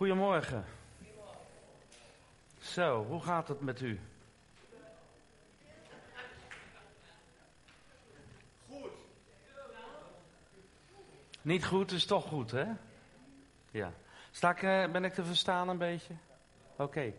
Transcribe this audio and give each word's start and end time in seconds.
Goedemorgen. 0.00 0.64
Zo, 2.60 3.04
hoe 3.04 3.22
gaat 3.22 3.48
het 3.48 3.60
met 3.60 3.80
u? 3.80 4.00
Goed. 8.68 8.90
Niet 11.42 11.64
goed 11.64 11.92
is 11.92 12.06
toch 12.06 12.24
goed, 12.28 12.50
hè? 12.50 12.64
Ja. 13.70 13.92
Sta 14.30 14.50
ik, 14.50 14.62
eh, 14.62 14.90
ben 14.90 15.04
ik 15.04 15.14
te 15.14 15.24
verstaan 15.24 15.68
een 15.68 15.78
beetje? 15.78 16.14
Oké. 16.76 17.12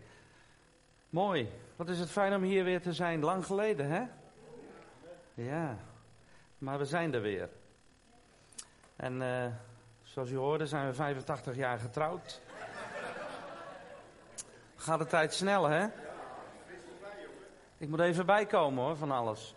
Mooi. 1.09 1.49
Wat 1.75 1.89
is 1.89 1.99
het 1.99 2.09
fijn 2.09 2.35
om 2.35 2.41
hier 2.41 2.63
weer 2.63 2.81
te 2.81 2.93
zijn. 2.93 3.19
Lang 3.19 3.45
geleden, 3.45 3.89
hè? 3.89 4.03
Ja. 5.33 5.77
Maar 6.57 6.77
we 6.77 6.85
zijn 6.85 7.13
er 7.13 7.21
weer. 7.21 7.49
En 8.95 9.21
eh, 9.21 9.51
zoals 10.03 10.29
u 10.29 10.35
hoorde 10.35 10.67
zijn 10.67 10.87
we 10.87 10.93
85 10.93 11.55
jaar 11.55 11.79
getrouwd. 11.79 12.41
Gaat 14.81 14.99
de 14.99 15.05
tijd 15.05 15.33
snel, 15.33 15.63
hè? 15.63 15.87
Ik 17.77 17.89
moet 17.89 17.99
even 17.99 18.25
bijkomen 18.25 18.83
hoor, 18.83 18.97
van 18.97 19.11
alles. 19.11 19.55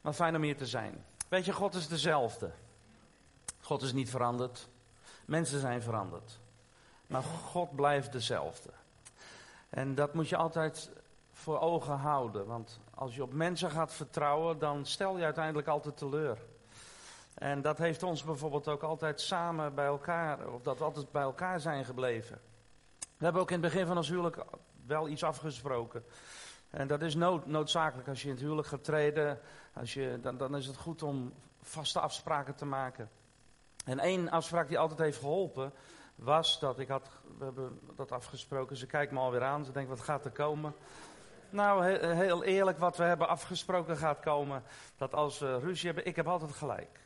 Maar 0.00 0.12
fijn 0.12 0.36
om 0.36 0.42
hier 0.42 0.56
te 0.56 0.66
zijn. 0.66 1.04
Weet 1.28 1.44
je, 1.44 1.52
God 1.52 1.74
is 1.74 1.88
dezelfde. 1.88 2.50
God 3.60 3.82
is 3.82 3.92
niet 3.92 4.10
veranderd. 4.10 4.68
Mensen 5.24 5.60
zijn 5.60 5.82
veranderd. 5.82 6.38
Maar 7.06 7.22
God 7.22 7.76
blijft 7.76 8.12
dezelfde. 8.12 8.70
En 9.68 9.94
dat 9.94 10.14
moet 10.14 10.28
je 10.28 10.36
altijd 10.36 10.90
voor 11.32 11.60
ogen 11.60 11.96
houden. 11.96 12.46
Want 12.46 12.80
als 12.94 13.14
je 13.14 13.22
op 13.22 13.32
mensen 13.32 13.70
gaat 13.70 13.92
vertrouwen, 13.92 14.58
dan 14.58 14.86
stel 14.86 15.16
je 15.16 15.24
uiteindelijk 15.24 15.68
altijd 15.68 15.96
teleur. 15.96 16.38
En 17.34 17.62
dat 17.62 17.78
heeft 17.78 18.02
ons 18.02 18.24
bijvoorbeeld 18.24 18.68
ook 18.68 18.82
altijd 18.82 19.20
samen 19.20 19.74
bij 19.74 19.86
elkaar, 19.86 20.48
of 20.48 20.62
dat 20.62 20.78
we 20.78 20.84
altijd 20.84 21.10
bij 21.10 21.22
elkaar 21.22 21.60
zijn 21.60 21.84
gebleven. 21.84 22.40
We 22.98 23.24
hebben 23.24 23.42
ook 23.42 23.50
in 23.50 23.62
het 23.62 23.72
begin 23.72 23.86
van 23.86 23.96
ons 23.96 24.08
huwelijk 24.08 24.44
wel 24.86 25.08
iets 25.08 25.22
afgesproken. 25.22 26.04
En 26.70 26.86
dat 26.86 27.02
is 27.02 27.14
nood, 27.14 27.46
noodzakelijk 27.46 28.08
als 28.08 28.22
je 28.22 28.28
in 28.28 28.34
het 28.34 28.42
huwelijk 28.42 28.68
gaat 28.68 28.84
treden. 28.84 29.40
Als 29.72 29.94
je, 29.94 30.18
dan, 30.22 30.36
dan 30.36 30.56
is 30.56 30.66
het 30.66 30.76
goed 30.76 31.02
om 31.02 31.32
vaste 31.62 32.00
afspraken 32.00 32.54
te 32.54 32.64
maken. 32.64 33.10
En 33.84 33.98
één 33.98 34.30
afspraak 34.30 34.68
die 34.68 34.78
altijd 34.78 35.00
heeft 35.00 35.18
geholpen, 35.18 35.72
was 36.14 36.60
dat 36.60 36.78
ik 36.78 36.88
had, 36.88 37.10
we 37.38 37.44
hebben 37.44 37.80
dat 37.96 38.12
afgesproken. 38.12 38.76
Ze 38.76 38.86
kijkt 38.86 39.12
me 39.12 39.18
alweer 39.18 39.44
aan, 39.44 39.64
ze 39.64 39.72
denkt 39.72 39.88
wat 39.88 40.00
gaat 40.00 40.24
er 40.24 40.30
komen. 40.30 40.74
Nou, 41.50 41.84
heel 42.14 42.44
eerlijk, 42.44 42.78
wat 42.78 42.96
we 42.96 43.04
hebben 43.04 43.28
afgesproken 43.28 43.96
gaat 43.96 44.20
komen. 44.20 44.62
Dat 44.96 45.14
als 45.14 45.38
we 45.38 45.58
ruzie 45.58 45.86
hebben, 45.86 46.06
ik 46.06 46.16
heb 46.16 46.28
altijd 46.28 46.52
gelijk. 46.52 47.03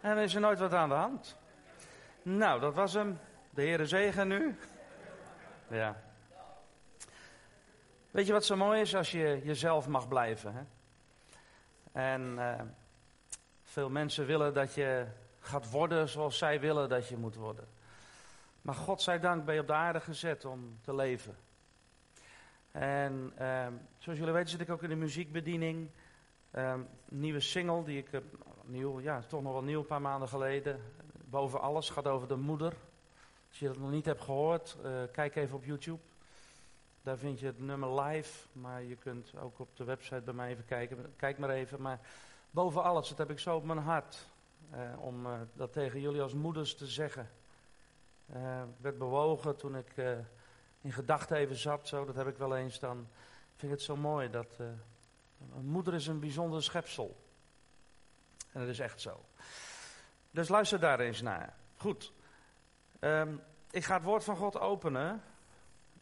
En 0.00 0.18
is 0.18 0.34
er 0.34 0.40
nooit 0.40 0.58
wat 0.58 0.72
aan 0.72 0.88
de 0.88 0.94
hand. 0.94 1.36
Nou, 2.22 2.60
dat 2.60 2.74
was 2.74 2.92
hem. 2.92 3.18
De 3.50 3.62
Heere 3.62 3.86
zegen 3.86 4.28
nu. 4.28 4.58
Ja. 5.68 6.02
Weet 8.10 8.26
je 8.26 8.32
wat 8.32 8.44
zo 8.44 8.56
mooi 8.56 8.80
is? 8.80 8.94
Als 8.94 9.10
je 9.10 9.40
jezelf 9.44 9.86
mag 9.88 10.08
blijven. 10.08 10.54
Hè? 10.54 10.62
En 11.92 12.34
uh, 12.38 12.60
veel 13.62 13.90
mensen 13.90 14.26
willen 14.26 14.54
dat 14.54 14.74
je 14.74 15.06
gaat 15.40 15.70
worden 15.70 16.08
zoals 16.08 16.38
zij 16.38 16.60
willen 16.60 16.88
dat 16.88 17.08
je 17.08 17.16
moet 17.16 17.34
worden. 17.34 17.68
Maar 18.62 18.74
God 18.74 19.02
zij 19.02 19.20
dank 19.20 19.44
ben 19.44 19.54
je 19.54 19.60
op 19.60 19.66
de 19.66 19.72
aarde 19.72 20.00
gezet 20.00 20.44
om 20.44 20.78
te 20.82 20.94
leven. 20.94 21.36
En 22.72 23.32
uh, 23.40 23.66
zoals 23.98 24.18
jullie 24.18 24.34
weten 24.34 24.50
zit 24.50 24.60
ik 24.60 24.70
ook 24.70 24.82
in 24.82 24.88
de 24.88 24.94
muziekbediening. 24.94 25.90
Uh, 26.54 26.74
nieuwe 27.08 27.40
single 27.40 27.84
die 27.84 27.98
ik, 27.98 28.22
nieuw, 28.70 29.00
ja, 29.00 29.20
toch 29.20 29.42
nog 29.42 29.52
wel 29.52 29.62
nieuw, 29.62 29.78
een 29.78 29.86
paar 29.86 30.00
maanden 30.00 30.28
geleden. 30.28 30.80
Boven 31.24 31.60
alles 31.60 31.90
gaat 31.90 32.06
over 32.06 32.28
de 32.28 32.36
moeder. 32.36 32.74
Als 33.48 33.58
je 33.58 33.66
dat 33.66 33.78
nog 33.78 33.90
niet 33.90 34.04
hebt 34.04 34.20
gehoord, 34.20 34.76
uh, 34.84 35.02
kijk 35.12 35.36
even 35.36 35.56
op 35.56 35.64
YouTube. 35.64 36.00
Daar 37.02 37.16
vind 37.16 37.40
je 37.40 37.46
het 37.46 37.60
nummer 37.60 38.00
live, 38.00 38.46
maar 38.52 38.82
je 38.82 38.96
kunt 38.96 39.32
ook 39.36 39.58
op 39.58 39.76
de 39.76 39.84
website 39.84 40.20
bij 40.20 40.34
mij 40.34 40.50
even 40.50 40.64
kijken. 40.64 41.12
Kijk 41.16 41.38
maar 41.38 41.50
even. 41.50 41.82
Maar 41.82 42.00
boven 42.50 42.82
alles, 42.82 43.08
dat 43.08 43.18
heb 43.18 43.30
ik 43.30 43.38
zo 43.38 43.56
op 43.56 43.64
mijn 43.64 43.78
hart. 43.78 44.26
Uh, 44.74 44.78
om 45.00 45.26
uh, 45.26 45.32
dat 45.52 45.72
tegen 45.72 46.00
jullie 46.00 46.22
als 46.22 46.34
moeders 46.34 46.74
te 46.74 46.86
zeggen. 46.86 47.30
ik 48.28 48.36
werd 48.80 48.98
bewogen 48.98 49.56
toen 49.56 49.76
ik 49.76 49.94
in 50.80 50.92
gedachten 50.92 51.36
even 51.36 51.56
zat, 51.56 51.88
zo, 51.88 52.04
dat 52.04 52.14
heb 52.14 52.26
ik 52.26 52.36
wel 52.36 52.56
eens. 52.56 52.78
Dan 52.78 53.08
vind 53.56 53.72
ik 53.72 53.78
het 53.78 53.82
zo 53.82 53.96
mooi 53.96 54.30
dat 54.30 54.58
een 55.56 55.66
moeder 55.66 55.94
is 55.94 56.06
een 56.06 56.20
bijzonder 56.20 56.62
schepsel. 56.62 57.16
En 58.52 58.60
dat 58.60 58.68
is 58.68 58.78
echt 58.78 59.00
zo. 59.00 59.24
Dus 60.30 60.48
luister 60.48 60.80
daar 60.80 61.00
eens 61.00 61.20
naar. 61.20 61.54
Goed. 61.76 62.12
Um, 63.00 63.42
ik 63.70 63.84
ga 63.84 63.94
het 63.94 64.02
woord 64.02 64.24
van 64.24 64.36
God 64.36 64.58
openen. 64.58 65.22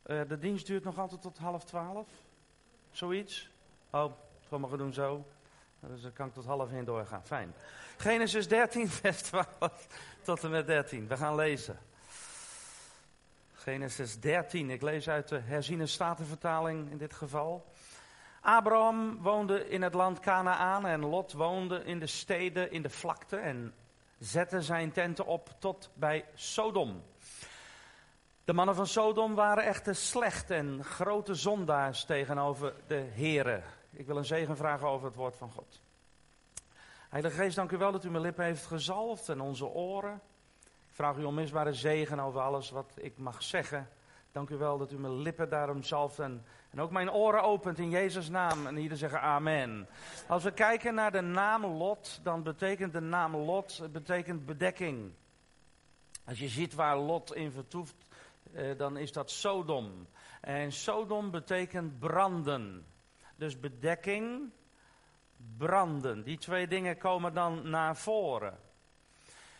Uh, 0.06 0.20
de 0.28 0.38
dienst 0.38 0.66
duurt 0.66 0.84
nog 0.84 0.98
altijd 0.98 1.22
tot 1.22 1.38
half 1.38 1.64
twaalf. 1.64 2.08
Zoiets. 2.90 3.50
Oh, 3.90 4.12
sommigen 4.48 4.78
doen 4.78 4.92
zo. 4.92 5.26
Dus 5.80 6.02
dan 6.02 6.12
kan 6.12 6.26
ik 6.26 6.32
tot 6.32 6.44
half 6.44 6.70
heen 6.70 6.84
doorgaan. 6.84 7.24
Fijn. 7.24 7.54
Genesis 7.96 8.48
13, 8.48 8.88
vers 9.02 9.22
12 9.22 9.86
tot 10.22 10.44
en 10.44 10.50
met 10.50 10.66
13. 10.66 11.08
We 11.08 11.16
gaan 11.16 11.34
lezen. 11.34 11.78
Genesis 13.52 14.20
13. 14.20 14.70
Ik 14.70 14.82
lees 14.82 15.08
uit 15.08 15.28
de 15.28 15.38
herziene 15.38 15.86
statenvertaling 15.86 16.90
in 16.90 16.98
dit 16.98 17.14
geval. 17.14 17.72
Abraham 18.48 19.22
woonde 19.22 19.68
in 19.68 19.82
het 19.82 19.94
land 19.94 20.20
Canaan 20.20 20.86
en 20.86 21.00
Lot 21.00 21.32
woonde 21.32 21.84
in 21.84 21.98
de 21.98 22.06
steden 22.06 22.72
in 22.72 22.82
de 22.82 22.88
vlakte 22.88 23.36
en 23.36 23.74
zette 24.18 24.62
zijn 24.62 24.92
tenten 24.92 25.26
op 25.26 25.50
tot 25.58 25.90
bij 25.94 26.24
Sodom. 26.34 27.02
De 28.44 28.52
mannen 28.52 28.74
van 28.74 28.86
Sodom 28.86 29.34
waren 29.34 29.64
echter 29.64 29.94
slecht 29.94 30.50
en 30.50 30.84
grote 30.84 31.34
zondaars 31.34 32.04
tegenover 32.04 32.74
de 32.86 33.08
Here. 33.14 33.62
Ik 33.90 34.06
wil 34.06 34.16
een 34.16 34.24
zegen 34.24 34.56
vragen 34.56 34.88
over 34.88 35.06
het 35.06 35.16
woord 35.16 35.36
van 35.36 35.50
God. 35.50 35.80
Heilige 37.08 37.36
Geest, 37.36 37.56
dank 37.56 37.70
u 37.70 37.76
wel 37.76 37.92
dat 37.92 38.04
u 38.04 38.10
mijn 38.10 38.22
lippen 38.22 38.44
heeft 38.44 38.66
gezalfd 38.66 39.28
en 39.28 39.40
onze 39.40 39.66
oren. 39.66 40.20
Ik 40.64 40.94
vraag 40.94 41.16
u 41.16 41.24
onmisbare 41.24 41.72
zegen 41.72 42.20
over 42.20 42.40
alles 42.40 42.70
wat 42.70 42.92
ik 42.94 43.18
mag 43.18 43.42
zeggen. 43.42 43.88
Dank 44.32 44.50
u 44.50 44.56
wel 44.56 44.78
dat 44.78 44.92
u 44.92 44.98
mijn 44.98 45.18
lippen 45.18 45.48
daarom 45.48 45.82
zalft 45.82 46.18
en, 46.18 46.44
en 46.70 46.80
ook 46.80 46.90
mijn 46.90 47.12
oren 47.12 47.42
opent 47.42 47.78
in 47.78 47.90
Jezus' 47.90 48.28
naam. 48.28 48.66
En 48.66 48.76
ieder 48.76 48.98
zeggen 48.98 49.20
amen. 49.20 49.88
Als 50.26 50.42
we 50.42 50.50
kijken 50.50 50.94
naar 50.94 51.12
de 51.12 51.20
naam 51.20 51.66
Lot, 51.66 52.20
dan 52.22 52.42
betekent 52.42 52.92
de 52.92 53.00
naam 53.00 53.36
Lot 53.36 53.92
betekent 53.92 54.46
bedekking. 54.46 55.12
Als 56.24 56.38
je 56.38 56.48
ziet 56.48 56.74
waar 56.74 56.96
Lot 56.96 57.34
in 57.34 57.52
vertoeft, 57.52 57.94
eh, 58.52 58.78
dan 58.78 58.96
is 58.96 59.12
dat 59.12 59.30
Sodom. 59.30 60.06
En 60.40 60.72
Sodom 60.72 61.30
betekent 61.30 61.98
branden. 61.98 62.86
Dus 63.36 63.60
bedekking, 63.60 64.50
branden. 65.56 66.22
Die 66.22 66.38
twee 66.38 66.66
dingen 66.66 66.98
komen 66.98 67.34
dan 67.34 67.70
naar 67.70 67.96
voren. 67.96 68.58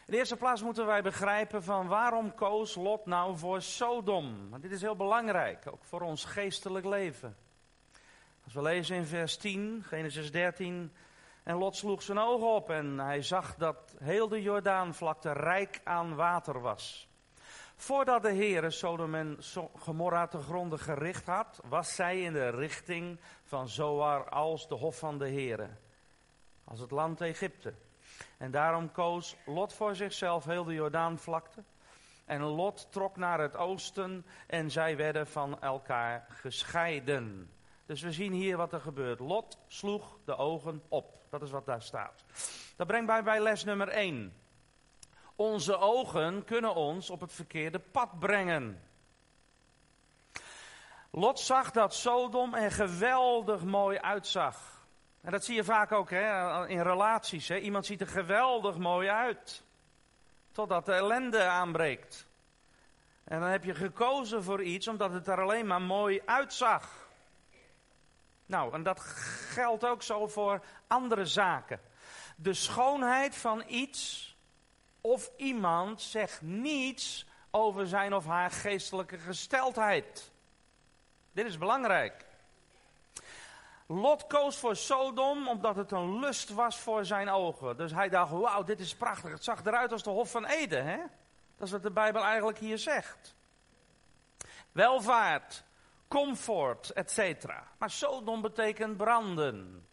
In 0.09 0.15
de 0.15 0.21
eerste 0.21 0.37
plaats 0.37 0.63
moeten 0.63 0.87
wij 0.87 1.03
begrijpen 1.03 1.63
van 1.63 1.87
waarom 1.87 2.35
koos 2.35 2.75
Lot 2.75 3.07
nou 3.07 3.39
voor 3.39 3.63
Sodom. 3.63 4.51
Want 4.51 4.63
dit 4.63 4.71
is 4.71 4.81
heel 4.81 4.97
belangrijk, 4.97 5.67
ook 5.67 5.85
voor 5.85 6.01
ons 6.01 6.25
geestelijk 6.25 6.87
leven. 6.87 7.37
Als 8.45 8.55
we 8.55 8.63
lezen 8.63 8.97
in 8.97 9.07
vers 9.07 9.37
10, 9.37 9.83
Genesis 9.87 10.33
13. 10.33 10.93
En 11.43 11.57
Lot 11.57 11.77
sloeg 11.77 12.03
zijn 12.03 12.19
ogen 12.19 12.47
op 12.47 12.71
en 12.71 12.99
hij 12.99 13.23
zag 13.23 13.55
dat 13.55 13.95
heel 13.99 14.29
de 14.29 14.43
Jordaanvlakte 14.43 15.33
rijk 15.33 15.81
aan 15.85 16.15
water 16.15 16.61
was. 16.61 17.09
Voordat 17.77 18.23
de 18.23 18.35
Heere 18.35 18.71
Sodom 18.71 19.15
en 19.15 19.39
Gomorra 19.79 20.27
te 20.27 20.39
gronden 20.39 20.79
gericht 20.79 21.27
had, 21.27 21.61
was 21.65 21.95
zij 21.95 22.21
in 22.21 22.33
de 22.33 22.51
richting 22.51 23.21
van 23.45 23.69
Zoar 23.69 24.29
als 24.29 24.69
de 24.69 24.75
hof 24.75 24.99
van 24.99 25.19
de 25.19 25.29
Heere. 25.29 25.69
Als 26.65 26.81
het 26.81 26.91
land 26.91 27.21
Egypte. 27.21 27.75
En 28.39 28.51
daarom 28.51 28.93
koos 28.93 29.37
Lot 29.47 29.73
voor 29.73 29.97
zichzelf 29.97 30.45
heel 30.45 30.65
de 30.65 30.75
Jordaanvlakte. 30.75 31.65
En 32.25 32.43
Lot 32.43 32.93
trok 32.93 33.17
naar 33.17 33.41
het 33.41 33.57
oosten 33.57 34.27
en 34.47 34.71
zij 34.71 34.97
werden 34.97 35.27
van 35.27 35.61
elkaar 35.61 36.27
gescheiden. 36.29 37.51
Dus 37.87 38.03
we 38.03 38.13
zien 38.13 38.33
hier 38.33 38.57
wat 38.57 38.73
er 38.73 38.81
gebeurt. 38.81 39.21
Lot 39.21 39.59
sloeg 39.67 40.19
de 40.25 40.37
ogen 40.37 40.83
op. 40.89 41.19
Dat 41.31 41.43
is 41.43 41.51
wat 41.51 41.67
daar 41.67 41.83
staat. 41.83 42.25
Dat 42.77 42.87
brengt 42.87 43.07
mij 43.07 43.23
bij 43.23 43.41
les 43.41 43.65
nummer 43.65 43.89
1. 43.89 44.33
Onze 45.37 45.77
ogen 45.77 46.45
kunnen 46.45 46.75
ons 46.75 47.11
op 47.11 47.21
het 47.21 47.33
verkeerde 47.33 47.79
pad 47.79 48.19
brengen. 48.19 48.83
Lot 51.11 51.41
zag 51.41 51.71
dat 51.71 51.95
Sodom 51.95 52.55
er 52.55 52.73
geweldig 52.73 53.65
mooi 53.65 53.99
uitzag. 53.99 54.78
En 55.29 55.35
dat 55.35 55.45
zie 55.45 55.55
je 55.55 55.65
vaak 55.65 55.93
ook 55.93 56.11
hè, 56.11 56.67
in 56.69 56.81
relaties. 56.81 57.49
Hè. 57.49 57.59
Iemand 57.59 57.87
ziet 57.87 58.01
er 58.01 58.09
geweldig 58.09 58.77
mooi 58.77 59.09
uit. 59.09 59.63
Totdat 60.53 60.87
de 60.87 60.93
ellende 60.93 61.43
aanbreekt. 61.43 62.27
En 63.25 63.41
dan 63.41 63.49
heb 63.49 63.65
je 63.65 63.75
gekozen 63.75 64.43
voor 64.43 64.63
iets 64.63 64.89
omdat 64.89 65.13
het 65.13 65.27
er 65.27 65.41
alleen 65.41 65.67
maar 65.67 65.83
mooi 65.83 66.23
uitzag. 66.25 67.09
Nou, 68.47 68.73
en 68.75 68.83
dat 68.83 69.01
geldt 69.01 69.85
ook 69.85 70.03
zo 70.03 70.27
voor 70.27 70.63
andere 70.87 71.27
zaken. 71.27 71.81
De 72.37 72.55
schoonheid 72.55 73.37
van 73.37 73.65
iets 73.67 74.37
of 75.01 75.31
iemand 75.37 76.03
zegt 76.03 76.43
niets 76.43 77.27
over 77.51 77.87
zijn 77.87 78.15
of 78.15 78.25
haar 78.25 78.51
geestelijke 78.51 79.19
gesteldheid. 79.19 80.31
Dit 81.33 81.47
is 81.47 81.59
belangrijk. 81.59 82.28
Lot 83.91 84.27
koos 84.27 84.57
voor 84.57 84.77
Sodom 84.77 85.49
omdat 85.49 85.77
het 85.77 85.91
een 85.91 86.19
lust 86.19 86.49
was 86.51 86.79
voor 86.79 87.05
zijn 87.05 87.29
ogen. 87.29 87.77
Dus 87.77 87.93
hij 87.93 88.09
dacht, 88.09 88.33
wauw, 88.33 88.63
dit 88.63 88.81
is 88.81 88.95
prachtig. 88.95 89.31
Het 89.31 89.45
zag 89.45 89.65
eruit 89.65 89.93
als 89.93 90.03
de 90.03 90.11
Hof 90.11 90.31
van 90.31 90.47
Eden, 90.47 90.85
hè? 90.85 90.97
Dat 91.57 91.67
is 91.67 91.71
wat 91.71 91.83
de 91.83 91.91
Bijbel 91.91 92.23
eigenlijk 92.23 92.59
hier 92.59 92.79
zegt. 92.79 93.35
Welvaart, 94.73 95.65
comfort, 96.09 96.91
etc. 96.91 97.47
Maar 97.79 97.91
Sodom 97.91 98.43
betekent 98.43 98.97
branden. 98.97 99.87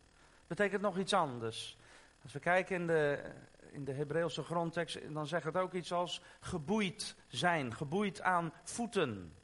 Betekent 0.48 0.82
nog 0.82 0.98
iets 0.98 1.14
anders. 1.14 1.78
Als 2.24 2.34
we 2.34 2.40
kijken 2.40 2.76
in 2.76 2.88
de, 2.88 3.32
in 3.72 3.86
de 3.86 3.94
Hebreeuwse 3.94 4.44
grondtekst, 4.44 5.14
dan 5.14 5.28
zegt 5.28 5.46
het 5.46 5.58
ook 5.58 5.74
iets 5.74 5.92
als 5.94 6.22
geboeid 6.40 7.16
zijn, 7.28 7.76
geboeid 7.76 8.22
aan 8.22 8.54
voeten. 8.64 9.36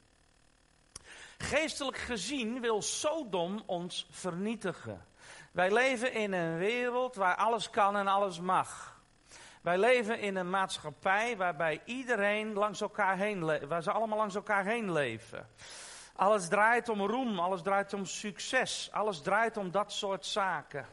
Geestelijk 1.42 1.96
gezien 1.96 2.60
wil 2.60 2.82
Sodom 2.82 3.62
ons 3.66 4.06
vernietigen. 4.10 5.04
Wij 5.52 5.72
leven 5.72 6.12
in 6.12 6.32
een 6.32 6.58
wereld 6.58 7.14
waar 7.14 7.36
alles 7.36 7.70
kan 7.70 7.96
en 7.96 8.06
alles 8.06 8.40
mag. 8.40 9.00
Wij 9.62 9.78
leven 9.78 10.18
in 10.20 10.36
een 10.36 10.50
maatschappij 10.50 11.36
waarbij 11.36 11.80
iedereen 11.84 12.52
langs 12.52 12.80
elkaar 12.80 13.16
heen 13.16 13.66
waar 13.68 13.82
ze 13.82 13.92
allemaal 13.92 14.18
langs 14.18 14.34
elkaar 14.34 14.64
heen 14.64 14.92
leven. 14.92 15.48
Alles 16.16 16.48
draait 16.48 16.88
om 16.88 17.00
roem, 17.06 17.38
alles 17.38 17.62
draait 17.62 17.92
om 17.92 18.04
succes, 18.04 18.88
alles 18.92 19.20
draait 19.20 19.56
om 19.56 19.70
dat 19.70 19.92
soort 19.92 20.26
zaken. 20.26 20.86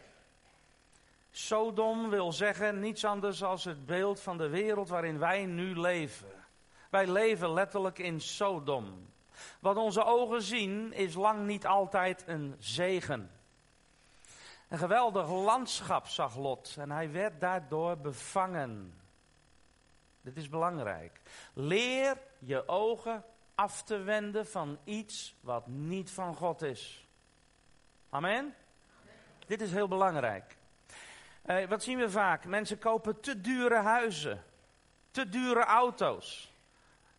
Sodom 1.31 2.09
wil 2.09 2.31
zeggen 2.31 2.79
niets 2.79 3.05
anders 3.05 3.39
dan 3.39 3.57
het 3.63 3.85
beeld 3.85 4.19
van 4.19 4.37
de 4.37 4.49
wereld 4.49 4.89
waarin 4.89 5.19
wij 5.19 5.45
nu 5.45 5.79
leven. 5.79 6.45
Wij 6.89 7.07
leven 7.07 7.53
letterlijk 7.53 7.99
in 7.99 8.21
Sodom. 8.21 9.07
Wat 9.59 9.77
onze 9.77 10.03
ogen 10.03 10.41
zien 10.41 10.93
is 10.93 11.13
lang 11.13 11.45
niet 11.45 11.65
altijd 11.65 12.23
een 12.27 12.55
zegen. 12.59 13.31
Een 14.67 14.77
geweldig 14.77 15.29
landschap 15.29 16.07
zag 16.07 16.35
Lot 16.35 16.75
en 16.79 16.91
hij 16.91 17.11
werd 17.11 17.39
daardoor 17.39 17.97
bevangen. 17.97 18.93
Dit 20.21 20.37
is 20.37 20.49
belangrijk. 20.49 21.21
Leer 21.53 22.17
je 22.39 22.67
ogen 22.67 23.23
af 23.55 23.83
te 23.83 23.97
wenden 23.97 24.47
van 24.47 24.79
iets 24.83 25.35
wat 25.41 25.67
niet 25.67 26.11
van 26.11 26.35
God 26.35 26.61
is. 26.61 27.07
Amen? 28.09 28.55
Dit 29.45 29.61
is 29.61 29.71
heel 29.71 29.87
belangrijk. 29.87 30.57
Eh, 31.41 31.67
wat 31.67 31.83
zien 31.83 31.97
we 31.97 32.09
vaak? 32.09 32.45
Mensen 32.45 32.79
kopen 32.79 33.19
te 33.19 33.41
dure 33.41 33.75
huizen, 33.81 34.43
te 35.11 35.29
dure 35.29 35.63
auto's. 35.63 36.48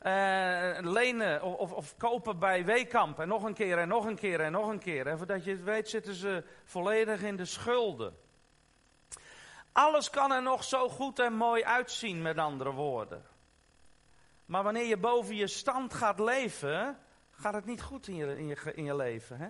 Uh, 0.06 0.78
lenen 0.80 1.42
of, 1.42 1.58
of, 1.58 1.72
of, 1.72 1.96
kopen 1.96 2.38
bij 2.38 2.64
Weekamp 2.64 3.18
en 3.18 3.28
nog 3.28 3.42
een 3.42 3.54
keer 3.54 3.78
en 3.78 3.88
nog 3.88 4.04
een 4.04 4.16
keer 4.16 4.40
en 4.40 4.52
nog 4.52 4.68
een 4.68 4.78
keer. 4.78 5.06
En 5.06 5.18
voordat 5.18 5.44
je 5.44 5.50
het 5.50 5.62
weet 5.62 5.88
zitten 5.88 6.14
ze 6.14 6.44
volledig 6.64 7.22
in 7.22 7.36
de 7.36 7.44
schulden. 7.44 8.16
Alles 9.72 10.10
kan 10.10 10.32
er 10.32 10.42
nog 10.42 10.64
zo 10.64 10.88
goed 10.88 11.18
en 11.18 11.32
mooi 11.32 11.64
uitzien, 11.64 12.22
met 12.22 12.38
andere 12.38 12.72
woorden. 12.72 13.24
Maar 14.44 14.62
wanneer 14.62 14.86
je 14.86 14.96
boven 14.96 15.36
je 15.36 15.46
stand 15.46 15.94
gaat 15.94 16.18
leven, 16.18 16.98
gaat 17.30 17.54
het 17.54 17.64
niet 17.64 17.82
goed 17.82 18.08
in 18.08 18.16
je, 18.16 18.38
in 18.38 18.46
je, 18.46 18.72
in 18.74 18.84
je 18.84 18.96
leven. 18.96 19.38
Hè? 19.38 19.48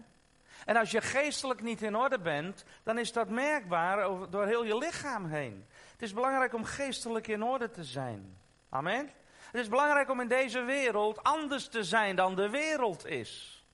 En 0.65 0.77
als 0.77 0.91
je 0.91 1.01
geestelijk 1.01 1.63
niet 1.63 1.83
in 1.83 1.97
orde 1.97 2.19
bent, 2.19 2.65
dan 2.83 2.99
is 2.99 3.13
dat 3.13 3.29
merkbaar 3.29 4.31
door 4.31 4.47
heel 4.47 4.65
je 4.65 4.79
lichaam 4.79 5.27
heen. 5.27 5.67
Het 5.93 6.03
is 6.03 6.13
belangrijk 6.13 6.55
om 6.55 6.65
geestelijk 6.65 7.27
in 7.27 7.43
orde 7.43 7.71
te 7.71 7.85
zijn. 7.85 8.39
Amen. 8.69 9.11
Het 9.51 9.61
is 9.61 9.69
belangrijk 9.69 10.11
om 10.11 10.21
in 10.21 10.29
deze 10.29 10.63
wereld 10.63 11.23
anders 11.23 11.69
te 11.69 11.85
zijn 11.85 12.17
dan 12.17 12.35
de 12.35 12.51
wereld 12.51 13.07
is. 13.07 13.65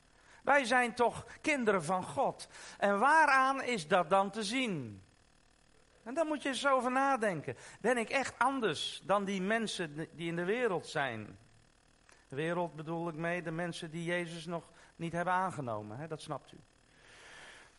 Wij 0.43 0.65
zijn 0.65 0.95
toch 0.95 1.27
kinderen 1.41 1.85
van 1.85 2.03
God. 2.03 2.49
En 2.79 2.99
waaraan 2.99 3.63
is 3.63 3.89
dat 3.89 4.11
dan 4.11 4.31
te 4.31 4.45
zien? 4.45 5.03
En 6.03 6.15
daar 6.15 6.27
moet 6.27 6.43
je 6.43 6.49
eens 6.49 6.67
over 6.67 6.91
nadenken. 6.91 7.57
Ben 7.81 7.99
ik 7.99 8.11
echt 8.11 8.39
anders 8.39 9.03
dan 9.05 9.25
die 9.25 9.43
mensen 9.43 9.95
die 9.95 10.29
in 10.29 10.37
de 10.37 10.45
wereld 10.45 10.87
zijn? 10.87 11.39
Wereld 12.29 12.75
bedoel 12.75 13.09
ik 13.09 13.15
mee 13.15 13.43
de 13.43 13.51
mensen 13.51 13.91
die 13.91 14.05
Jezus 14.05 14.47
nog 14.47 14.71
niet 14.97 15.13
hebben 15.13 15.33
aangenomen. 15.33 15.99
Hè? 15.99 16.07
Dat 16.07 16.23
snapt 16.23 16.53
u. 16.53 16.57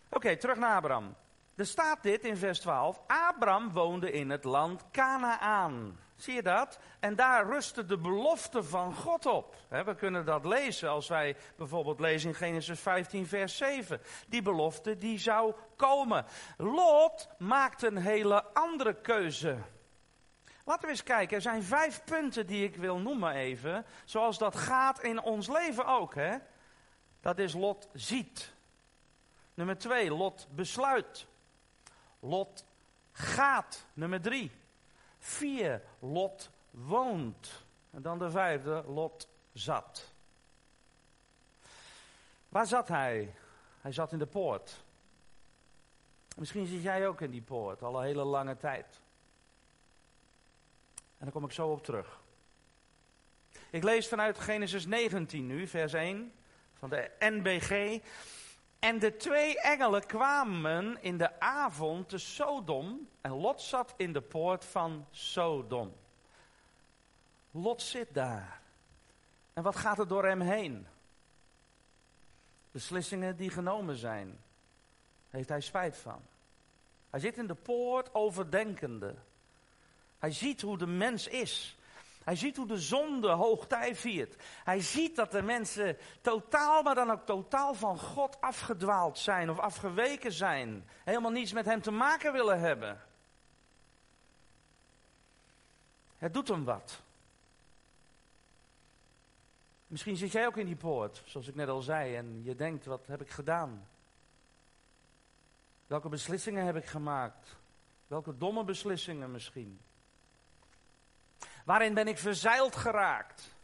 Oké, 0.10 0.38
terug 0.38 0.58
naar 0.58 0.76
Abraham. 0.76 1.16
Er 1.56 1.66
staat 1.66 2.04
dit 2.04 2.24
in 2.24 2.38
vers 2.38 2.60
12. 2.60 3.02
Abraham 3.08 3.72
woonde 3.72 4.12
in 4.12 4.30
het 4.30 4.44
land 4.44 4.84
Canaan. 4.92 6.00
Zie 6.18 6.34
je 6.34 6.42
dat? 6.42 6.80
En 7.00 7.16
daar 7.16 7.46
rustte 7.46 7.86
de 7.86 7.98
belofte 7.98 8.64
van 8.64 8.96
God 8.96 9.26
op. 9.26 9.56
We 9.70 9.96
kunnen 9.96 10.26
dat 10.26 10.46
lezen 10.46 10.90
als 10.90 11.08
wij 11.08 11.36
bijvoorbeeld 11.56 12.00
lezen 12.00 12.30
in 12.30 12.36
Genesis 12.36 12.80
15, 12.80 13.28
vers 13.28 13.58
7. 13.58 14.02
Die 14.28 14.42
belofte 14.42 14.98
die 14.98 15.20
zou 15.20 15.54
komen. 15.76 16.26
Lot 16.58 17.30
maakt 17.38 17.84
een 17.84 17.98
hele 17.98 18.44
andere 18.54 19.02
keuze. 19.02 19.58
Laten 20.66 20.84
we 20.84 20.90
eens 20.90 21.04
kijken. 21.04 21.36
Er 21.36 21.42
zijn 21.42 21.64
vijf 21.64 22.04
punten 22.04 22.48
die 22.48 22.64
ik 22.64 22.76
wil 22.76 22.98
noemen 22.98 23.34
even. 23.34 23.86
Zoals 24.06 24.38
dat 24.38 24.56
gaat 24.56 25.04
in 25.04 25.22
ons 25.22 25.48
leven 25.48 25.86
ook. 25.86 26.16
Hè? 26.16 26.38
Dat 27.22 27.40
is 27.40 27.54
Lot 27.54 27.88
ziet. 27.94 28.54
Nummer 29.54 29.78
twee, 29.78 30.14
Lot 30.14 30.48
besluit. 30.52 31.28
Lot 32.20 32.66
gaat. 33.12 33.86
Nummer 33.94 34.22
drie. 34.22 34.52
Vier, 35.28 35.82
Lot 36.00 36.50
woont. 36.72 37.64
En 37.92 38.02
dan 38.02 38.20
de 38.20 38.32
vijfde, 38.32 38.84
Lot 38.88 39.28
zat. 39.54 40.12
Waar 42.50 42.68
zat 42.68 42.88
hij? 42.88 43.34
Hij 43.82 43.92
zat 43.92 44.12
in 44.12 44.18
de 44.18 44.26
poort. 44.26 44.84
Misschien 46.36 46.66
zit 46.66 46.82
jij 46.82 47.08
ook 47.08 47.22
in 47.22 47.32
die 47.32 47.42
poort, 47.42 47.84
al 47.84 48.00
een 48.00 48.06
hele 48.06 48.24
lange 48.24 48.58
tijd. 48.58 49.00
En 50.96 51.26
daar 51.26 51.32
kom 51.32 51.44
ik 51.44 51.52
zo 51.52 51.68
op 51.68 51.84
terug. 51.84 52.20
Ik 53.70 53.84
lees 53.84 54.08
vanuit 54.08 54.40
Genesis 54.40 54.86
19 54.86 55.48
nu, 55.48 55.68
vers 55.68 55.94
1 55.94 56.34
van 56.74 56.90
de 56.90 57.12
NBG. 57.20 58.02
En 58.80 59.00
de 59.00 59.18
twee 59.18 59.62
engelen 59.62 60.06
kwamen 60.06 61.02
in 61.02 61.18
de 61.18 61.40
avond 61.40 62.10
te 62.10 62.18
Sodom 62.18 63.10
en 63.22 63.32
Lot 63.32 63.62
zat 63.62 63.94
in 63.98 64.14
de 64.14 64.22
poort 64.22 64.66
van 64.66 65.06
Sodom. 65.12 65.96
Lot 67.52 67.82
zit 67.82 68.14
daar. 68.14 68.62
En 69.54 69.64
wat 69.64 69.76
gaat 69.76 70.00
er 70.00 70.08
door 70.08 70.26
hem 70.26 70.42
heen? 70.42 70.88
Beslissingen 72.72 73.38
die 73.38 73.50
genomen 73.50 73.96
zijn. 73.96 74.40
Heeft 75.30 75.50
hij 75.50 75.62
spijt 75.62 75.98
van. 75.98 76.22
Hij 77.10 77.20
zit 77.20 77.38
in 77.38 77.48
de 77.48 77.56
poort 77.56 78.14
overdenkende. 78.14 79.16
Hij 80.20 80.32
ziet 80.32 80.62
hoe 80.62 80.78
de 80.78 80.88
mens 80.88 81.28
is. 81.28 81.77
Hij 82.28 82.36
ziet 82.36 82.58
hoe 82.58 82.68
de 82.68 82.80
zonde 82.80 83.30
hoogtij 83.30 83.96
viert. 83.96 84.36
Hij 84.64 84.82
ziet 84.82 85.16
dat 85.16 85.32
de 85.32 85.42
mensen 85.42 85.98
totaal, 86.22 86.84
maar 86.84 86.96
dan 86.96 87.12
ook 87.12 87.26
totaal 87.26 87.74
van 87.74 88.00
God 88.00 88.42
afgedwaald 88.42 89.18
zijn 89.18 89.50
of 89.50 89.60
afgeweken 89.60 90.32
zijn. 90.32 90.90
Helemaal 91.04 91.32
niets 91.32 91.54
met 91.54 91.66
hem 91.66 91.82
te 91.82 91.92
maken 91.92 92.34
willen 92.34 92.60
hebben. 92.60 93.02
Het 96.18 96.34
doet 96.34 96.48
hem 96.48 96.64
wat. 96.64 97.02
Misschien 99.88 100.18
zit 100.18 100.32
jij 100.32 100.46
ook 100.46 100.58
in 100.58 100.66
die 100.66 100.76
poort, 100.76 101.22
zoals 101.26 101.48
ik 101.48 101.56
net 101.56 101.70
al 101.70 101.82
zei, 101.82 102.16
en 102.16 102.44
je 102.44 102.56
denkt, 102.56 102.86
wat 102.86 103.08
heb 103.08 103.22
ik 103.22 103.30
gedaan? 103.30 103.88
Welke 105.88 106.10
beslissingen 106.10 106.66
heb 106.66 106.76
ik 106.76 106.86
gemaakt? 106.86 107.56
Welke 108.08 108.38
domme 108.38 108.64
beslissingen 108.64 109.32
misschien? 109.32 109.80
Waarin 111.68 111.94
ben 111.94 112.08
ik 112.08 112.18
verzeild 112.18 112.76
geraakt? 112.76 113.56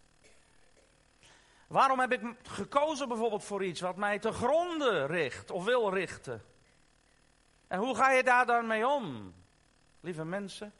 Waarom 1.67 1.99
heb 1.99 2.11
ik 2.11 2.21
gekozen 2.43 3.07
bijvoorbeeld 3.07 3.43
voor 3.43 3.63
iets 3.63 3.81
wat 3.81 3.95
mij 3.95 4.19
te 4.19 4.31
gronden 4.31 5.07
richt 5.07 5.51
of 5.51 5.63
wil 5.63 5.93
richten? 5.93 6.41
En 7.67 7.79
hoe 7.79 7.95
ga 7.95 8.11
je 8.11 8.23
daar 8.23 8.45
dan 8.45 8.67
mee 8.67 8.87
om? 8.87 9.33
Lieve 9.99 10.25
mensen, 10.25 10.73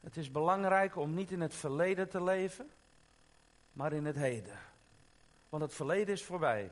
het 0.00 0.16
is 0.16 0.30
belangrijk 0.30 0.96
om 0.96 1.14
niet 1.14 1.30
in 1.30 1.40
het 1.40 1.54
verleden 1.54 2.08
te 2.08 2.22
leven, 2.22 2.70
maar 3.72 3.92
in 3.92 4.04
het 4.04 4.16
heden. 4.16 4.58
Want 5.48 5.62
het 5.62 5.74
verleden 5.74 6.14
is 6.14 6.24
voorbij. 6.24 6.70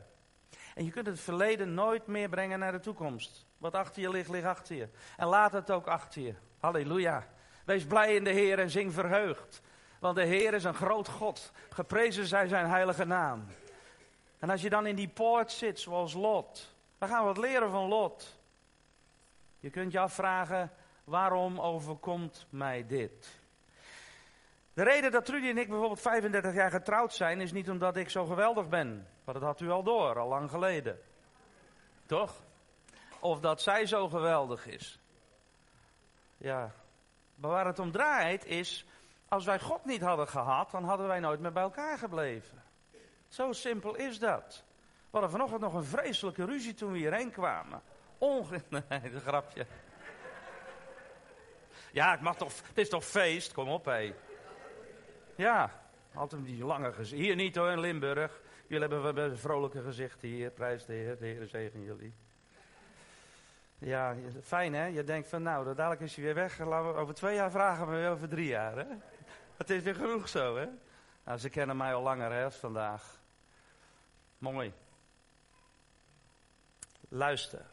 En 0.75 0.85
je 0.85 0.91
kunt 0.91 1.07
het 1.07 1.19
verleden 1.19 1.73
nooit 1.73 2.07
meer 2.07 2.29
brengen 2.29 2.59
naar 2.59 2.71
de 2.71 2.79
toekomst. 2.79 3.45
Wat 3.57 3.73
achter 3.73 4.01
je 4.01 4.09
ligt, 4.09 4.29
ligt 4.29 4.47
achter 4.47 4.75
je. 4.75 4.89
En 5.17 5.27
laat 5.27 5.53
het 5.53 5.71
ook 5.71 5.87
achter 5.87 6.21
je. 6.21 6.33
Halleluja. 6.59 7.27
Wees 7.63 7.85
blij 7.85 8.15
in 8.15 8.23
de 8.23 8.31
Heer 8.31 8.59
en 8.59 8.69
zing 8.69 8.93
verheugd. 8.93 9.61
Want 9.99 10.15
de 10.15 10.25
Heer 10.25 10.53
is 10.53 10.63
een 10.63 10.73
groot 10.73 11.07
God. 11.07 11.51
Geprezen 11.69 12.25
zij 12.25 12.47
zijn 12.47 12.69
heilige 12.69 13.05
naam. 13.05 13.45
En 14.39 14.49
als 14.49 14.61
je 14.61 14.69
dan 14.69 14.85
in 14.85 14.95
die 14.95 15.07
poort 15.07 15.51
zit, 15.51 15.79
zoals 15.79 16.13
Lot. 16.13 16.75
Dan 16.97 17.09
gaan 17.09 17.19
we 17.19 17.25
wat 17.25 17.37
leren 17.37 17.71
van 17.71 17.87
Lot. 17.87 18.39
Je 19.59 19.69
kunt 19.69 19.91
je 19.91 19.99
afvragen, 19.99 20.71
Waarom 21.03 21.59
overkomt 21.59 22.45
mij 22.49 22.85
dit? 22.87 23.41
De 24.73 24.83
reden 24.83 25.11
dat 25.11 25.25
Trudy 25.25 25.47
en 25.47 25.57
ik 25.57 25.67
bijvoorbeeld 25.69 26.01
35 26.01 26.53
jaar 26.53 26.71
getrouwd 26.71 27.13
zijn, 27.13 27.41
is 27.41 27.51
niet 27.51 27.69
omdat 27.69 27.97
ik 27.97 28.09
zo 28.09 28.25
geweldig 28.25 28.69
ben. 28.69 29.07
Maar 29.23 29.33
dat 29.33 29.43
had 29.43 29.59
u 29.59 29.69
al 29.69 29.83
door, 29.83 30.19
al 30.19 30.27
lang 30.27 30.49
geleden. 30.49 30.99
Toch? 32.05 32.33
Of 33.19 33.39
dat 33.39 33.61
zij 33.61 33.85
zo 33.85 34.09
geweldig 34.09 34.67
is. 34.67 34.99
Ja. 36.37 36.71
Maar 37.35 37.51
waar 37.51 37.65
het 37.65 37.79
om 37.79 37.91
draait 37.91 38.45
is, 38.45 38.85
als 39.27 39.45
wij 39.45 39.59
God 39.59 39.85
niet 39.85 40.01
hadden 40.01 40.27
gehad, 40.27 40.71
dan 40.71 40.83
hadden 40.83 41.07
wij 41.07 41.19
nooit 41.19 41.39
meer 41.39 41.51
bij 41.51 41.63
elkaar 41.63 41.97
gebleven. 41.97 42.63
Zo 43.27 43.51
simpel 43.51 43.95
is 43.95 44.19
dat. 44.19 44.63
We 45.13 45.19
hadden 45.19 45.29
vanochtend 45.29 45.61
nog 45.61 45.73
een 45.73 45.83
vreselijke 45.83 46.45
ruzie 46.45 46.73
toen 46.73 46.91
we 46.91 46.97
hierheen 46.97 47.31
kwamen. 47.31 47.81
Onge... 48.17 48.61
Nee, 48.69 48.83
een 48.89 49.19
grapje. 49.19 49.65
Ja, 51.91 52.11
het, 52.11 52.21
mag 52.21 52.35
toch, 52.35 52.51
het 52.67 52.77
is 52.77 52.89
toch 52.89 53.05
feest? 53.05 53.53
Kom 53.53 53.69
op, 53.69 53.85
hé. 53.85 54.13
Ja, 55.35 55.81
altijd 56.13 56.45
die 56.45 56.65
lange 56.65 56.93
gezichten. 56.93 57.25
Hier 57.25 57.35
niet 57.35 57.55
hoor, 57.55 57.71
in 57.71 57.79
Limburg. 57.79 58.41
Jullie 58.67 58.87
hebben 58.87 59.39
vrolijke 59.39 59.81
gezichten 59.81 60.27
hier. 60.27 60.51
Prijs 60.51 60.85
de 60.85 60.93
Heer, 60.93 61.17
de 61.17 61.25
Heer 61.25 61.47
zegen 61.47 61.83
jullie. 61.83 62.13
Ja, 63.83 64.15
fijn 64.43 64.73
hè? 64.73 64.85
Je 64.85 65.03
denkt 65.03 65.27
van 65.27 65.43
nou, 65.43 65.75
dadelijk 65.75 66.01
is 66.01 66.15
hij 66.15 66.23
weer 66.23 66.33
weg. 66.33 66.59
Laten 66.59 66.93
we 66.93 66.99
over 66.99 67.13
twee 67.13 67.35
jaar 67.35 67.51
vragen 67.51 67.87
we 67.87 67.95
weer 67.95 68.09
over 68.09 68.29
drie 68.29 68.47
jaar 68.47 68.75
hè? 68.77 68.85
Het 69.57 69.69
is 69.69 69.83
weer 69.83 69.95
genoeg 69.95 70.29
zo 70.29 70.55
hè? 70.55 70.67
Nou, 71.23 71.37
ze 71.37 71.49
kennen 71.49 71.77
mij 71.77 71.93
al 71.93 72.01
langer 72.01 72.31
hè, 72.31 72.51
vandaag. 72.51 73.19
Mooi. 74.37 74.73
Luister. 77.09 77.65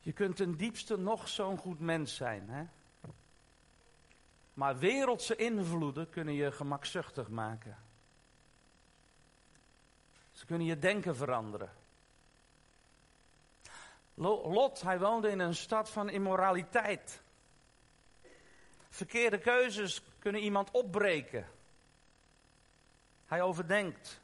Je 0.00 0.12
kunt 0.12 0.36
ten 0.36 0.56
diepste 0.56 0.98
nog 0.98 1.28
zo'n 1.28 1.58
goed 1.58 1.80
mens 1.80 2.14
zijn 2.14 2.48
hè? 2.48 2.64
Maar 4.54 4.78
wereldse 4.78 5.36
invloeden 5.36 6.10
kunnen 6.10 6.34
je 6.34 6.52
gemakzuchtig 6.52 7.28
maken. 7.28 7.76
Ze 10.32 10.46
kunnen 10.46 10.66
je 10.66 10.78
denken 10.78 11.16
veranderen. 11.16 11.79
Lot, 14.20 14.82
hij 14.82 14.98
woonde 14.98 15.30
in 15.30 15.38
een 15.38 15.54
stad 15.54 15.90
van 15.90 16.10
immoraliteit. 16.10 17.22
Verkeerde 18.88 19.38
keuzes 19.38 20.02
kunnen 20.18 20.40
iemand 20.40 20.70
opbreken. 20.70 21.46
Hij 23.26 23.42
overdenkt 23.42 24.20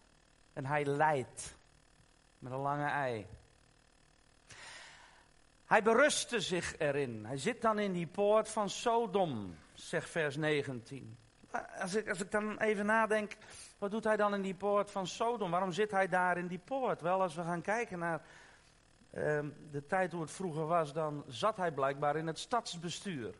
en 0.52 0.66
hij 0.66 0.84
lijdt 0.84 1.56
met 2.38 2.52
een 2.52 2.58
lange 2.58 2.86
ei. 2.86 3.26
Hij 5.66 5.82
berustte 5.82 6.40
zich 6.40 6.78
erin. 6.78 7.24
Hij 7.24 7.38
zit 7.38 7.62
dan 7.62 7.78
in 7.78 7.92
die 7.92 8.06
poort 8.06 8.48
van 8.48 8.70
Sodom, 8.70 9.56
zegt 9.74 10.10
vers 10.10 10.36
19. 10.36 11.16
Als 11.80 11.94
ik, 11.94 12.08
als 12.08 12.20
ik 12.20 12.30
dan 12.30 12.58
even 12.58 12.86
nadenk, 12.86 13.36
wat 13.78 13.90
doet 13.90 14.04
hij 14.04 14.16
dan 14.16 14.34
in 14.34 14.42
die 14.42 14.54
poort 14.54 14.90
van 14.90 15.06
Sodom? 15.06 15.50
Waarom 15.50 15.72
zit 15.72 15.90
hij 15.90 16.08
daar 16.08 16.38
in 16.38 16.46
die 16.46 16.60
poort? 16.64 17.00
Wel, 17.00 17.22
als 17.22 17.34
we 17.34 17.42
gaan 17.42 17.62
kijken 17.62 17.98
naar 17.98 18.22
de 19.70 19.85
tijd 19.87 20.12
hoe 20.12 20.20
het 20.20 20.30
vroeger 20.30 20.66
was, 20.66 20.92
dan 20.92 21.25
zat 21.26 21.56
hij 21.56 21.73
blijkbaar 21.73 22.16
in 22.16 22.26
het 22.26 22.38
stadsbestuur. 22.38 23.35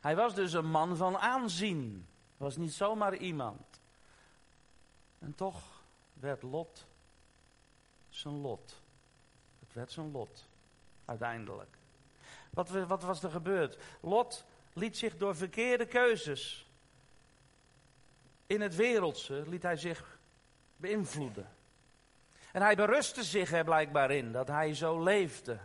Hij 0.00 0.16
was 0.16 0.34
dus 0.34 0.52
een 0.52 0.70
man 0.70 0.96
van 0.96 1.18
aanzien. 1.18 2.06
Was 2.36 2.56
niet 2.56 2.72
zomaar 2.72 3.16
iemand. 3.16 3.80
En 5.18 5.34
toch 5.34 5.62
werd 6.12 6.42
Lot 6.42 6.86
zijn 8.08 8.34
lot. 8.34 8.80
Het 9.60 9.72
werd 9.72 9.92
zijn 9.92 10.10
lot. 10.10 10.48
Uiteindelijk. 11.04 11.76
Wat, 12.50 12.68
wat 12.68 13.02
was 13.02 13.22
er 13.22 13.30
gebeurd? 13.30 13.78
Lot 14.00 14.44
liet 14.72 14.96
zich 14.96 15.16
door 15.16 15.36
verkeerde 15.36 15.86
keuzes 15.86 16.66
in 18.46 18.60
het 18.60 18.74
wereldse, 18.74 19.44
liet 19.48 19.62
hij 19.62 19.76
zich 19.76 20.18
beïnvloeden. 20.76 21.48
En 22.52 22.62
hij 22.62 22.76
berustte 22.76 23.24
zich 23.24 23.52
er 23.52 23.64
blijkbaar 23.64 24.10
in 24.10 24.32
dat 24.32 24.48
hij 24.48 24.74
zo 24.74 25.02
leefde. 25.02 25.58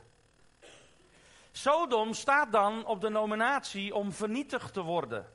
Sodom 1.51 2.13
staat 2.13 2.51
dan 2.51 2.85
op 2.85 3.01
de 3.01 3.09
nominatie 3.09 3.95
om 3.95 4.11
vernietigd 4.11 4.73
te 4.73 4.81
worden. 4.81 5.25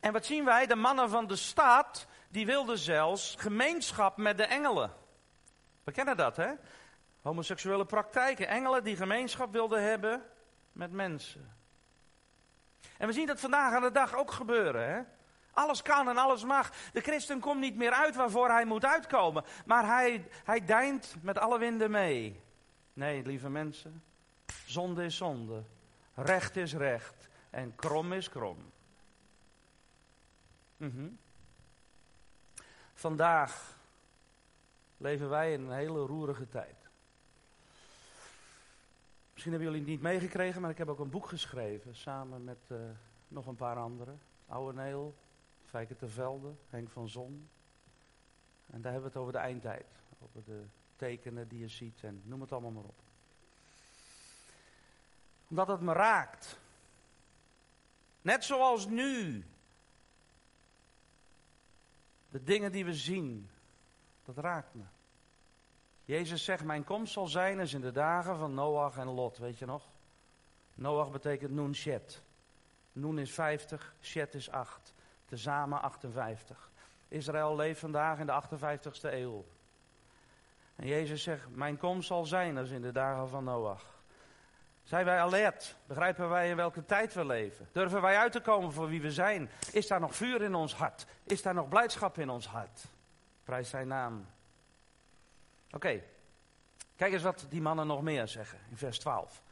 En 0.00 0.12
wat 0.12 0.26
zien 0.26 0.44
wij? 0.44 0.66
De 0.66 0.74
mannen 0.74 1.10
van 1.10 1.26
de 1.26 1.36
staat, 1.36 2.06
die 2.28 2.46
wilden 2.46 2.78
zelfs 2.78 3.34
gemeenschap 3.38 4.16
met 4.16 4.36
de 4.36 4.44
engelen. 4.44 4.92
We 5.84 5.92
kennen 5.92 6.16
dat, 6.16 6.36
hè? 6.36 6.52
Homoseksuele 7.22 7.84
praktijken. 7.84 8.48
Engelen 8.48 8.84
die 8.84 8.96
gemeenschap 8.96 9.52
wilden 9.52 9.82
hebben 9.82 10.22
met 10.72 10.90
mensen. 10.90 11.56
En 12.96 13.06
we 13.06 13.12
zien 13.12 13.26
dat 13.26 13.40
vandaag 13.40 13.74
aan 13.74 13.82
de 13.82 13.90
dag 13.90 14.14
ook 14.14 14.30
gebeuren, 14.30 14.88
hè? 14.88 15.02
Alles 15.54 15.82
kan 15.82 16.08
en 16.08 16.16
alles 16.16 16.44
mag. 16.44 16.72
De 16.92 17.00
christen 17.00 17.40
komt 17.40 17.60
niet 17.60 17.76
meer 17.76 17.92
uit 17.92 18.16
waarvoor 18.16 18.48
hij 18.48 18.64
moet 18.64 18.84
uitkomen. 18.84 19.44
Maar 19.66 19.86
hij, 19.86 20.28
hij 20.44 20.64
deint 20.64 21.14
met 21.20 21.38
alle 21.38 21.58
winden 21.58 21.90
mee. 21.90 22.40
Nee, 22.92 23.22
lieve 23.22 23.48
mensen. 23.48 24.02
Zonde 24.66 25.04
is 25.04 25.16
zonde. 25.16 25.62
Recht 26.14 26.56
is 26.56 26.74
recht. 26.74 27.28
En 27.50 27.74
krom 27.76 28.12
is 28.12 28.28
krom. 28.28 28.72
Mhm. 30.76 31.08
Vandaag 32.94 33.76
leven 34.96 35.28
wij 35.28 35.52
in 35.52 35.60
een 35.60 35.76
hele 35.76 36.06
roerige 36.06 36.48
tijd. 36.48 36.76
Misschien 39.32 39.52
hebben 39.52 39.70
jullie 39.72 39.92
het 39.92 40.02
niet 40.02 40.12
meegekregen, 40.12 40.60
maar 40.60 40.70
ik 40.70 40.78
heb 40.78 40.88
ook 40.88 40.98
een 40.98 41.10
boek 41.10 41.26
geschreven 41.26 41.96
samen 41.96 42.44
met 42.44 42.58
uh, 42.68 42.78
nog 43.28 43.46
een 43.46 43.56
paar 43.56 43.76
anderen. 43.76 44.20
Oude 44.46 44.78
Neel, 44.78 45.14
Fijke 45.74 45.96
ter 45.96 46.10
Velde, 46.10 46.54
Henk 46.70 46.90
van 46.90 47.08
Zon. 47.08 47.48
En 48.66 48.82
daar 48.82 48.92
hebben 48.92 49.10
we 49.10 49.18
het 49.18 49.26
over 49.26 49.32
de 49.32 49.38
eindtijd. 49.38 49.86
Over 50.18 50.44
de 50.44 50.64
tekenen 50.96 51.48
die 51.48 51.58
je 51.58 51.68
ziet 51.68 52.02
en 52.02 52.22
noem 52.24 52.40
het 52.40 52.52
allemaal 52.52 52.70
maar 52.70 52.84
op. 52.84 53.02
Omdat 55.48 55.68
het 55.68 55.80
me 55.80 55.92
raakt. 55.92 56.58
Net 58.22 58.44
zoals 58.44 58.86
nu. 58.86 59.44
De 62.30 62.42
dingen 62.42 62.72
die 62.72 62.84
we 62.84 62.94
zien, 62.94 63.50
dat 64.24 64.36
raakt 64.36 64.74
me. 64.74 64.84
Jezus 66.04 66.44
zegt, 66.44 66.64
mijn 66.64 66.84
komst 66.84 67.12
zal 67.12 67.26
zijn 67.26 67.60
als 67.60 67.74
in 67.74 67.80
de 67.80 67.92
dagen 67.92 68.38
van 68.38 68.54
Noach 68.54 68.96
en 68.96 69.08
Lot, 69.08 69.38
weet 69.38 69.58
je 69.58 69.66
nog? 69.66 69.88
Noach 70.74 71.10
betekent 71.10 71.50
Noen 71.50 71.74
Shet. 71.74 72.22
Noen 72.92 73.18
is 73.18 73.32
50, 73.32 73.94
Shet 74.00 74.34
is 74.34 74.50
8. 74.50 74.94
Tezamen 75.24 75.82
58. 75.82 76.70
Israël 77.08 77.56
leeft 77.56 77.80
vandaag 77.80 78.18
in 78.18 78.26
de 78.26 78.42
58ste 78.42 79.12
eeuw. 79.12 79.44
En 80.76 80.86
Jezus 80.86 81.22
zegt, 81.22 81.48
mijn 81.48 81.76
komst 81.76 82.06
zal 82.06 82.24
zijn 82.24 82.58
als 82.58 82.70
in 82.70 82.82
de 82.82 82.92
dagen 82.92 83.28
van 83.28 83.44
Noach. 83.44 83.94
Zijn 84.82 85.04
wij 85.04 85.18
alert? 85.18 85.76
Begrijpen 85.86 86.28
wij 86.28 86.50
in 86.50 86.56
welke 86.56 86.84
tijd 86.84 87.14
we 87.14 87.26
leven? 87.26 87.68
Durven 87.72 88.00
wij 88.02 88.18
uit 88.18 88.32
te 88.32 88.40
komen 88.40 88.72
voor 88.72 88.88
wie 88.88 89.00
we 89.00 89.12
zijn? 89.12 89.50
Is 89.72 89.86
daar 89.86 90.00
nog 90.00 90.16
vuur 90.16 90.42
in 90.42 90.54
ons 90.54 90.74
hart? 90.74 91.06
Is 91.24 91.42
daar 91.42 91.54
nog 91.54 91.68
blijdschap 91.68 92.18
in 92.18 92.30
ons 92.30 92.46
hart? 92.46 92.84
Prijs 93.44 93.68
zijn 93.68 93.88
naam. 93.88 94.26
Oké, 95.70 96.02
kijk 96.96 97.12
eens 97.12 97.22
wat 97.22 97.46
die 97.48 97.60
mannen 97.60 97.86
nog 97.86 98.02
meer 98.02 98.28
zeggen 98.28 98.58
in 98.70 98.76
vers 98.76 98.98
12. 98.98 99.42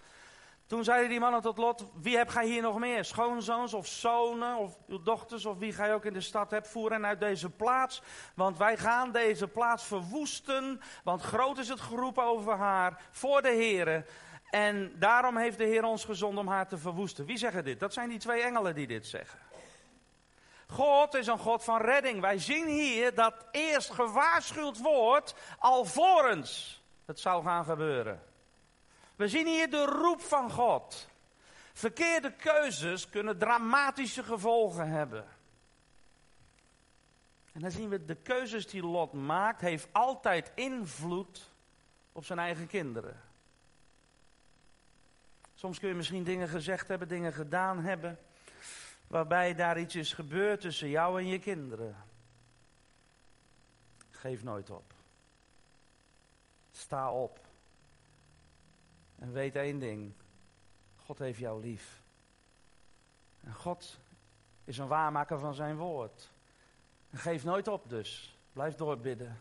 Toen 0.73 0.85
zeiden 0.85 1.09
die 1.09 1.21
mannen 1.21 1.43
tot 1.43 1.59
Lot, 1.59 1.87
wie 1.95 2.17
heb 2.17 2.29
gij 2.29 2.47
hier 2.47 2.62
nog 2.62 2.79
meer? 2.79 3.05
Schoonzoons 3.05 3.75
of 3.75 3.87
zonen 3.87 4.57
of 4.57 4.76
dochters 5.02 5.47
of 5.47 5.59
wie 5.59 5.73
gij 5.73 5.95
ook 5.95 6.05
in 6.05 6.12
de 6.12 6.21
stad 6.21 6.50
hebt, 6.50 6.69
voer 6.69 6.91
hen 6.91 7.07
uit 7.07 7.21
deze 7.21 7.50
plaats. 7.50 8.02
Want 8.35 8.59
wij 8.59 8.76
gaan 8.76 9.12
deze 9.12 9.49
plaats 9.49 9.85
verwoesten, 9.85 10.81
want 11.05 11.23
groot 11.23 11.59
is 11.59 11.69
het 11.69 11.81
geroep 11.81 12.19
over 12.19 12.57
haar 12.57 13.02
voor 13.11 13.43
de 13.43 13.49
Here. 13.49 14.05
En 14.50 14.93
daarom 14.99 15.37
heeft 15.37 15.59
de 15.59 15.64
Heer 15.64 15.85
ons 15.85 16.05
gezonden 16.05 16.45
om 16.45 16.50
haar 16.50 16.69
te 16.69 16.79
verwoesten. 16.79 17.26
Wie 17.26 17.38
zeggen 17.38 17.64
dit? 17.64 17.81
Dat 17.81 17.93
zijn 17.93 18.09
die 18.09 18.19
twee 18.19 18.43
engelen 18.43 18.75
die 18.75 18.87
dit 18.87 19.07
zeggen. 19.07 19.38
God 20.67 21.14
is 21.14 21.26
een 21.26 21.38
God 21.38 21.64
van 21.64 21.81
redding. 21.81 22.21
Wij 22.21 22.38
zien 22.38 22.67
hier 22.67 23.14
dat 23.14 23.47
eerst 23.50 23.91
gewaarschuwd 23.91 24.79
wordt, 24.79 25.35
alvorens 25.59 26.83
het 27.07 27.21
zou 27.21 27.45
gaan 27.45 27.64
gebeuren. 27.64 28.32
We 29.16 29.28
zien 29.28 29.47
hier 29.47 29.71
de 29.71 29.85
roep 29.85 30.21
van 30.21 30.50
God. 30.50 31.09
Verkeerde 31.73 32.33
keuzes 32.33 33.09
kunnen 33.09 33.38
dramatische 33.38 34.23
gevolgen 34.23 34.88
hebben. 34.88 35.25
En 37.52 37.61
dan 37.61 37.71
zien 37.71 37.88
we 37.88 38.04
de 38.04 38.14
keuzes 38.14 38.66
die 38.66 38.83
Lot 38.83 39.12
maakt, 39.12 39.61
heeft 39.61 39.88
altijd 39.92 40.52
invloed 40.54 41.50
op 42.12 42.25
zijn 42.25 42.38
eigen 42.38 42.66
kinderen. 42.66 43.21
Soms 45.54 45.78
kun 45.78 45.88
je 45.88 45.95
misschien 45.95 46.25
dingen 46.25 46.49
gezegd 46.49 46.88
hebben, 46.88 47.09
dingen 47.09 47.33
gedaan 47.33 47.78
hebben, 47.78 48.19
waarbij 49.07 49.54
daar 49.54 49.78
iets 49.78 49.95
is 49.95 50.12
gebeurd 50.12 50.61
tussen 50.61 50.88
jou 50.88 51.21
en 51.21 51.26
je 51.26 51.38
kinderen. 51.38 51.97
Geef 54.11 54.42
nooit 54.42 54.71
op. 54.71 54.92
Sta 56.73 57.12
op. 57.12 57.38
En 59.23 59.33
weet 59.33 59.57
één 59.57 59.79
ding. 59.79 60.12
God 60.97 61.19
heeft 61.19 61.38
jou 61.38 61.61
lief. 61.61 62.02
En 63.41 63.55
God 63.55 63.99
is 64.64 64.79
een 64.79 64.87
waarmaker 64.87 65.38
van 65.38 65.55
zijn 65.55 65.76
woord. 65.76 66.31
En 67.11 67.19
geef 67.19 67.45
nooit 67.45 67.69
op 67.69 67.88
dus. 67.88 68.38
Blijf 68.52 68.75
doorbidden. 68.75 69.41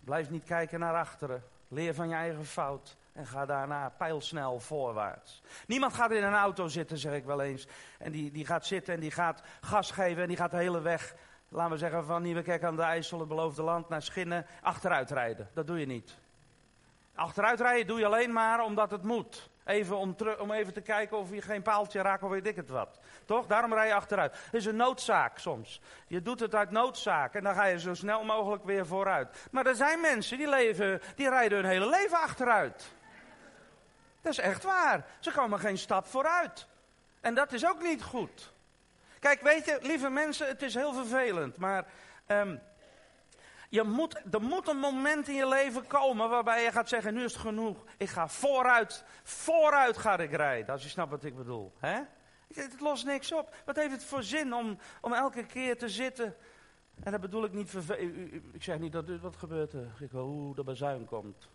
Blijf 0.00 0.30
niet 0.30 0.44
kijken 0.44 0.80
naar 0.80 0.94
achteren. 0.94 1.42
Leer 1.68 1.94
van 1.94 2.08
je 2.08 2.14
eigen 2.14 2.44
fout. 2.44 2.96
En 3.12 3.26
ga 3.26 3.46
daarna 3.46 3.88
pijlsnel 3.88 4.60
voorwaarts. 4.60 5.42
Niemand 5.66 5.94
gaat 5.94 6.10
in 6.10 6.22
een 6.22 6.34
auto 6.34 6.68
zitten, 6.68 6.98
zeg 6.98 7.14
ik 7.14 7.24
wel 7.24 7.40
eens. 7.40 7.66
En 7.98 8.12
die, 8.12 8.30
die 8.30 8.46
gaat 8.46 8.66
zitten 8.66 8.94
en 8.94 9.00
die 9.00 9.10
gaat 9.10 9.42
gas 9.60 9.90
geven 9.90 10.22
en 10.22 10.28
die 10.28 10.36
gaat 10.36 10.50
de 10.50 10.56
hele 10.56 10.80
weg, 10.80 11.14
laten 11.48 11.72
we 11.72 11.78
zeggen, 11.78 12.04
van 12.04 12.22
Nieuwekerk 12.22 12.64
aan 12.64 12.76
de 12.76 12.82
IJssel, 12.82 13.18
het 13.18 13.28
beloofde 13.28 13.62
land, 13.62 13.88
naar 13.88 14.02
Schinnen, 14.02 14.46
achteruit 14.60 15.10
rijden. 15.10 15.48
Dat 15.52 15.66
doe 15.66 15.78
je 15.78 15.86
niet. 15.86 16.20
Achteruit 17.14 17.60
rijden 17.60 17.86
doe 17.86 17.98
je 17.98 18.06
alleen 18.06 18.32
maar 18.32 18.60
omdat 18.60 18.90
het 18.90 19.02
moet. 19.02 19.50
Even 19.64 19.96
om, 19.96 20.16
om 20.38 20.52
even 20.52 20.72
te 20.72 20.80
kijken 20.80 21.16
of 21.18 21.30
je 21.30 21.42
geen 21.42 21.62
paaltje 21.62 22.02
raakt 22.02 22.22
of 22.22 22.30
weet 22.30 22.46
ik 22.46 22.56
het 22.56 22.68
wat. 22.68 23.00
Toch? 23.24 23.46
Daarom 23.46 23.74
rij 23.74 23.86
je 23.86 23.94
achteruit. 23.94 24.32
Het 24.32 24.54
is 24.54 24.66
een 24.66 24.76
noodzaak 24.76 25.38
soms. 25.38 25.80
Je 26.06 26.22
doet 26.22 26.40
het 26.40 26.54
uit 26.54 26.70
noodzaak 26.70 27.34
en 27.34 27.42
dan 27.42 27.54
ga 27.54 27.64
je 27.64 27.80
zo 27.80 27.94
snel 27.94 28.24
mogelijk 28.24 28.64
weer 28.64 28.86
vooruit. 28.86 29.48
Maar 29.50 29.66
er 29.66 29.74
zijn 29.74 30.00
mensen 30.00 30.38
die, 30.38 30.48
leven, 30.48 31.00
die 31.16 31.28
rijden 31.28 31.58
hun 31.58 31.70
hele 31.70 31.88
leven 31.88 32.18
achteruit. 32.18 32.92
Dat 34.20 34.32
is 34.32 34.38
echt 34.38 34.62
waar. 34.62 35.04
Ze 35.20 35.32
komen 35.32 35.58
geen 35.58 35.78
stap 35.78 36.06
vooruit. 36.06 36.66
En 37.20 37.34
dat 37.34 37.52
is 37.52 37.66
ook 37.66 37.82
niet 37.82 38.02
goed. 38.02 38.52
Kijk, 39.18 39.40
weet 39.40 39.64
je, 39.64 39.78
lieve 39.80 40.10
mensen, 40.10 40.46
het 40.46 40.62
is 40.62 40.74
heel 40.74 40.92
vervelend, 40.92 41.56
maar 41.56 41.84
um, 42.26 42.60
je 43.72 43.82
moet, 43.82 44.22
er 44.30 44.42
moet 44.42 44.68
een 44.68 44.78
moment 44.78 45.28
in 45.28 45.34
je 45.34 45.48
leven 45.48 45.86
komen 45.86 46.28
waarbij 46.28 46.62
je 46.62 46.70
gaat 46.70 46.88
zeggen, 46.88 47.14
nu 47.14 47.24
is 47.24 47.32
het 47.32 47.40
genoeg. 47.40 47.84
Ik 47.96 48.08
ga 48.08 48.28
vooruit, 48.28 49.04
vooruit 49.22 49.96
ga 49.96 50.18
ik 50.18 50.32
rijden, 50.32 50.72
als 50.72 50.82
je 50.82 50.88
snapt 50.88 51.10
wat 51.10 51.24
ik 51.24 51.36
bedoel. 51.36 51.72
Hè? 51.78 52.00
Het 52.54 52.80
lost 52.80 53.04
niks 53.04 53.32
op. 53.32 53.54
Wat 53.64 53.76
heeft 53.76 53.92
het 53.92 54.04
voor 54.04 54.22
zin 54.22 54.54
om, 54.54 54.78
om 55.00 55.12
elke 55.12 55.46
keer 55.46 55.78
te 55.78 55.88
zitten? 55.88 56.34
En 57.02 57.12
dat 57.12 57.20
bedoel 57.20 57.44
ik 57.44 57.52
niet. 57.52 57.74
Ik 58.52 58.62
zeg 58.62 58.78
niet 58.78 58.92
dat 58.92 59.20
wat 59.20 59.36
gebeurt 59.36 59.72
er. 59.72 59.90
Ik 60.00 60.10
hoe 60.10 60.54
de 60.54 60.64
bazuin 60.64 61.04
komt. 61.04 61.48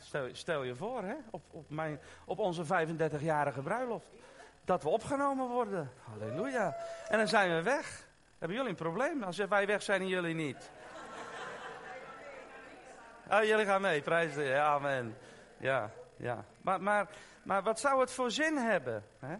Stel, 0.00 0.28
stel 0.32 0.62
je 0.62 0.74
voor, 0.74 1.02
hè, 1.02 1.14
op, 1.30 1.42
op, 1.50 1.70
mijn, 1.70 2.00
op 2.24 2.38
onze 2.38 2.64
35-jarige 2.64 3.62
bruiloft. 3.62 4.08
Dat 4.64 4.82
we 4.82 4.88
opgenomen 4.88 5.48
worden. 5.48 5.90
Halleluja. 6.02 6.76
En 7.08 7.18
dan 7.18 7.28
zijn 7.28 7.56
we 7.56 7.62
weg. 7.62 8.08
Hebben 8.38 8.56
jullie 8.56 8.72
een 8.72 8.84
probleem 8.84 9.22
als 9.22 9.36
wij 9.36 9.66
weg 9.66 9.82
zijn 9.82 10.00
en 10.00 10.08
jullie 10.08 10.34
niet? 10.34 10.70
Oh, 13.30 13.44
jullie 13.44 13.64
gaan 13.64 13.80
mee, 13.80 14.02
prijs 14.02 14.34
de 14.34 14.58
amen. 14.58 15.16
Ja, 15.58 15.90
ja. 16.16 16.44
Maar, 16.60 16.82
maar, 16.82 17.08
maar 17.42 17.62
wat 17.62 17.80
zou 17.80 18.00
het 18.00 18.10
voor 18.10 18.30
zin 18.30 18.56
hebben? 18.56 19.04
Hè? 19.18 19.36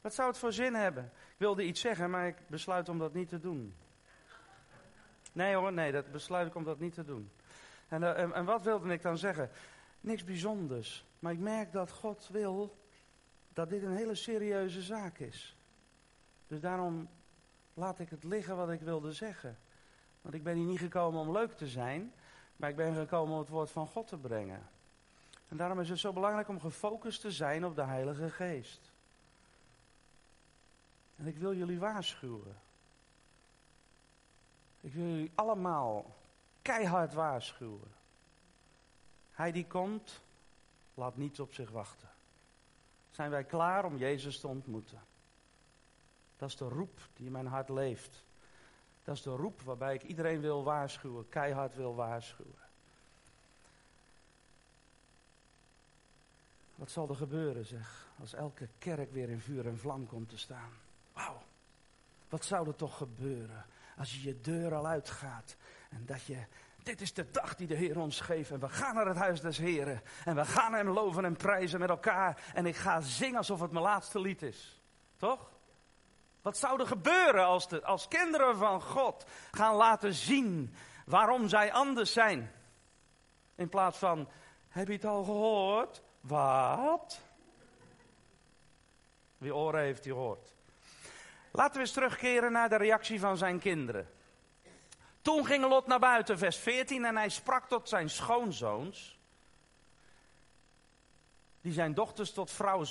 Wat 0.00 0.14
zou 0.14 0.28
het 0.28 0.38
voor 0.38 0.52
zin 0.52 0.74
hebben? 0.74 1.04
Ik 1.14 1.38
wilde 1.38 1.64
iets 1.64 1.80
zeggen, 1.80 2.10
maar 2.10 2.26
ik 2.26 2.36
besluit 2.46 2.88
om 2.88 2.98
dat 2.98 3.14
niet 3.14 3.28
te 3.28 3.40
doen. 3.40 3.74
Nee 5.32 5.54
hoor, 5.54 5.72
nee, 5.72 5.92
dat 5.92 6.12
besluit 6.12 6.46
ik 6.46 6.54
om 6.54 6.64
dat 6.64 6.78
niet 6.78 6.94
te 6.94 7.04
doen. 7.04 7.30
En, 7.88 8.02
uh, 8.02 8.18
en, 8.18 8.32
en 8.32 8.44
wat 8.44 8.62
wilde 8.62 8.92
ik 8.92 9.02
dan 9.02 9.18
zeggen? 9.18 9.50
Niks 10.00 10.24
bijzonders. 10.24 11.06
Maar 11.18 11.32
ik 11.32 11.38
merk 11.38 11.72
dat 11.72 11.90
God 11.90 12.28
wil 12.32 12.78
dat 13.52 13.68
dit 13.68 13.82
een 13.82 13.96
hele 13.96 14.14
serieuze 14.14 14.82
zaak 14.82 15.18
is. 15.18 15.56
Dus 16.46 16.60
daarom 16.60 17.08
laat 17.74 17.98
ik 17.98 18.10
het 18.10 18.24
liggen 18.24 18.56
wat 18.56 18.70
ik 18.70 18.80
wilde 18.80 19.12
zeggen. 19.12 19.58
Want 20.20 20.34
ik 20.34 20.42
ben 20.42 20.56
hier 20.56 20.66
niet 20.66 20.78
gekomen 20.78 21.20
om 21.20 21.32
leuk 21.32 21.52
te 21.52 21.68
zijn, 21.68 22.12
maar 22.62 22.70
ik 22.70 22.76
ben 22.76 22.94
gekomen 22.94 23.34
om 23.34 23.40
het 23.40 23.48
woord 23.48 23.70
van 23.70 23.86
God 23.86 24.06
te 24.08 24.16
brengen. 24.16 24.68
En 25.48 25.56
daarom 25.56 25.80
is 25.80 25.88
het 25.88 25.98
zo 25.98 26.12
belangrijk 26.12 26.48
om 26.48 26.60
gefocust 26.60 27.20
te 27.20 27.30
zijn 27.30 27.64
op 27.64 27.74
de 27.74 27.82
Heilige 27.82 28.30
Geest. 28.30 28.92
En 31.16 31.26
ik 31.26 31.36
wil 31.36 31.54
jullie 31.54 31.78
waarschuwen. 31.78 32.56
Ik 34.80 34.92
wil 34.92 35.04
jullie 35.04 35.30
allemaal 35.34 36.14
keihard 36.62 37.12
waarschuwen. 37.12 37.92
Hij 39.32 39.52
die 39.52 39.66
komt, 39.66 40.20
laat 40.94 41.16
niets 41.16 41.40
op 41.40 41.54
zich 41.54 41.70
wachten. 41.70 42.08
Zijn 43.10 43.30
wij 43.30 43.44
klaar 43.44 43.84
om 43.84 43.96
Jezus 43.96 44.40
te 44.40 44.48
ontmoeten? 44.48 45.00
Dat 46.36 46.48
is 46.48 46.56
de 46.56 46.68
roep 46.68 47.00
die 47.16 47.26
in 47.26 47.32
mijn 47.32 47.46
hart 47.46 47.68
leeft. 47.68 48.24
Dat 49.04 49.16
is 49.16 49.22
de 49.22 49.30
roep 49.30 49.62
waarbij 49.62 49.94
ik 49.94 50.02
iedereen 50.02 50.40
wil 50.40 50.64
waarschuwen, 50.64 51.28
keihard 51.28 51.74
wil 51.74 51.94
waarschuwen. 51.94 52.60
Wat 56.74 56.90
zal 56.90 57.08
er 57.08 57.16
gebeuren, 57.16 57.64
zeg, 57.64 58.08
als 58.20 58.34
elke 58.34 58.68
kerk 58.78 59.12
weer 59.12 59.28
in 59.28 59.40
vuur 59.40 59.66
en 59.66 59.78
vlam 59.78 60.06
komt 60.06 60.28
te 60.28 60.38
staan? 60.38 60.70
Wauw, 61.12 61.42
wat 62.28 62.44
zou 62.44 62.68
er 62.68 62.76
toch 62.76 62.96
gebeuren 62.96 63.64
als 63.96 64.14
je 64.14 64.22
je 64.22 64.40
deur 64.40 64.74
al 64.74 64.86
uitgaat 64.86 65.56
en 65.90 66.06
dat 66.06 66.22
je 66.22 66.46
dit 66.82 67.00
is 67.00 67.12
de 67.12 67.30
dag 67.30 67.54
die 67.54 67.66
de 67.66 67.74
Heer 67.74 67.98
ons 67.98 68.20
geeft. 68.20 68.50
En 68.50 68.60
we 68.60 68.68
gaan 68.68 68.94
naar 68.94 69.06
het 69.06 69.16
huis 69.16 69.40
des 69.40 69.58
Heren. 69.58 70.02
En 70.24 70.36
we 70.36 70.44
gaan 70.44 70.74
hem 70.74 70.88
loven 70.88 71.24
en 71.24 71.36
prijzen 71.36 71.80
met 71.80 71.88
elkaar. 71.88 72.50
En 72.54 72.66
ik 72.66 72.76
ga 72.76 73.00
zingen 73.00 73.36
alsof 73.36 73.60
het 73.60 73.70
mijn 73.70 73.84
laatste 73.84 74.20
lied 74.20 74.42
is. 74.42 74.80
Toch? 75.16 75.51
Wat 76.42 76.56
zou 76.56 76.80
er 76.80 76.86
gebeuren 76.86 77.44
als, 77.44 77.68
de, 77.68 77.84
als 77.84 78.08
kinderen 78.08 78.56
van 78.56 78.82
God 78.82 79.24
gaan 79.50 79.74
laten 79.74 80.14
zien 80.14 80.74
waarom 81.06 81.48
zij 81.48 81.72
anders 81.72 82.12
zijn? 82.12 82.52
In 83.54 83.68
plaats 83.68 83.98
van, 83.98 84.28
heb 84.68 84.86
je 84.86 84.92
het 84.92 85.04
al 85.04 85.24
gehoord? 85.24 86.02
Wat? 86.20 87.20
Wie 89.38 89.54
oren 89.54 89.80
heeft, 89.80 90.02
die 90.02 90.12
hoort. 90.12 90.54
Laten 91.52 91.74
we 91.74 91.80
eens 91.80 91.92
terugkeren 91.92 92.52
naar 92.52 92.68
de 92.68 92.76
reactie 92.76 93.20
van 93.20 93.36
zijn 93.36 93.58
kinderen. 93.58 94.10
Toen 95.20 95.46
ging 95.46 95.64
Lot 95.64 95.86
naar 95.86 95.98
buiten, 95.98 96.38
vers 96.38 96.56
14, 96.56 97.04
en 97.04 97.16
hij 97.16 97.28
sprak 97.28 97.68
tot 97.68 97.88
zijn 97.88 98.10
schoonzoons, 98.10 99.18
die 101.62 101.72
zijn 101.72 101.94
dochters 101.94 102.32
tot 102.32 102.50
vrouw 102.50 102.84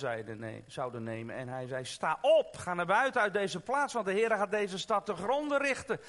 zouden 0.67 1.03
nemen. 1.03 1.35
En 1.35 1.47
hij 1.47 1.67
zei, 1.67 1.85
sta 1.85 2.17
op, 2.21 2.57
ga 2.57 2.73
naar 2.73 2.85
buiten 2.85 3.21
uit 3.21 3.33
deze 3.33 3.59
plaats, 3.59 3.93
want 3.93 4.05
de 4.05 4.11
Heer 4.11 4.29
gaat 4.29 4.51
deze 4.51 4.77
stad 4.77 5.05
te 5.05 5.15
gronden 5.15 5.57
richten. 5.57 5.99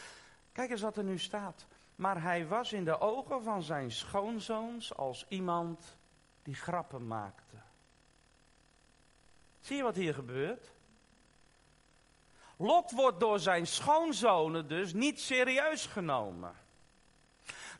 Kijk 0.53 0.71
eens 0.71 0.81
wat 0.81 0.97
er 0.97 1.05
nu 1.05 1.19
staat. 1.19 1.67
Maar 1.97 2.23
hij 2.23 2.47
was 2.47 2.73
in 2.73 2.85
de 2.85 3.01
ogen 3.01 3.43
van 3.43 3.63
zijn 3.63 3.91
schoonzoons 3.91 4.95
als 4.97 5.27
iemand 5.29 5.97
die 6.43 6.55
grappen 6.55 7.07
maakte. 7.07 7.57
Zie 9.61 9.77
je 9.77 9.83
wat 9.83 9.95
hier 9.95 10.15
gebeurt? 10.15 10.73
Lot 12.57 12.91
wordt 12.91 13.21
door 13.21 13.39
zijn 13.39 13.67
schoonzonen 13.67 14.69
dus 14.69 14.93
niet 14.93 15.21
serieus 15.21 15.87
genomen. 15.87 16.55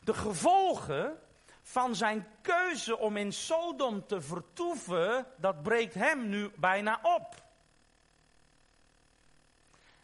De 0.03 0.13
gevolgen 0.13 1.19
van 1.63 1.95
zijn 1.95 2.27
keuze 2.41 2.97
om 2.97 3.17
in 3.17 3.33
Sodom 3.33 4.07
te 4.07 4.21
vertoeven, 4.21 5.25
dat 5.37 5.63
breekt 5.63 5.93
hem 5.93 6.29
nu 6.29 6.51
bijna 6.55 6.99
op. 7.01 7.43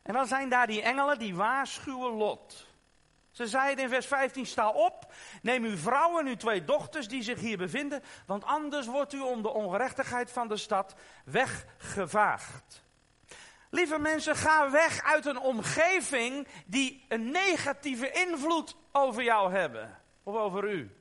En 0.01 0.13
dan 0.13 0.27
zijn 0.27 0.49
daar 0.49 0.67
die 0.67 0.81
engelen 0.81 1.19
die 1.19 1.35
waarschuwen 1.35 2.11
Lot. 2.11 2.67
Ze 3.31 3.47
zeiden 3.47 3.83
in 3.83 3.89
vers 3.89 4.05
15: 4.05 4.45
Sta 4.45 4.69
op, 4.69 5.13
neem 5.41 5.63
uw 5.63 5.77
vrouw 5.77 6.19
en 6.19 6.27
uw 6.27 6.35
twee 6.35 6.63
dochters 6.63 7.07
die 7.07 7.23
zich 7.23 7.39
hier 7.39 7.57
bevinden, 7.57 8.03
want 8.25 8.43
anders 8.43 8.87
wordt 8.87 9.13
u 9.13 9.19
om 9.19 9.41
de 9.41 9.49
ongerechtigheid 9.49 10.31
van 10.31 10.47
de 10.47 10.57
stad 10.57 10.95
weggevaagd. 11.25 12.83
Lieve 13.69 13.99
mensen, 13.99 14.35
ga 14.35 14.71
weg 14.71 15.03
uit 15.03 15.25
een 15.25 15.39
omgeving 15.39 16.47
die 16.65 17.05
een 17.07 17.31
negatieve 17.31 18.11
invloed 18.11 18.75
over 18.91 19.23
jou 19.23 19.51
hebben. 19.51 19.99
Of 20.23 20.35
over 20.35 20.69
u. 20.69 20.98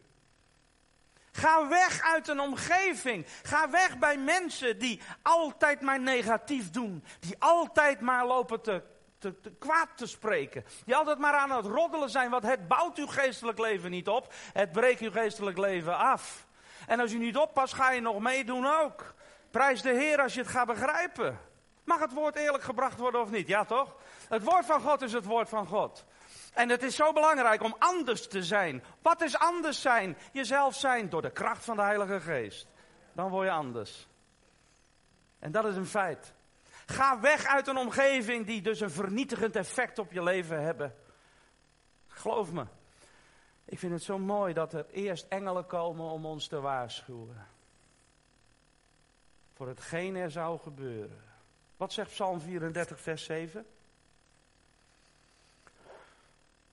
Ga 1.38 1.68
weg 1.68 2.01
uit 2.03 2.29
een 2.29 2.40
omgeving. 2.40 3.27
Ga 3.42 3.70
weg 3.70 3.98
bij 3.98 4.18
mensen 4.18 4.79
die 4.79 5.01
altijd 5.22 5.81
maar 5.81 6.01
negatief 6.01 6.70
doen. 6.70 7.05
Die 7.20 7.37
altijd 7.38 8.01
maar 8.01 8.27
lopen 8.27 8.61
te, 8.61 8.83
te, 9.18 9.40
te, 9.40 9.51
kwaad 9.59 9.88
te 9.94 10.07
spreken. 10.07 10.64
Die 10.85 10.96
altijd 10.96 11.18
maar 11.18 11.35
aan 11.35 11.51
het 11.51 11.66
roddelen 11.66 12.11
zijn. 12.11 12.31
Want 12.31 12.42
het 12.42 12.68
bouwt 12.68 12.98
uw 12.98 13.07
geestelijk 13.07 13.59
leven 13.59 13.90
niet 13.90 14.09
op. 14.09 14.33
Het 14.53 14.72
breekt 14.72 15.01
uw 15.01 15.11
geestelijk 15.11 15.59
leven 15.59 15.96
af. 15.96 16.46
En 16.87 17.01
als 17.01 17.12
u 17.12 17.18
niet 17.18 17.37
oppast, 17.37 17.74
ga 17.74 17.90
je 17.90 18.01
nog 18.01 18.18
meedoen 18.18 18.66
ook. 18.66 19.14
Prijs 19.51 19.83
de 19.83 19.92
Heer 19.92 20.20
als 20.20 20.35
je 20.35 20.40
het 20.40 20.51
gaat 20.51 20.66
begrijpen. 20.66 21.38
Mag 21.85 22.01
het 22.01 22.12
woord 22.12 22.37
eerlijk 22.37 22.64
gebracht 22.64 22.98
worden 22.98 23.20
of 23.20 23.31
niet? 23.31 23.48
Ja, 23.48 23.64
toch? 23.64 23.96
Het 24.29 24.44
woord 24.44 24.66
van 24.66 24.81
God 24.81 25.03
is 25.03 25.12
het 25.12 25.24
woord 25.24 25.48
van 25.48 25.66
God. 25.66 26.05
En 26.52 26.68
het 26.68 26.82
is 26.82 26.96
zo 26.96 27.12
belangrijk 27.12 27.62
om 27.62 27.76
anders 27.78 28.28
te 28.28 28.42
zijn. 28.44 28.82
Wat 29.02 29.20
is 29.20 29.38
anders 29.38 29.80
zijn? 29.80 30.16
Jezelf 30.32 30.74
zijn 30.74 31.08
door 31.08 31.22
de 31.22 31.30
kracht 31.30 31.64
van 31.64 31.76
de 31.76 31.82
Heilige 31.82 32.20
Geest. 32.20 32.66
Dan 33.12 33.30
word 33.30 33.46
je 33.46 33.52
anders. 33.52 34.08
En 35.38 35.52
dat 35.52 35.64
is 35.64 35.76
een 35.76 35.87
feit. 35.87 36.32
Ga 36.87 37.20
weg 37.20 37.44
uit 37.46 37.66
een 37.66 37.76
omgeving 37.76 38.46
die 38.46 38.62
dus 38.62 38.80
een 38.80 38.90
vernietigend 38.90 39.56
effect 39.56 39.98
op 39.98 40.12
je 40.12 40.22
leven 40.22 40.62
hebben. 40.62 40.94
Geloof 42.06 42.52
me. 42.52 42.66
Ik 43.64 43.78
vind 43.78 43.92
het 43.92 44.02
zo 44.02 44.18
mooi 44.18 44.54
dat 44.54 44.72
er 44.72 44.87
eerst 44.90 45.26
engelen 45.28 45.66
komen 45.66 46.11
om 46.11 46.26
ons 46.26 46.46
te 46.46 46.61
waarschuwen. 46.61 47.46
voor 49.52 49.68
hetgeen 49.68 50.16
er 50.16 50.30
zou 50.30 50.58
gebeuren. 50.58 51.24
Wat 51.76 51.92
zegt 51.92 52.11
Psalm 52.11 52.40
34, 52.40 53.00
vers 53.00 53.24
7? 53.24 53.66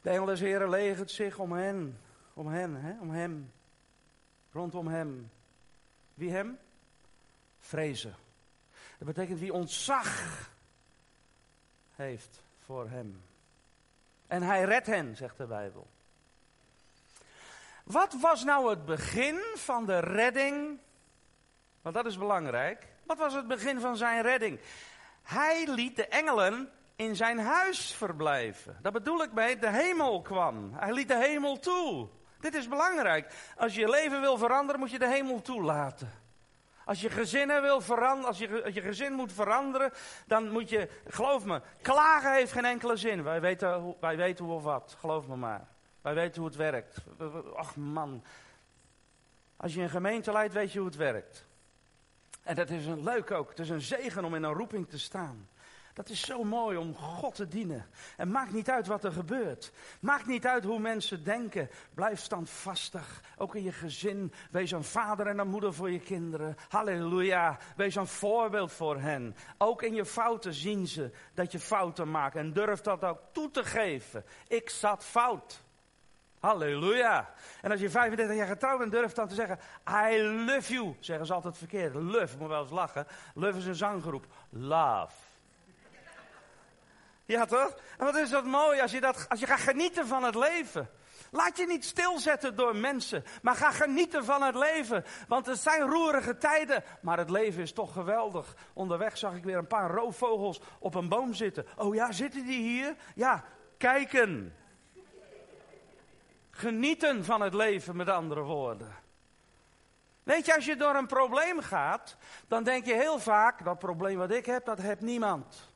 De 0.06 0.12
engel 0.12 0.26
des 0.26 0.40
Heren 0.40 0.70
legert 0.70 1.12
zich 1.12 1.38
om 1.38 1.52
hen, 1.52 2.00
om 2.34 2.48
hen, 2.48 2.76
hè, 2.76 3.00
om 3.00 3.12
hem, 3.12 3.52
rondom 4.52 4.88
hem. 4.88 5.32
Wie 6.14 6.32
hem? 6.32 6.58
Vrezen. 7.60 8.16
Dat 8.98 9.08
betekent 9.08 9.40
wie 9.40 9.54
ontzag 9.54 10.50
heeft 11.96 12.42
voor 12.66 12.90
hem. 12.90 13.22
En 14.28 14.42
hij 14.42 14.64
redt 14.64 14.88
hen, 14.88 15.16
zegt 15.16 15.38
de 15.38 15.46
Bijbel. 15.46 15.88
Wat 17.84 18.14
was 18.22 18.44
nou 18.44 18.70
het 18.70 18.86
begin 18.86 19.42
van 19.56 19.86
de 19.86 20.00
redding? 20.00 20.80
Want 21.82 21.96
dat 21.96 22.06
is 22.06 22.18
belangrijk. 22.18 22.88
Wat 23.04 23.18
was 23.18 23.34
het 23.34 23.48
begin 23.48 23.80
van 23.80 23.98
zijn 23.98 24.22
redding? 24.22 24.60
Hij 25.24 25.68
liet 25.68 25.96
de 25.96 26.08
engelen 26.08 26.72
in 26.96 27.16
zijn 27.16 27.40
huis 27.40 27.94
verblijven. 27.94 28.78
Dat 28.82 28.94
bedoel 28.94 29.24
ik 29.24 29.34
mee, 29.34 29.58
de 29.58 29.72
hemel 29.72 30.22
kwam. 30.22 30.74
Hij 30.74 30.94
liet 30.94 31.08
de 31.08 31.18
hemel 31.18 31.60
toe. 31.60 32.08
Dit 32.40 32.54
is 32.54 32.68
belangrijk. 32.68 33.34
Als 33.58 33.76
je 33.76 33.80
je 33.80 33.90
leven 33.90 34.22
wil 34.22 34.38
veranderen, 34.38 34.80
moet 34.80 34.92
je 34.92 35.00
de 35.00 35.08
hemel 35.08 35.42
toelaten. 35.42 36.12
Als 36.86 37.02
je 37.02 37.10
gezinnen 37.10 37.62
wil 37.62 37.82
veranderen, 37.82 38.28
als 38.28 38.38
je, 38.38 38.70
je 38.74 38.82
gezin 38.82 39.14
moet 39.14 39.34
veranderen, 39.34 39.92
dan 40.26 40.50
moet 40.50 40.70
je, 40.70 40.90
geloof 41.08 41.46
me, 41.46 41.62
klagen 41.82 42.34
heeft 42.34 42.52
geen 42.52 42.66
enkele 42.66 42.96
zin. 42.96 43.24
Wij 43.24 43.42
weten, 43.42 43.96
wij 44.00 44.18
weten 44.18 44.46
hoe 44.46 44.54
of 44.54 44.64
wat, 44.64 44.96
geloof 45.00 45.28
me 45.28 45.36
maar. 45.36 45.68
Wij 46.02 46.14
weten 46.14 46.42
hoe 46.42 46.50
het 46.50 46.58
werkt. 46.58 46.98
Ach 47.56 47.76
man, 47.76 48.24
als 49.58 49.74
je 49.74 49.82
een 49.82 49.90
gemeente 49.90 50.32
leidt, 50.32 50.54
weet 50.54 50.72
je 50.72 50.80
hoe 50.80 50.88
het 50.88 50.98
werkt. 50.98 51.46
En 52.44 52.56
dat 52.56 52.70
is 52.70 52.86
een 52.86 53.04
leuk 53.04 53.32
ook. 53.32 53.50
Het 53.50 53.60
is 53.60 53.70
een 53.70 53.82
zegen 53.82 54.26
om 54.26 54.36
in 54.36 54.44
een 54.44 54.54
roeping 54.54 54.90
te 54.90 55.00
staan. 55.00 55.48
Dat 55.96 56.10
is 56.10 56.26
zo 56.26 56.44
mooi 56.44 56.78
om 56.78 56.96
God 56.96 57.36
te 57.36 57.48
dienen. 57.48 57.86
En 58.18 58.32
maakt 58.32 58.54
niet 58.54 58.70
uit 58.70 58.88
wat 58.88 59.04
er 59.04 59.12
gebeurt. 59.12 59.72
Maakt 60.00 60.26
niet 60.26 60.46
uit 60.46 60.64
hoe 60.64 60.80
mensen 60.80 61.24
denken. 61.24 61.70
Blijf 61.94 62.20
standvastig. 62.20 63.22
Ook 63.38 63.56
in 63.56 63.64
je 63.64 63.72
gezin. 63.72 64.34
Wees 64.52 64.72
een 64.72 64.84
vader 64.84 65.28
en 65.28 65.40
een 65.40 65.48
moeder 65.48 65.74
voor 65.74 65.92
je 65.92 66.00
kinderen. 66.00 66.56
Halleluja. 66.70 67.58
Wees 67.76 67.96
een 67.96 68.08
voorbeeld 68.08 68.72
voor 68.72 69.00
hen. 69.00 69.36
Ook 69.58 69.84
in 69.84 69.94
je 69.94 70.06
fouten 70.06 70.54
zien 70.54 70.88
ze 70.88 71.12
dat 71.34 71.52
je 71.52 71.60
fouten 71.60 72.12
maakt. 72.12 72.36
En 72.36 72.54
durf 72.54 72.82
dat 72.82 73.04
ook 73.04 73.20
toe 73.32 73.52
te 73.52 73.64
geven. 73.64 74.26
Ik 74.48 74.70
zat 74.70 75.06
fout. 75.06 75.64
Halleluja. 76.40 77.34
En 77.62 77.72
als 77.72 77.80
je 77.80 77.90
35 77.90 78.36
jaar 78.36 78.48
getrouwd 78.48 78.80
bent, 78.80 78.92
durft 78.92 79.16
dan 79.16 79.28
te 79.28 79.36
zeggen: 79.36 79.60
I 79.90 80.22
love 80.22 80.74
you. 80.74 80.96
Zeggen 81.00 81.26
ze 81.26 81.34
altijd 81.34 81.58
verkeerd. 81.58 81.94
Love, 81.94 82.38
moet 82.38 82.48
wel 82.48 82.62
eens 82.62 82.72
lachen. 82.72 83.08
Love 83.34 83.58
is 83.58 83.66
een 83.66 83.76
zanggroep. 83.76 84.26
Love. 84.50 85.25
Ja, 87.26 87.46
toch? 87.46 87.76
En 87.98 88.06
wat 88.06 88.16
is 88.16 88.30
dat 88.30 88.46
mooi 88.46 88.82
als 88.82 88.92
je, 88.92 89.02
dat, 89.02 89.26
als 89.30 89.40
je 89.40 89.46
gaat 89.46 89.60
genieten 89.60 90.08
van 90.08 90.24
het 90.24 90.36
leven. 90.36 90.90
Laat 91.32 91.58
je 91.58 91.68
niet 91.68 91.86
stilzetten 91.86 92.56
door 92.56 92.76
mensen, 92.76 93.24
maar 93.42 93.56
ga 93.56 93.72
genieten 93.72 94.26
van 94.26 94.42
het 94.42 94.56
leven. 94.56 95.06
Want 95.28 95.46
het 95.46 95.60
zijn 95.60 95.82
roerige 95.82 96.38
tijden, 96.38 96.84
maar 97.02 97.18
het 97.18 97.30
leven 97.30 97.62
is 97.62 97.74
toch 97.74 97.94
geweldig. 97.94 98.56
Onderweg 98.74 99.18
zag 99.18 99.36
ik 99.36 99.44
weer 99.44 99.58
een 99.58 99.68
paar 99.68 99.92
roofvogels 99.92 100.62
op 100.80 100.96
een 100.96 101.10
boom 101.10 101.34
zitten. 101.34 101.66
Oh 101.76 101.96
ja, 101.96 102.12
zitten 102.12 102.46
die 102.46 102.62
hier? 102.62 102.96
Ja, 103.16 103.44
kijken. 103.78 104.56
Genieten 106.52 107.26
van 107.26 107.42
het 107.42 107.54
leven, 107.54 107.96
met 107.96 108.10
andere 108.10 108.42
woorden. 108.42 108.96
Weet 110.24 110.46
je, 110.46 110.56
als 110.56 110.66
je 110.66 110.76
door 110.76 110.96
een 110.96 111.08
probleem 111.08 111.62
gaat, 111.62 112.18
dan 112.48 112.64
denk 112.64 112.86
je 112.86 112.94
heel 112.94 113.20
vaak, 113.20 113.64
dat 113.64 113.80
probleem 113.80 114.18
wat 114.18 114.32
ik 114.32 114.46
heb, 114.46 114.66
dat 114.66 114.78
heeft 114.78 115.02
niemand. 115.02 115.74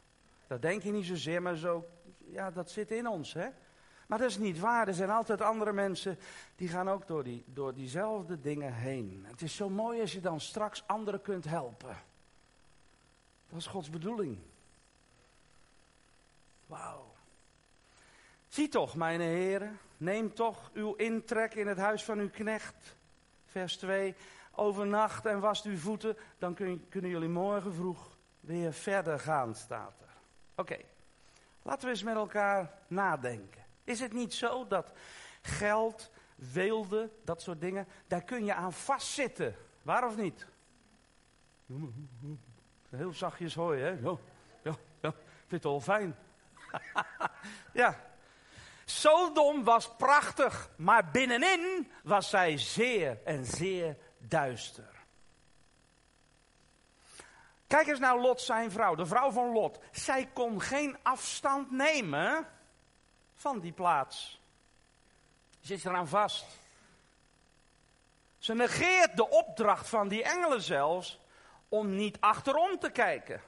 Dat 0.49 0.62
denk 0.62 0.83
je 0.83 0.91
niet 0.91 1.05
zozeer, 1.05 1.41
maar 1.41 1.55
zo, 1.55 1.85
ja, 2.17 2.51
dat 2.51 2.71
zit 2.71 2.91
in 2.91 3.07
ons, 3.07 3.33
hè. 3.33 3.47
Maar 4.07 4.17
dat 4.17 4.29
is 4.29 4.38
niet 4.38 4.59
waar. 4.59 4.88
Er 4.88 4.93
zijn 4.93 5.09
altijd 5.09 5.41
andere 5.41 5.73
mensen 5.73 6.19
die 6.55 6.67
gaan 6.67 6.89
ook 6.89 7.07
door, 7.07 7.23
die, 7.23 7.43
door 7.45 7.73
diezelfde 7.73 8.39
dingen 8.39 8.73
heen. 8.73 9.25
Het 9.27 9.41
is 9.41 9.55
zo 9.55 9.69
mooi 9.69 10.01
als 10.01 10.13
je 10.13 10.21
dan 10.21 10.39
straks 10.39 10.83
anderen 10.88 11.21
kunt 11.21 11.45
helpen. 11.45 11.97
Dat 13.49 13.59
is 13.59 13.67
Gods 13.67 13.89
bedoeling. 13.89 14.38
Wauw. 16.65 17.13
Zie 18.47 18.69
toch, 18.69 18.95
mijn 18.95 19.21
heren, 19.21 19.79
neem 19.97 20.33
toch 20.33 20.69
uw 20.73 20.93
intrek 20.93 21.53
in 21.53 21.67
het 21.67 21.77
huis 21.77 22.03
van 22.03 22.19
uw 22.19 22.29
knecht. 22.29 22.95
Vers 23.45 23.77
2. 23.77 24.15
Overnacht 24.51 25.25
en 25.25 25.39
wast 25.39 25.65
uw 25.65 25.77
voeten, 25.77 26.17
dan 26.38 26.53
kunnen 26.89 27.09
jullie 27.09 27.29
morgen 27.29 27.73
vroeg 27.73 28.17
weer 28.39 28.73
verder 28.73 29.19
gaan, 29.19 29.55
staat 29.55 30.01
er. 30.01 30.08
Oké, 30.59 30.77
laten 31.61 31.83
we 31.83 31.89
eens 31.89 32.03
met 32.03 32.15
elkaar 32.15 32.71
nadenken. 32.87 33.65
Is 33.83 33.99
het 33.99 34.13
niet 34.13 34.33
zo 34.33 34.67
dat 34.67 34.91
geld, 35.41 36.11
weelde, 36.35 37.09
dat 37.23 37.41
soort 37.41 37.61
dingen, 37.61 37.87
daar 38.07 38.23
kun 38.23 38.45
je 38.45 38.53
aan 38.53 38.73
vastzitten? 38.73 39.55
Waar 39.81 40.05
of 40.05 40.17
niet? 40.17 40.47
Heel 42.89 43.13
zachtjes 43.13 43.55
hoor 43.55 43.75
je, 43.75 43.83
hè? 43.83 43.89
Ja, 43.89 44.17
ja, 44.63 44.75
ja. 45.01 45.13
Vind 45.47 45.51
het 45.51 45.63
wel 45.63 45.81
fijn. 45.81 46.15
ja. 47.73 47.99
Sodom 48.85 49.63
was 49.63 49.95
prachtig, 49.95 50.69
maar 50.75 51.11
binnenin 51.11 51.91
was 52.03 52.29
zij 52.29 52.57
zeer 52.57 53.19
en 53.23 53.45
zeer 53.45 53.97
duister. 54.17 54.98
Kijk 57.69 57.88
eens 57.88 57.99
naar 57.99 58.19
Lot, 58.19 58.41
zijn 58.41 58.71
vrouw, 58.71 58.95
de 58.95 59.05
vrouw 59.05 59.32
van 59.32 59.51
Lot. 59.51 59.79
Zij 59.91 60.29
kon 60.34 60.62
geen 60.62 60.97
afstand 61.01 61.71
nemen 61.71 62.47
van 63.36 63.60
die 63.60 63.71
plaats. 63.71 64.39
Ze 65.60 65.67
zit 65.67 65.86
eraan 65.86 66.08
vast. 66.08 66.45
Ze 68.38 68.53
negeert 68.53 69.15
de 69.15 69.29
opdracht 69.29 69.89
van 69.89 70.08
die 70.08 70.23
engelen 70.23 70.62
zelfs 70.62 71.19
om 71.67 71.95
niet 71.95 72.17
achterom 72.21 72.79
te 72.79 72.89
kijken. 72.89 73.41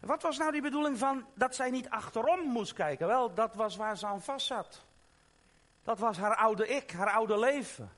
Wat 0.00 0.22
was 0.22 0.38
nou 0.38 0.52
die 0.52 0.62
bedoeling 0.62 0.98
van 0.98 1.26
dat 1.34 1.54
zij 1.54 1.70
niet 1.70 1.90
achterom 1.90 2.40
moest 2.40 2.72
kijken? 2.72 3.06
Wel, 3.06 3.34
dat 3.34 3.54
was 3.54 3.76
waar 3.76 3.96
ze 3.96 4.06
aan 4.06 4.22
vast 4.22 4.46
zat. 4.46 4.84
Dat 5.82 5.98
was 5.98 6.16
haar 6.16 6.36
oude 6.36 6.68
ik, 6.68 6.90
haar 6.90 7.10
oude 7.10 7.38
leven. 7.38 7.92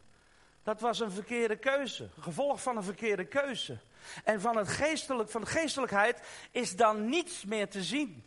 Dat 0.69 0.81
was 0.81 1.01
een 1.01 1.11
verkeerde 1.11 1.57
keuze. 1.57 2.09
Gevolg 2.21 2.63
van 2.63 2.77
een 2.77 2.83
verkeerde 2.83 3.25
keuze. 3.25 3.79
En 4.25 4.41
van, 4.41 4.57
het 4.57 4.69
geestelijk, 4.69 5.31
van 5.31 5.41
de 5.41 5.47
geestelijkheid 5.47 6.21
is 6.51 6.77
dan 6.77 7.09
niets 7.09 7.45
meer 7.45 7.69
te 7.69 7.83
zien. 7.83 8.25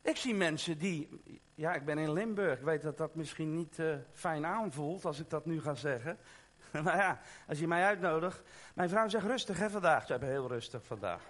Ik 0.00 0.16
zie 0.16 0.34
mensen 0.34 0.78
die. 0.78 1.22
Ja, 1.54 1.74
ik 1.74 1.84
ben 1.84 1.98
in 1.98 2.12
Limburg. 2.12 2.58
Ik 2.58 2.64
weet 2.64 2.82
dat 2.82 2.98
dat 2.98 3.14
misschien 3.14 3.56
niet 3.56 3.78
uh, 3.78 3.94
fijn 4.12 4.46
aanvoelt 4.46 5.04
als 5.04 5.20
ik 5.20 5.30
dat 5.30 5.46
nu 5.46 5.60
ga 5.60 5.74
zeggen. 5.74 6.18
maar 6.70 6.96
ja, 7.06 7.20
als 7.48 7.58
je 7.58 7.66
mij 7.66 7.84
uitnodigt. 7.84 8.42
Mijn 8.74 8.88
vrouw 8.88 9.08
zegt 9.08 9.26
rustig 9.26 9.58
hè 9.58 9.70
vandaag. 9.70 10.06
Ze 10.06 10.10
hebben 10.12 10.30
heel 10.30 10.48
rustig 10.48 10.84
vandaag. 10.84 11.22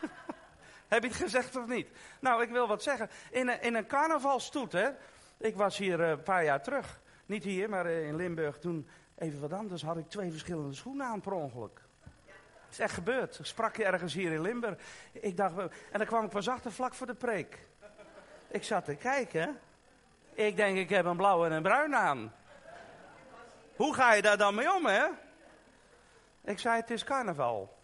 Heb 0.88 1.02
je 1.02 1.08
het 1.08 1.18
gezegd 1.18 1.56
of 1.56 1.66
niet? 1.66 1.88
Nou, 2.20 2.42
ik 2.42 2.50
wil 2.50 2.66
wat 2.66 2.82
zeggen. 2.82 3.10
In 3.30 3.48
een, 3.48 3.62
in 3.62 3.74
een 3.74 3.86
carnavalstoet, 3.86 4.72
hè. 4.72 4.88
Ik 5.38 5.56
was 5.56 5.76
hier 5.76 6.00
uh, 6.00 6.08
een 6.08 6.22
paar 6.22 6.44
jaar 6.44 6.62
terug. 6.62 7.00
Niet 7.28 7.44
hier, 7.44 7.68
maar 7.68 7.86
eh, 7.86 8.06
in 8.06 8.16
Limburg 8.16 8.58
toen 8.58 8.88
even 9.18 9.40
wat 9.40 9.52
anders. 9.52 9.82
Had 9.82 9.96
ik 9.96 10.08
twee 10.08 10.30
verschillende 10.30 10.74
schoenen 10.74 11.06
aan 11.06 11.20
per 11.20 11.32
ongeluk. 11.32 11.80
Het 12.34 12.70
is 12.70 12.78
echt 12.78 12.94
gebeurd. 12.94 13.38
Ik 13.38 13.44
sprak 13.44 13.76
je 13.76 13.84
ergens 13.84 14.14
hier 14.14 14.32
in 14.32 14.40
Limburg. 14.40 14.78
Ik 15.12 15.36
dacht, 15.36 15.58
en 15.58 15.98
dan 15.98 16.06
kwam 16.06 16.24
ik 16.24 16.30
pas 16.30 16.48
achter 16.48 16.72
vlak 16.72 16.94
voor 16.94 17.06
de 17.06 17.14
preek. 17.14 17.58
Ik 18.48 18.64
zat 18.64 18.84
te 18.84 18.94
kijken. 18.94 19.58
Ik 20.32 20.56
denk, 20.56 20.76
ik 20.76 20.88
heb 20.88 21.04
een 21.04 21.16
blauw 21.16 21.44
en 21.44 21.52
een 21.52 21.62
bruin 21.62 21.94
aan. 21.94 22.32
Hoe 23.76 23.94
ga 23.94 24.12
je 24.12 24.22
daar 24.22 24.38
dan 24.38 24.54
mee 24.54 24.74
om, 24.74 24.86
hè? 24.86 25.06
Ik 26.44 26.58
zei, 26.58 26.80
het 26.80 26.90
is 26.90 27.04
carnaval. 27.04 27.78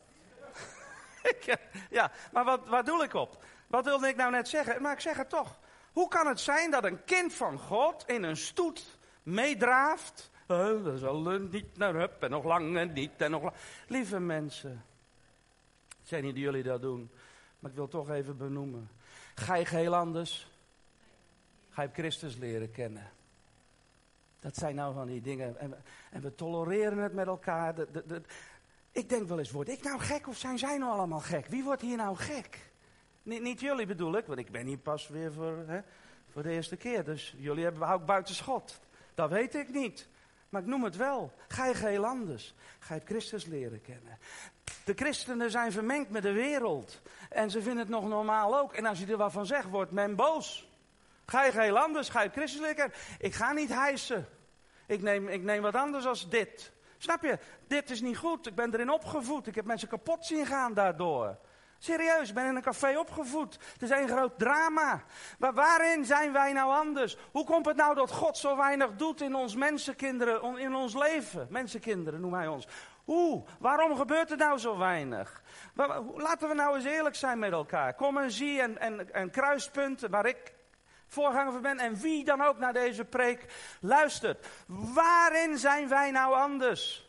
ja, 1.90 2.10
maar 2.32 2.44
wat, 2.44 2.68
wat 2.68 2.86
doe 2.86 3.04
ik 3.04 3.14
op? 3.14 3.44
Wat 3.66 3.84
wilde 3.84 4.08
ik 4.08 4.16
nou 4.16 4.30
net 4.30 4.48
zeggen? 4.48 4.82
Maar 4.82 4.92
ik 4.92 5.00
zeg 5.00 5.16
het 5.16 5.28
toch. 5.28 5.58
Hoe 5.92 6.08
kan 6.08 6.26
het 6.26 6.40
zijn 6.40 6.70
dat 6.70 6.84
een 6.84 7.04
kind 7.04 7.34
van 7.34 7.58
God 7.58 8.04
in 8.06 8.22
een 8.22 8.36
stoet 8.36 8.98
meedraaft. 9.24 10.30
Uh, 10.48 10.84
dat 10.84 10.98
zal 10.98 11.20
niet 11.50 11.76
naar 11.76 11.94
hup 11.94 12.22
en 12.22 12.30
nog 12.30 12.44
lang 12.44 12.76
en 12.76 12.92
niet 12.92 13.10
en 13.16 13.30
nog 13.30 13.42
lang. 13.42 13.54
Lieve 13.88 14.20
mensen, 14.20 14.84
ik 15.88 16.08
zeg 16.08 16.22
niet 16.22 16.36
jullie 16.36 16.62
dat 16.62 16.82
doen, 16.82 17.10
maar 17.58 17.70
ik 17.70 17.76
wil 17.76 17.88
toch 17.88 18.10
even 18.10 18.36
benoemen. 18.36 18.88
Ga 19.34 19.54
je 19.54 19.68
heel 19.68 19.96
anders? 19.96 20.50
Ga 21.70 21.82
je 21.82 21.88
Christus 21.92 22.36
leren 22.36 22.70
kennen? 22.70 23.10
Dat 24.40 24.56
zijn 24.56 24.74
nou 24.74 24.94
van 24.94 25.06
die 25.06 25.20
dingen. 25.20 25.58
En 25.58 25.70
we, 25.70 25.76
en 26.10 26.20
we 26.20 26.34
tolereren 26.34 26.98
het 26.98 27.12
met 27.12 27.26
elkaar. 27.26 27.74
De, 27.74 27.88
de, 28.06 28.22
ik 28.92 29.08
denk 29.08 29.28
wel 29.28 29.38
eens, 29.38 29.50
word 29.50 29.68
ik 29.68 29.82
nou 29.82 30.00
gek 30.00 30.28
of 30.28 30.36
zijn 30.36 30.58
zij 30.58 30.78
nou 30.78 30.92
allemaal 30.92 31.20
gek? 31.20 31.46
Wie 31.46 31.64
wordt 31.64 31.82
hier 31.82 31.96
nou 31.96 32.16
gek? 32.16 32.58
Niet, 33.22 33.60
jullie 33.60 33.86
bedoel 33.86 34.16
ik, 34.16 34.26
want 34.26 34.38
ik 34.38 34.50
ben 34.50 34.66
hier 34.66 34.78
pas 34.78 35.08
weer 35.08 35.32
voor, 35.32 35.64
hè, 35.66 35.80
voor 36.30 36.42
de 36.42 36.50
eerste 36.50 36.76
keer. 36.76 37.04
Dus 37.04 37.34
jullie 37.38 37.64
hebben 37.64 37.88
ook 37.88 38.06
buiten 38.06 38.34
schot. 38.34 38.80
Dat 39.14 39.30
weet 39.30 39.54
ik 39.54 39.68
niet. 39.68 40.08
Maar 40.48 40.62
ik 40.62 40.68
noem 40.68 40.84
het 40.84 40.96
wel. 40.96 41.32
Ga 41.48 41.66
je 41.66 41.76
heel 41.76 42.06
anders. 42.06 42.54
Ga 42.78 42.94
je 42.94 43.00
Christus 43.04 43.44
leren 43.44 43.80
kennen. 43.80 44.18
De 44.84 44.92
christenen 44.94 45.50
zijn 45.50 45.72
vermengd 45.72 46.10
met 46.10 46.22
de 46.22 46.32
wereld. 46.32 47.00
En 47.30 47.50
ze 47.50 47.62
vinden 47.62 47.78
het 47.78 47.88
nog 47.88 48.08
normaal 48.08 48.58
ook. 48.58 48.72
En 48.72 48.86
als 48.86 48.98
je 48.98 49.06
er 49.06 49.16
wat 49.16 49.32
van 49.32 49.46
zegt, 49.46 49.68
wordt 49.68 49.90
men 49.90 50.16
boos. 50.16 50.68
Ga 51.26 51.44
je 51.44 51.60
heel 51.60 51.78
anders. 51.78 52.08
Ga 52.08 52.22
je 52.22 52.30
Christus 52.30 52.60
leren 52.60 52.76
kennen. 52.76 52.96
Ik 53.18 53.34
ga 53.34 53.52
niet 53.52 53.68
hijsen. 53.68 54.28
Ik 54.86 55.02
neem, 55.02 55.28
ik 55.28 55.42
neem 55.42 55.62
wat 55.62 55.74
anders 55.74 56.06
als 56.06 56.28
dit. 56.28 56.72
Snap 56.98 57.22
je? 57.22 57.38
Dit 57.66 57.90
is 57.90 58.00
niet 58.00 58.16
goed. 58.16 58.46
Ik 58.46 58.54
ben 58.54 58.74
erin 58.74 58.90
opgevoed. 58.90 59.46
Ik 59.46 59.54
heb 59.54 59.64
mensen 59.64 59.88
kapot 59.88 60.26
zien 60.26 60.46
gaan 60.46 60.74
daardoor. 60.74 61.38
Serieus, 61.84 62.28
ik 62.28 62.34
ben 62.34 62.46
in 62.46 62.56
een 62.56 62.62
café 62.62 62.98
opgevoed. 62.98 63.58
Het 63.72 63.82
is 63.82 63.90
een 63.90 64.08
groot 64.08 64.38
drama. 64.38 65.02
Maar 65.38 65.54
waarin 65.54 66.04
zijn 66.04 66.32
wij 66.32 66.52
nou 66.52 66.72
anders? 66.72 67.16
Hoe 67.32 67.44
komt 67.44 67.66
het 67.66 67.76
nou 67.76 67.94
dat 67.94 68.10
God 68.10 68.36
zo 68.38 68.56
weinig 68.56 68.94
doet 68.96 69.20
in 69.20 69.34
ons 69.34 69.54
mensenkinderen, 69.54 70.58
in 70.58 70.74
ons 70.74 70.94
leven? 70.94 71.46
Mensenkinderen 71.50 72.20
noemen 72.20 72.38
hij 72.38 72.48
ons. 72.48 72.66
Hoe? 73.04 73.44
Waarom 73.58 73.96
gebeurt 73.96 74.30
er 74.30 74.36
nou 74.36 74.58
zo 74.58 74.78
weinig? 74.78 75.42
Laten 76.16 76.48
we 76.48 76.54
nou 76.54 76.76
eens 76.76 76.84
eerlijk 76.84 77.16
zijn 77.16 77.38
met 77.38 77.52
elkaar. 77.52 77.94
Kom 77.94 78.18
en 78.18 78.30
zie 78.30 78.60
en, 78.60 78.78
en, 78.78 79.14
en 79.14 79.30
kruispunten 79.30 80.10
waar 80.10 80.26
ik 80.26 80.54
voorganger 81.06 81.52
van 81.52 81.62
ben 81.62 81.78
en 81.78 81.96
wie 81.96 82.24
dan 82.24 82.42
ook 82.42 82.58
naar 82.58 82.72
deze 82.72 83.04
preek 83.04 83.46
luistert. 83.80 84.46
Waarin 84.66 85.58
zijn 85.58 85.88
wij 85.88 86.10
nou 86.10 86.34
anders? 86.34 87.03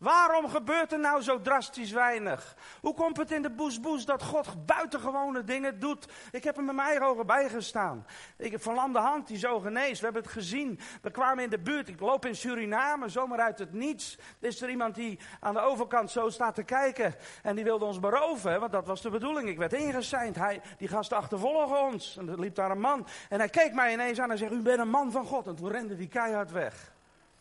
Waarom 0.00 0.48
gebeurt 0.48 0.92
er 0.92 0.98
nou 0.98 1.22
zo 1.22 1.40
drastisch 1.40 1.90
weinig? 1.90 2.56
Hoe 2.80 2.94
komt 2.94 3.16
het 3.16 3.30
in 3.30 3.42
de 3.42 3.50
boesboes 3.50 4.04
dat 4.04 4.22
God 4.22 4.66
buitengewone 4.66 5.44
dingen 5.44 5.78
doet? 5.78 6.08
Ik 6.32 6.44
heb 6.44 6.56
er 6.56 6.62
met 6.62 6.74
mijn 6.74 6.88
eigen 6.88 7.06
ogen 7.06 7.26
bijgestaan. 7.26 8.06
Ik 8.36 8.50
heb 8.50 8.62
van 8.62 8.96
Hand 8.96 9.26
die 9.26 9.38
zo 9.38 9.58
geneest. 9.58 9.98
We 9.98 10.04
hebben 10.04 10.22
het 10.22 10.32
gezien. 10.32 10.78
We 11.02 11.10
kwamen 11.10 11.44
in 11.44 11.50
de 11.50 11.58
buurt. 11.58 11.88
Ik 11.88 12.00
loop 12.00 12.26
in 12.26 12.36
Suriname, 12.36 13.08
zomaar 13.08 13.40
uit 13.40 13.58
het 13.58 13.72
niets. 13.72 14.18
Is 14.38 14.62
er 14.62 14.70
iemand 14.70 14.94
die 14.94 15.18
aan 15.40 15.54
de 15.54 15.60
overkant 15.60 16.10
zo 16.10 16.28
staat 16.28 16.54
te 16.54 16.62
kijken. 16.62 17.14
En 17.42 17.54
die 17.54 17.64
wilde 17.64 17.84
ons 17.84 18.00
beroven, 18.00 18.60
want 18.60 18.72
dat 18.72 18.86
was 18.86 19.02
de 19.02 19.10
bedoeling. 19.10 19.48
Ik 19.48 19.58
werd 19.58 19.72
ingeseind. 19.72 20.36
Hij, 20.36 20.60
die 20.78 20.88
gasten 20.88 21.16
achtervolgen 21.16 21.80
ons. 21.80 22.16
En 22.16 22.28
er 22.28 22.40
liep 22.40 22.54
daar 22.54 22.70
een 22.70 22.80
man. 22.80 23.06
En 23.28 23.38
hij 23.38 23.48
keek 23.48 23.74
mij 23.74 23.92
ineens 23.92 24.20
aan 24.20 24.30
en 24.30 24.38
zei: 24.38 24.54
U 24.54 24.62
bent 24.62 24.78
een 24.78 24.90
man 24.90 25.12
van 25.12 25.24
God. 25.24 25.46
En 25.46 25.56
toen 25.56 25.70
rende 25.70 25.96
die 25.96 26.08
keihard 26.08 26.50
weg 26.50 26.89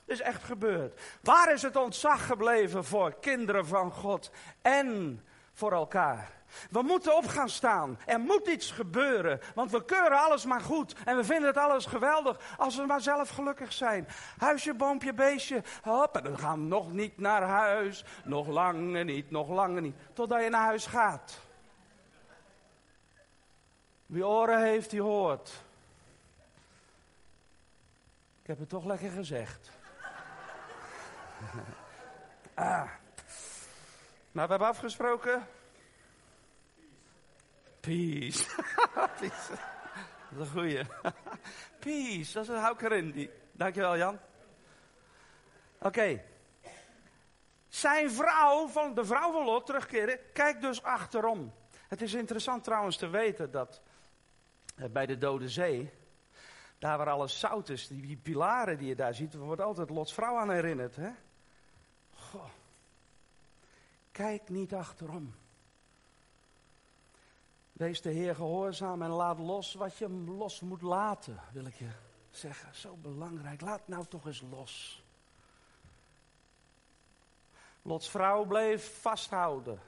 is 0.09 0.21
echt 0.21 0.43
gebeurd. 0.43 1.01
Waar 1.21 1.53
is 1.53 1.61
het 1.61 1.75
ontzag 1.75 2.25
gebleven 2.25 2.85
voor 2.85 3.19
kinderen 3.19 3.67
van 3.67 3.91
God 3.91 4.31
en 4.61 5.21
voor 5.53 5.71
elkaar? 5.71 6.37
We 6.71 6.81
moeten 6.81 7.15
op 7.15 7.27
gaan 7.27 7.49
staan. 7.49 7.99
Er 8.05 8.19
moet 8.19 8.47
iets 8.47 8.71
gebeuren. 8.71 9.39
Want 9.55 9.71
we 9.71 9.85
keuren 9.85 10.17
alles 10.19 10.45
maar 10.45 10.61
goed. 10.61 10.95
En 11.05 11.15
we 11.15 11.23
vinden 11.23 11.47
het 11.47 11.57
alles 11.57 11.85
geweldig. 11.85 12.55
Als 12.57 12.75
we 12.75 12.85
maar 12.85 13.01
zelf 13.01 13.29
gelukkig 13.29 13.73
zijn. 13.73 14.07
Huisje, 14.37 14.73
boompje, 14.73 15.13
beestje. 15.13 15.63
Hop, 15.81 16.17
en 16.17 16.23
dan 16.23 16.39
gaan 16.39 16.59
we 16.59 16.65
nog 16.65 16.91
niet 16.91 17.17
naar 17.17 17.41
huis. 17.41 18.05
Nog 18.23 18.47
langer 18.47 19.05
niet, 19.05 19.31
nog 19.31 19.49
langer 19.49 19.81
niet. 19.81 19.95
Totdat 20.13 20.43
je 20.43 20.49
naar 20.49 20.65
huis 20.65 20.85
gaat. 20.85 21.39
Wie 24.05 24.27
oren 24.27 24.63
heeft, 24.63 24.89
die 24.89 25.01
hoort. 25.01 25.63
Ik 28.41 28.47
heb 28.47 28.59
het 28.59 28.69
toch 28.69 28.85
lekker 28.85 29.09
gezegd. 29.09 29.78
Ah. 32.53 32.89
We 34.31 34.39
hebben 34.39 34.67
afgesproken. 34.67 35.47
Peace. 37.79 38.45
Peace. 39.19 39.53
Dat 40.29 40.41
is 40.41 40.47
een 40.47 40.47
goeie. 40.47 40.81
Peace, 41.79 42.33
dat 42.33 42.43
is 42.43 42.49
een 42.49 42.55
hou 42.55 42.75
erin. 42.79 43.11
Die. 43.11 43.29
Dankjewel, 43.51 43.97
Jan. 43.97 44.19
Oké. 45.79 46.23
Zijn 47.67 48.11
vrouw, 48.11 48.67
van 48.67 48.93
de 48.93 49.05
vrouw 49.05 49.31
van 49.31 49.45
Lot, 49.45 49.65
terugkeren, 49.65 50.19
kijkt 50.33 50.61
dus 50.61 50.83
achterom. 50.83 51.53
Het 51.87 52.01
is 52.01 52.13
interessant 52.13 52.63
trouwens 52.63 52.97
te 52.97 53.07
weten 53.07 53.51
dat 53.51 53.81
eh, 54.75 54.89
bij 54.89 55.05
de 55.05 55.17
Dode 55.17 55.49
Zee, 55.49 55.91
daar 56.79 56.97
waar 56.97 57.09
alles 57.09 57.39
zout 57.39 57.69
is, 57.69 57.87
die, 57.87 58.01
die 58.01 58.17
pilaren 58.17 58.77
die 58.77 58.87
je 58.87 58.95
daar 58.95 59.13
ziet, 59.13 59.33
wordt 59.33 59.61
altijd 59.61 59.89
Lots 59.89 60.13
vrouw 60.13 60.37
aan 60.37 60.51
herinnerd. 60.51 60.95
Hè? 60.95 61.09
Kijk 64.19 64.49
niet 64.49 64.73
achterom. 64.73 65.33
Wees 67.71 68.01
de 68.01 68.09
Heer 68.09 68.35
gehoorzaam 68.35 69.01
en 69.01 69.09
laat 69.09 69.39
los 69.39 69.73
wat 69.73 69.97
je 69.97 70.09
los 70.09 70.59
moet 70.59 70.81
laten, 70.81 71.39
wil 71.51 71.65
ik 71.65 71.75
je 71.75 71.89
zeggen. 72.31 72.75
Zo 72.75 72.95
belangrijk. 72.95 73.61
Laat 73.61 73.87
nou 73.87 74.05
toch 74.05 74.25
eens 74.25 74.43
los. 74.49 75.03
Lots 77.81 78.09
vrouw 78.09 78.45
bleef 78.45 79.01
vasthouden 79.01 79.79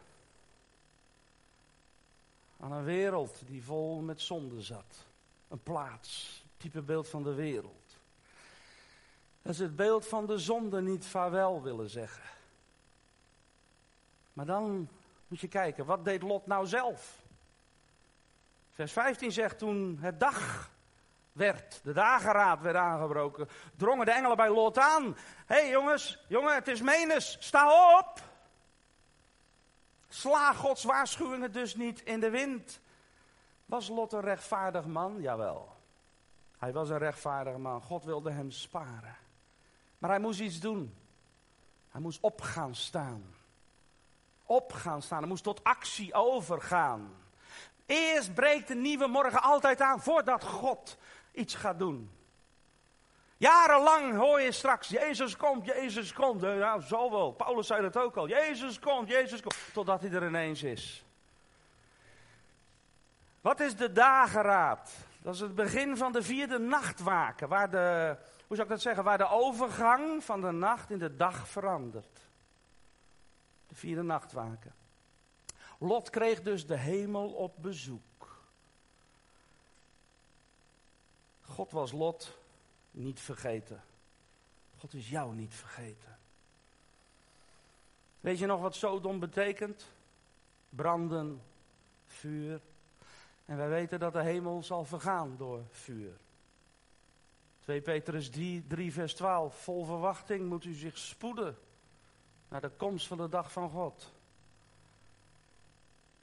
aan 2.59 2.71
een 2.71 2.83
wereld 2.83 3.41
die 3.45 3.63
vol 3.63 4.01
met 4.01 4.21
zonde 4.21 4.61
zat. 4.61 5.05
Een 5.47 5.63
plaats, 5.63 6.43
type 6.57 6.81
beeld 6.81 7.07
van 7.07 7.23
de 7.23 7.33
wereld. 7.33 7.97
Is 9.41 9.59
het 9.59 9.75
beeld 9.75 10.07
van 10.07 10.25
de 10.25 10.37
zonde 10.37 10.81
niet 10.81 11.05
vaarwel 11.05 11.61
willen 11.61 11.89
zeggen. 11.89 12.39
Maar 14.33 14.45
dan 14.45 14.89
moet 15.27 15.39
je 15.39 15.47
kijken, 15.47 15.85
wat 15.85 16.05
deed 16.05 16.21
Lot 16.21 16.47
nou 16.47 16.67
zelf? 16.67 17.19
Vers 18.69 18.91
15 18.91 19.31
zegt 19.31 19.57
toen 19.57 19.97
het 20.01 20.19
dag 20.19 20.71
werd, 21.31 21.79
de 21.83 21.93
dageraad 21.93 22.61
werd 22.61 22.75
aangebroken, 22.75 23.49
drongen 23.75 24.05
de 24.05 24.11
engelen 24.11 24.37
bij 24.37 24.49
Lot 24.49 24.77
aan. 24.77 25.17
Hé 25.45 25.55
hey 25.55 25.69
jongens, 25.69 26.25
jongen, 26.27 26.55
het 26.55 26.67
is 26.67 26.81
menens, 26.81 27.37
sta 27.39 27.97
op! 27.99 28.29
Sla 30.09 30.53
Gods 30.53 30.83
waarschuwingen 30.83 31.51
dus 31.51 31.75
niet 31.75 32.01
in 32.01 32.19
de 32.19 32.29
wind. 32.29 32.79
Was 33.65 33.87
Lot 33.87 34.13
een 34.13 34.21
rechtvaardig 34.21 34.85
man? 34.85 35.21
Jawel. 35.21 35.75
Hij 36.57 36.73
was 36.73 36.89
een 36.89 36.97
rechtvaardig 36.97 37.57
man. 37.57 37.81
God 37.81 38.03
wilde 38.03 38.31
hem 38.31 38.51
sparen. 38.51 39.15
Maar 39.97 40.09
hij 40.09 40.19
moest 40.19 40.39
iets 40.39 40.59
doen. 40.59 40.95
Hij 41.89 42.01
moest 42.01 42.21
op 42.21 42.41
gaan 42.41 42.75
staan 42.75 43.23
op 44.51 44.73
gaan 44.73 45.01
staan. 45.01 45.19
Hij 45.19 45.27
moest 45.27 45.43
tot 45.43 45.63
actie 45.63 46.13
overgaan. 46.13 47.15
Eerst 47.85 48.33
breekt 48.33 48.67
de 48.67 48.75
nieuwe 48.75 49.07
morgen 49.07 49.41
altijd 49.41 49.81
aan 49.81 50.01
voordat 50.01 50.43
God 50.43 50.97
iets 51.31 51.55
gaat 51.55 51.79
doen. 51.79 52.11
Jarenlang 53.37 54.15
hoor 54.15 54.41
je 54.41 54.51
straks, 54.51 54.87
Jezus 54.87 55.37
komt, 55.37 55.65
Jezus 55.65 56.13
komt. 56.13 56.41
Nou, 56.41 56.81
zo 56.81 57.11
wel. 57.11 57.31
Paulus 57.31 57.67
zei 57.67 57.81
dat 57.81 57.97
ook 57.97 58.17
al. 58.17 58.27
Jezus 58.27 58.79
komt, 58.79 59.09
Jezus 59.09 59.41
komt. 59.41 59.55
Totdat 59.73 60.01
hij 60.01 60.11
er 60.11 60.27
ineens 60.27 60.63
is. 60.63 61.05
Wat 63.41 63.59
is 63.59 63.75
de 63.75 63.91
dageraad? 63.91 64.91
Dat 65.21 65.33
is 65.33 65.39
het 65.39 65.55
begin 65.55 65.97
van 65.97 66.11
de 66.11 66.23
vierde 66.23 66.59
nachtwaken. 66.59 67.47
Waar 67.47 67.69
de, 67.69 68.17
hoe 68.47 68.55
zou 68.55 68.61
ik 68.61 68.73
dat 68.73 68.81
zeggen? 68.81 69.03
Waar 69.03 69.17
de 69.17 69.29
overgang 69.29 70.23
van 70.23 70.41
de 70.41 70.51
nacht 70.51 70.89
in 70.89 70.99
de 70.99 71.15
dag 71.15 71.47
verandert. 71.47 72.30
De 73.71 73.77
vierde 73.77 74.01
nachtwaken. 74.01 74.73
Lot 75.77 76.09
kreeg 76.09 76.41
dus 76.41 76.65
de 76.65 76.77
hemel 76.77 77.29
op 77.29 77.55
bezoek. 77.61 78.41
God 81.41 81.71
was 81.71 81.91
Lot 81.91 82.37
niet 82.91 83.19
vergeten. 83.19 83.83
God 84.77 84.93
is 84.93 85.09
jou 85.09 85.35
niet 85.35 85.53
vergeten. 85.53 86.17
Weet 88.19 88.39
je 88.39 88.45
nog 88.45 88.61
wat 88.61 88.75
Sodom 88.75 89.19
betekent? 89.19 89.87
Branden, 90.69 91.41
vuur. 92.07 92.61
En 93.45 93.57
wij 93.57 93.69
weten 93.69 93.99
dat 93.99 94.13
de 94.13 94.23
hemel 94.23 94.63
zal 94.63 94.85
vergaan 94.85 95.35
door 95.37 95.63
vuur. 95.71 96.13
2 97.59 97.81
Petrus 97.81 98.29
3, 98.29 98.67
3 98.67 98.93
vers 98.93 99.13
12. 99.13 99.63
Vol 99.63 99.85
verwachting 99.85 100.49
moet 100.49 100.65
u 100.65 100.73
zich 100.73 100.97
spoeden 100.97 101.57
naar 102.51 102.61
de 102.61 102.69
komst 102.69 103.07
van 103.07 103.17
de 103.17 103.29
dag 103.29 103.51
van 103.51 103.69
God. 103.69 104.13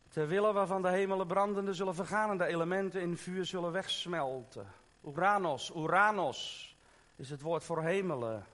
Ter 0.08 0.26
wille 0.26 0.52
waarvan 0.52 0.82
de 0.82 0.88
hemelen 0.88 1.26
brandende 1.26 1.74
zullen 1.74 1.94
vergaan 1.94 2.30
en 2.30 2.38
de 2.38 2.44
elementen 2.44 3.00
in 3.00 3.16
vuur 3.16 3.44
zullen 3.44 3.72
wegsmelten. 3.72 4.66
Uranos, 5.04 5.72
Uranos 5.76 6.76
is 7.16 7.30
het 7.30 7.40
woord 7.40 7.64
voor 7.64 7.82
hemelen 7.82 8.46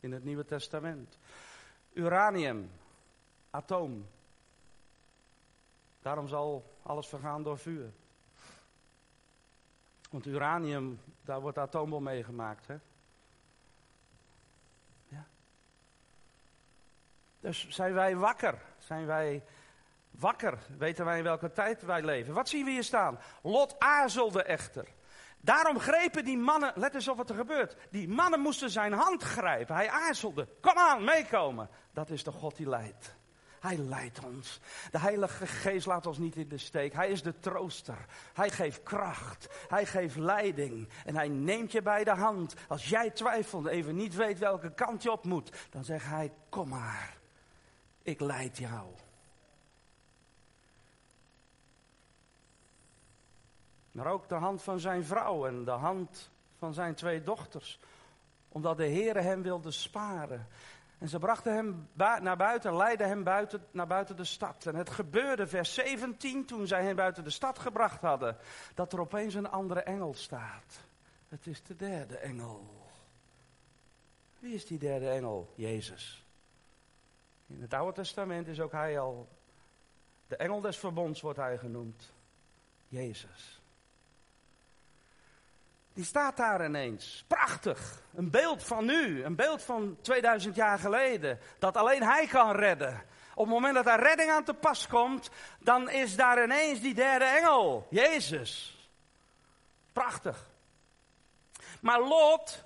in 0.00 0.12
het 0.12 0.24
Nieuwe 0.24 0.44
Testament. 0.44 1.18
Uranium, 1.92 2.70
atoom. 3.50 4.06
Daarom 6.02 6.28
zal 6.28 6.64
alles 6.82 7.06
vergaan 7.06 7.42
door 7.42 7.58
vuur. 7.58 7.92
Want 10.10 10.26
uranium, 10.26 11.00
daar 11.22 11.40
wordt 11.40 11.58
atoombom 11.58 12.02
meegemaakt. 12.02 12.66
Hè? 12.66 12.76
Dus 17.44 17.66
zijn 17.68 17.94
wij 17.94 18.16
wakker? 18.16 18.54
Zijn 18.78 19.06
wij 19.06 19.44
wakker? 20.10 20.58
Weten 20.78 21.04
wij 21.04 21.18
in 21.18 21.24
welke 21.24 21.52
tijd 21.52 21.82
wij 21.82 22.02
leven? 22.02 22.34
Wat 22.34 22.48
zien 22.48 22.64
we 22.64 22.70
hier 22.70 22.84
staan? 22.84 23.18
Lot 23.42 23.74
aarzelde 23.78 24.42
echter. 24.42 24.86
Daarom 25.40 25.78
grepen 25.78 26.24
die 26.24 26.38
mannen, 26.38 26.72
let 26.74 26.94
eens 26.94 27.08
op 27.08 27.16
wat 27.16 27.30
er 27.30 27.36
gebeurt. 27.36 27.76
Die 27.90 28.08
mannen 28.08 28.40
moesten 28.40 28.70
zijn 28.70 28.92
hand 28.92 29.22
grijpen. 29.22 29.74
Hij 29.74 29.88
aarzelde. 29.88 30.48
Kom 30.60 30.76
aan, 30.76 31.04
meekomen. 31.04 31.68
Dat 31.92 32.10
is 32.10 32.24
de 32.24 32.32
God 32.32 32.56
die 32.56 32.68
leidt. 32.68 33.14
Hij 33.60 33.76
leidt 33.76 34.24
ons. 34.24 34.60
De 34.90 34.98
Heilige 34.98 35.46
Geest 35.46 35.86
laat 35.86 36.06
ons 36.06 36.18
niet 36.18 36.36
in 36.36 36.48
de 36.48 36.58
steek. 36.58 36.92
Hij 36.92 37.10
is 37.10 37.22
de 37.22 37.38
trooster. 37.40 38.06
Hij 38.34 38.50
geeft 38.50 38.82
kracht. 38.82 39.48
Hij 39.68 39.86
geeft 39.86 40.16
leiding. 40.16 40.88
En 41.04 41.16
hij 41.16 41.28
neemt 41.28 41.72
je 41.72 41.82
bij 41.82 42.04
de 42.04 42.14
hand. 42.14 42.54
Als 42.68 42.88
jij 42.88 43.10
twijfelt, 43.10 43.66
even 43.66 43.94
niet 43.94 44.14
weet 44.14 44.38
welke 44.38 44.74
kant 44.74 45.02
je 45.02 45.10
op 45.10 45.24
moet, 45.24 45.52
dan 45.70 45.84
zegt 45.84 46.06
hij: 46.06 46.32
Kom 46.48 46.68
maar. 46.68 47.22
Ik 48.04 48.20
leid 48.20 48.58
jou. 48.58 48.86
Maar 53.92 54.06
ook 54.06 54.28
de 54.28 54.34
hand 54.34 54.62
van 54.62 54.80
zijn 54.80 55.04
vrouw 55.04 55.46
en 55.46 55.64
de 55.64 55.70
hand 55.70 56.30
van 56.58 56.74
zijn 56.74 56.94
twee 56.94 57.22
dochters. 57.22 57.80
Omdat 58.48 58.76
de 58.76 58.88
Heere 58.88 59.20
hem 59.20 59.42
wilde 59.42 59.70
sparen. 59.70 60.46
En 60.98 61.08
ze 61.08 61.18
brachten 61.18 61.54
hem 61.54 61.88
naar 62.22 62.36
buiten, 62.36 62.76
leidden 62.76 63.08
hem 63.08 63.24
buiten, 63.24 63.66
naar 63.70 63.86
buiten 63.86 64.16
de 64.16 64.24
stad. 64.24 64.66
En 64.66 64.74
het 64.74 64.90
gebeurde, 64.90 65.46
vers 65.46 65.74
17, 65.74 66.44
toen 66.44 66.66
zij 66.66 66.84
hem 66.84 66.96
buiten 66.96 67.24
de 67.24 67.30
stad 67.30 67.58
gebracht 67.58 68.00
hadden, 68.00 68.36
dat 68.74 68.92
er 68.92 69.00
opeens 69.00 69.34
een 69.34 69.50
andere 69.50 69.82
engel 69.82 70.14
staat. 70.14 70.80
Het 71.28 71.46
is 71.46 71.62
de 71.62 71.76
derde 71.76 72.16
engel. 72.16 72.88
Wie 74.38 74.54
is 74.54 74.66
die 74.66 74.78
derde 74.78 75.08
engel? 75.08 75.52
Jezus. 75.54 76.23
In 77.46 77.60
het 77.60 77.74
Oude 77.74 77.92
Testament 77.92 78.46
is 78.46 78.60
ook 78.60 78.72
hij 78.72 78.98
al, 78.98 79.28
de 80.26 80.36
engel 80.36 80.60
des 80.60 80.78
verbonds 80.78 81.20
wordt 81.20 81.38
hij 81.38 81.58
genoemd. 81.58 82.12
Jezus. 82.88 83.62
Die 85.92 86.04
staat 86.04 86.36
daar 86.36 86.64
ineens. 86.64 87.24
Prachtig. 87.26 88.02
Een 88.14 88.30
beeld 88.30 88.64
van 88.64 88.84
nu. 88.84 89.24
Een 89.24 89.36
beeld 89.36 89.62
van 89.62 89.96
2000 90.00 90.54
jaar 90.54 90.78
geleden. 90.78 91.38
Dat 91.58 91.76
alleen 91.76 92.02
hij 92.02 92.26
kan 92.26 92.56
redden. 92.56 93.04
Op 93.34 93.44
het 93.44 93.54
moment 93.54 93.74
dat 93.74 93.84
daar 93.84 94.02
redding 94.02 94.30
aan 94.30 94.44
te 94.44 94.54
pas 94.54 94.86
komt, 94.86 95.30
dan 95.58 95.90
is 95.90 96.16
daar 96.16 96.42
ineens 96.42 96.80
die 96.80 96.94
derde 96.94 97.24
engel. 97.24 97.86
Jezus. 97.90 98.78
Prachtig. 99.92 100.50
Maar 101.80 102.00
Lot, 102.00 102.64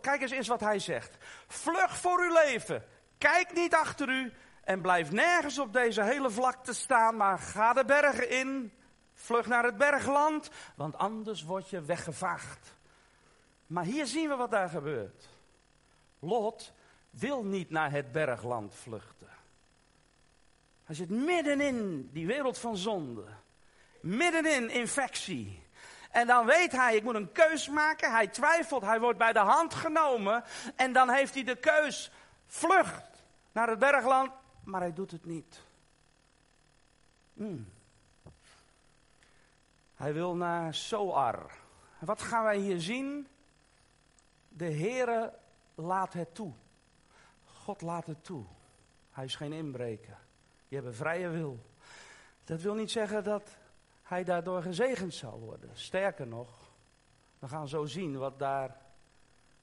kijk 0.00 0.22
eens 0.22 0.30
eens 0.30 0.48
wat 0.48 0.60
hij 0.60 0.78
zegt. 0.78 1.16
Vlug 1.46 1.96
voor 1.96 2.20
uw 2.20 2.32
leven. 2.32 2.84
Kijk 3.18 3.52
niet 3.52 3.74
achter 3.74 4.08
u. 4.08 4.32
En 4.64 4.80
blijf 4.80 5.12
nergens 5.12 5.58
op 5.58 5.72
deze 5.72 6.02
hele 6.02 6.30
vlakte 6.30 6.72
staan, 6.72 7.16
maar 7.16 7.38
ga 7.38 7.72
de 7.72 7.84
bergen 7.84 8.30
in. 8.30 8.72
Vlug 9.14 9.46
naar 9.46 9.64
het 9.64 9.76
bergland, 9.76 10.50
want 10.74 10.96
anders 10.96 11.42
word 11.44 11.70
je 11.70 11.80
weggevaagd. 11.80 12.74
Maar 13.66 13.84
hier 13.84 14.06
zien 14.06 14.28
we 14.28 14.36
wat 14.36 14.50
daar 14.50 14.68
gebeurt. 14.68 15.28
Lot 16.18 16.72
wil 17.10 17.44
niet 17.44 17.70
naar 17.70 17.90
het 17.90 18.12
bergland 18.12 18.74
vluchten. 18.74 19.28
Hij 20.84 20.94
zit 20.94 21.10
middenin 21.10 22.10
die 22.12 22.26
wereld 22.26 22.58
van 22.58 22.76
zonde. 22.76 23.24
Middenin 24.00 24.70
infectie. 24.70 25.62
En 26.10 26.26
dan 26.26 26.46
weet 26.46 26.72
hij, 26.72 26.96
ik 26.96 27.02
moet 27.02 27.14
een 27.14 27.32
keus 27.32 27.68
maken. 27.68 28.10
Hij 28.10 28.26
twijfelt, 28.26 28.82
hij 28.82 29.00
wordt 29.00 29.18
bij 29.18 29.32
de 29.32 29.38
hand 29.38 29.74
genomen. 29.74 30.44
En 30.76 30.92
dan 30.92 31.10
heeft 31.10 31.34
hij 31.34 31.44
de 31.44 31.56
keus, 31.56 32.10
vlucht 32.46 33.24
naar 33.52 33.68
het 33.68 33.78
bergland. 33.78 34.30
Maar 34.64 34.80
hij 34.80 34.92
doet 34.92 35.10
het 35.10 35.24
niet. 35.24 35.62
Hmm. 37.34 37.68
Hij 39.94 40.12
wil 40.12 40.34
naar 40.34 40.74
Soar. 40.74 41.50
Wat 41.98 42.22
gaan 42.22 42.44
wij 42.44 42.58
hier 42.58 42.80
zien? 42.80 43.28
De 44.48 44.72
Heere 44.72 45.32
laat 45.74 46.12
het 46.12 46.34
toe. 46.34 46.52
God 47.44 47.82
laat 47.82 48.06
het 48.06 48.24
toe. 48.24 48.44
Hij 49.10 49.24
is 49.24 49.34
geen 49.34 49.52
inbreker. 49.52 50.18
Je 50.68 50.74
hebt 50.74 50.86
een 50.86 50.94
vrije 50.94 51.28
wil. 51.28 51.58
Dat 52.44 52.60
wil 52.60 52.74
niet 52.74 52.90
zeggen 52.90 53.24
dat 53.24 53.56
hij 54.02 54.24
daardoor 54.24 54.62
gezegend 54.62 55.14
zal 55.14 55.38
worden. 55.38 55.70
Sterker 55.72 56.26
nog, 56.26 56.48
we 57.38 57.48
gaan 57.48 57.68
zo 57.68 57.84
zien 57.84 58.18
wat 58.18 58.38
daar 58.38 58.76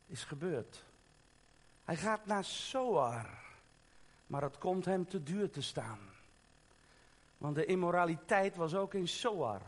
is 0.06 0.24
gebeurd. 0.24 0.84
Hij 1.84 1.96
gaat 1.96 2.26
naar 2.26 2.44
Soar, 2.44 3.30
maar 4.28 4.42
het 4.42 4.58
komt 4.58 4.86
hem 4.86 5.08
te 5.08 5.24
duur 5.24 5.50
te 5.50 5.62
staan. 5.62 6.00
Want 7.38 7.56
de 7.56 7.66
immoraliteit 7.66 8.56
was 8.56 8.76
ook 8.76 8.94
in 8.94 9.08
Soar. 9.08 9.62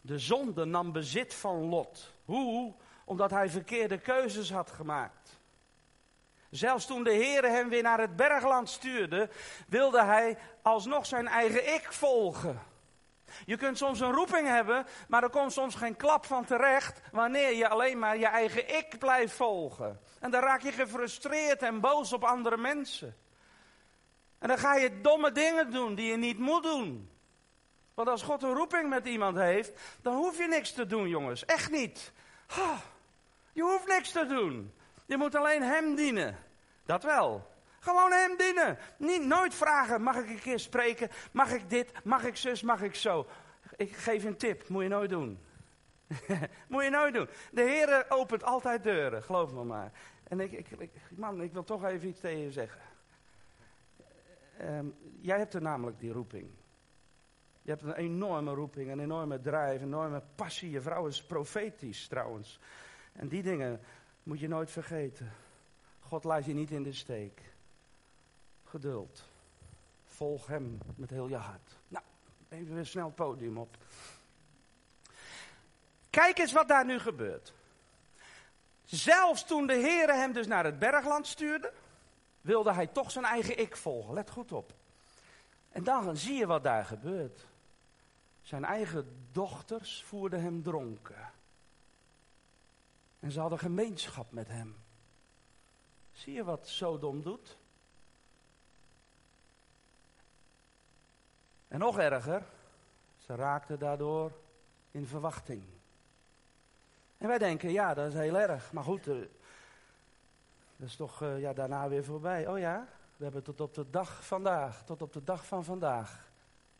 De 0.00 0.18
zonde 0.18 0.64
nam 0.64 0.92
bezit 0.92 1.34
van 1.34 1.64
Lot. 1.64 2.12
Hoe? 2.24 2.74
Omdat 3.04 3.30
hij 3.30 3.50
verkeerde 3.50 3.98
keuzes 3.98 4.52
had 4.52 4.70
gemaakt. 4.70 5.38
Zelfs 6.50 6.86
toen 6.86 7.04
de 7.04 7.12
Heer 7.12 7.42
hem 7.42 7.68
weer 7.68 7.82
naar 7.82 8.00
het 8.00 8.16
bergland 8.16 8.68
stuurde, 8.68 9.30
wilde 9.68 10.02
hij 10.02 10.38
alsnog 10.62 11.06
zijn 11.06 11.28
eigen 11.28 11.74
ik 11.74 11.92
volgen. 11.92 12.62
Je 13.46 13.56
kunt 13.56 13.78
soms 13.78 14.00
een 14.00 14.12
roeping 14.12 14.46
hebben, 14.46 14.86
maar 15.08 15.22
er 15.22 15.30
komt 15.30 15.52
soms 15.52 15.74
geen 15.74 15.96
klap 15.96 16.26
van 16.26 16.44
terecht 16.44 17.00
wanneer 17.12 17.54
je 17.54 17.68
alleen 17.68 17.98
maar 17.98 18.16
je 18.16 18.26
eigen 18.26 18.76
ik 18.76 18.98
blijft 18.98 19.34
volgen. 19.34 20.00
En 20.24 20.30
dan 20.30 20.42
raak 20.42 20.62
je 20.62 20.72
gefrustreerd 20.72 21.62
en 21.62 21.80
boos 21.80 22.12
op 22.12 22.24
andere 22.24 22.56
mensen. 22.56 23.16
En 24.38 24.48
dan 24.48 24.58
ga 24.58 24.74
je 24.74 25.00
domme 25.00 25.32
dingen 25.32 25.70
doen 25.70 25.94
die 25.94 26.10
je 26.10 26.16
niet 26.16 26.38
moet 26.38 26.62
doen. 26.62 27.10
Want 27.94 28.08
als 28.08 28.22
God 28.22 28.42
een 28.42 28.54
roeping 28.54 28.88
met 28.88 29.06
iemand 29.06 29.36
heeft, 29.36 29.72
dan 30.02 30.14
hoef 30.14 30.38
je 30.38 30.46
niks 30.46 30.72
te 30.72 30.86
doen, 30.86 31.08
jongens. 31.08 31.44
Echt 31.44 31.70
niet. 31.70 32.12
je 33.52 33.62
hoeft 33.62 33.86
niks 33.86 34.10
te 34.10 34.26
doen. 34.26 34.74
Je 35.06 35.16
moet 35.16 35.34
alleen 35.34 35.62
Hem 35.62 35.94
dienen. 35.94 36.38
Dat 36.86 37.02
wel. 37.02 37.50
Gewoon 37.80 38.12
Hem 38.12 38.36
dienen. 38.36 38.78
Niet, 38.96 39.24
nooit 39.24 39.54
vragen, 39.54 40.02
mag 40.02 40.16
ik 40.16 40.28
een 40.28 40.40
keer 40.40 40.58
spreken? 40.58 41.10
Mag 41.32 41.52
ik 41.52 41.70
dit? 41.70 42.04
Mag 42.04 42.24
ik 42.24 42.36
zus? 42.36 42.62
Mag 42.62 42.82
ik 42.82 42.94
zo? 42.94 43.26
Ik 43.76 43.96
geef 43.96 44.22
je 44.22 44.28
een 44.28 44.36
tip, 44.36 44.68
moet 44.68 44.82
je 44.82 44.88
nooit 44.88 45.10
doen. 45.10 45.38
moet 46.68 46.84
je 46.84 46.90
nooit 46.90 47.14
doen. 47.14 47.28
De 47.50 47.62
Heer 47.62 48.06
opent 48.08 48.44
altijd 48.44 48.82
deuren, 48.82 49.22
geloof 49.22 49.52
me 49.52 49.64
maar. 49.64 49.92
En 50.24 50.40
ik, 50.40 50.52
ik, 50.52 50.70
ik, 50.70 50.90
man, 51.16 51.42
ik 51.42 51.52
wil 51.52 51.64
toch 51.64 51.84
even 51.84 52.08
iets 52.08 52.20
tegen 52.20 52.40
je 52.40 52.52
zeggen. 52.52 52.80
Um, 54.60 54.94
jij 55.20 55.38
hebt 55.38 55.54
er 55.54 55.62
namelijk 55.62 55.98
die 55.98 56.12
roeping. 56.12 56.50
Je 57.62 57.70
hebt 57.70 57.82
een 57.82 57.94
enorme 57.94 58.54
roeping, 58.54 58.90
een 58.90 59.00
enorme 59.00 59.40
drijf, 59.40 59.80
een 59.80 59.86
enorme 59.86 60.22
passie. 60.34 60.70
Je 60.70 60.80
vrouw 60.80 61.06
is 61.06 61.22
profetisch 61.22 62.06
trouwens. 62.06 62.58
En 63.12 63.28
die 63.28 63.42
dingen 63.42 63.80
moet 64.22 64.40
je 64.40 64.48
nooit 64.48 64.70
vergeten. 64.70 65.32
God 66.00 66.24
laat 66.24 66.44
je 66.44 66.54
niet 66.54 66.70
in 66.70 66.82
de 66.82 66.92
steek. 66.92 67.40
Geduld. 68.64 69.28
Volg 70.06 70.46
hem 70.46 70.78
met 70.96 71.10
heel 71.10 71.28
je 71.28 71.36
hart. 71.36 71.78
Nou, 71.88 72.04
even 72.48 72.74
weer 72.74 72.86
snel 72.86 73.06
het 73.06 73.14
podium 73.14 73.58
op. 73.58 73.76
Kijk 76.10 76.38
eens 76.38 76.52
wat 76.52 76.68
daar 76.68 76.84
nu 76.84 76.98
gebeurt. 76.98 77.52
Zelfs 78.84 79.44
toen 79.44 79.66
de 79.66 79.74
Heer 79.74 80.14
hem 80.14 80.32
dus 80.32 80.46
naar 80.46 80.64
het 80.64 80.78
bergland 80.78 81.26
stuurde, 81.26 81.72
wilde 82.40 82.72
hij 82.72 82.86
toch 82.86 83.10
zijn 83.10 83.24
eigen 83.24 83.58
ik 83.58 83.76
volgen. 83.76 84.14
Let 84.14 84.30
goed 84.30 84.52
op. 84.52 84.72
En 85.72 85.84
dan 85.84 86.16
zie 86.16 86.34
je 86.34 86.46
wat 86.46 86.62
daar 86.62 86.84
gebeurt. 86.84 87.46
Zijn 88.42 88.64
eigen 88.64 89.26
dochters 89.32 90.02
voerden 90.06 90.42
hem 90.42 90.62
dronken. 90.62 91.32
En 93.20 93.30
ze 93.30 93.40
hadden 93.40 93.58
gemeenschap 93.58 94.32
met 94.32 94.48
hem. 94.48 94.76
Zie 96.12 96.32
je 96.32 96.44
wat 96.44 96.68
Sodom 96.68 97.22
doet? 97.22 97.56
En 101.68 101.78
nog 101.78 101.98
erger, 101.98 102.42
ze 103.18 103.34
raakten 103.34 103.78
daardoor 103.78 104.32
in 104.90 105.06
verwachting. 105.06 105.73
En 107.24 107.30
wij 107.30 107.38
denken, 107.38 107.72
ja, 107.72 107.94
dat 107.94 108.06
is 108.06 108.14
heel 108.14 108.38
erg. 108.38 108.72
Maar 108.72 108.84
goed, 108.84 109.08
uh, 109.08 109.14
dat 110.76 110.88
is 110.88 110.96
toch 110.96 111.22
uh, 111.22 111.40
ja, 111.40 111.52
daarna 111.52 111.88
weer 111.88 112.04
voorbij. 112.04 112.46
Oh 112.46 112.58
ja, 112.58 112.86
we 113.16 113.24
hebben 113.24 113.42
tot 113.42 113.60
op 113.60 113.74
de 113.74 113.90
dag 113.90 114.26
vandaag, 114.26 114.84
tot 114.84 115.02
op 115.02 115.12
de 115.12 115.24
dag 115.24 115.46
van 115.46 115.64
vandaag, 115.64 116.28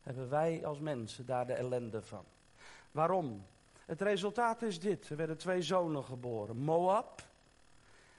hebben 0.03 0.29
wij 0.29 0.67
als 0.67 0.79
mensen 0.79 1.27
daar 1.27 1.47
de 1.47 1.53
ellende 1.53 2.03
van. 2.03 2.25
Waarom? 2.91 3.47
Het 3.87 4.01
resultaat 4.01 4.63
is 4.63 4.81
dit. 4.81 5.09
Er 5.09 5.17
werden 5.17 5.37
twee 5.37 5.63
zonen 5.63 6.05
geboren. 6.05 6.57
Moab 6.57 7.23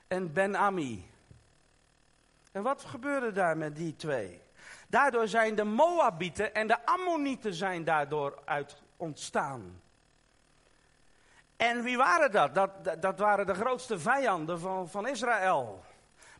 en 0.07 0.33
Ben-Ami. 0.33 1.09
En 2.51 2.63
wat 2.63 2.83
gebeurde 2.83 3.31
daar 3.31 3.57
met 3.57 3.75
die 3.75 3.95
twee? 3.95 4.41
Daardoor 4.87 5.27
zijn 5.27 5.55
de 5.55 5.63
Moabieten 5.63 6.53
en 6.53 6.67
de 6.67 6.85
Ammonieten 6.85 7.53
zijn 7.53 7.83
daardoor 7.83 8.41
uit 8.45 8.81
ontstaan. 8.97 9.81
En 11.57 11.83
wie 11.83 11.97
waren 11.97 12.31
dat? 12.31 12.55
Dat, 12.55 13.01
dat 13.01 13.19
waren 13.19 13.45
de 13.45 13.53
grootste 13.53 13.99
vijanden 13.99 14.59
van, 14.59 14.89
van 14.89 15.07
Israël. 15.07 15.83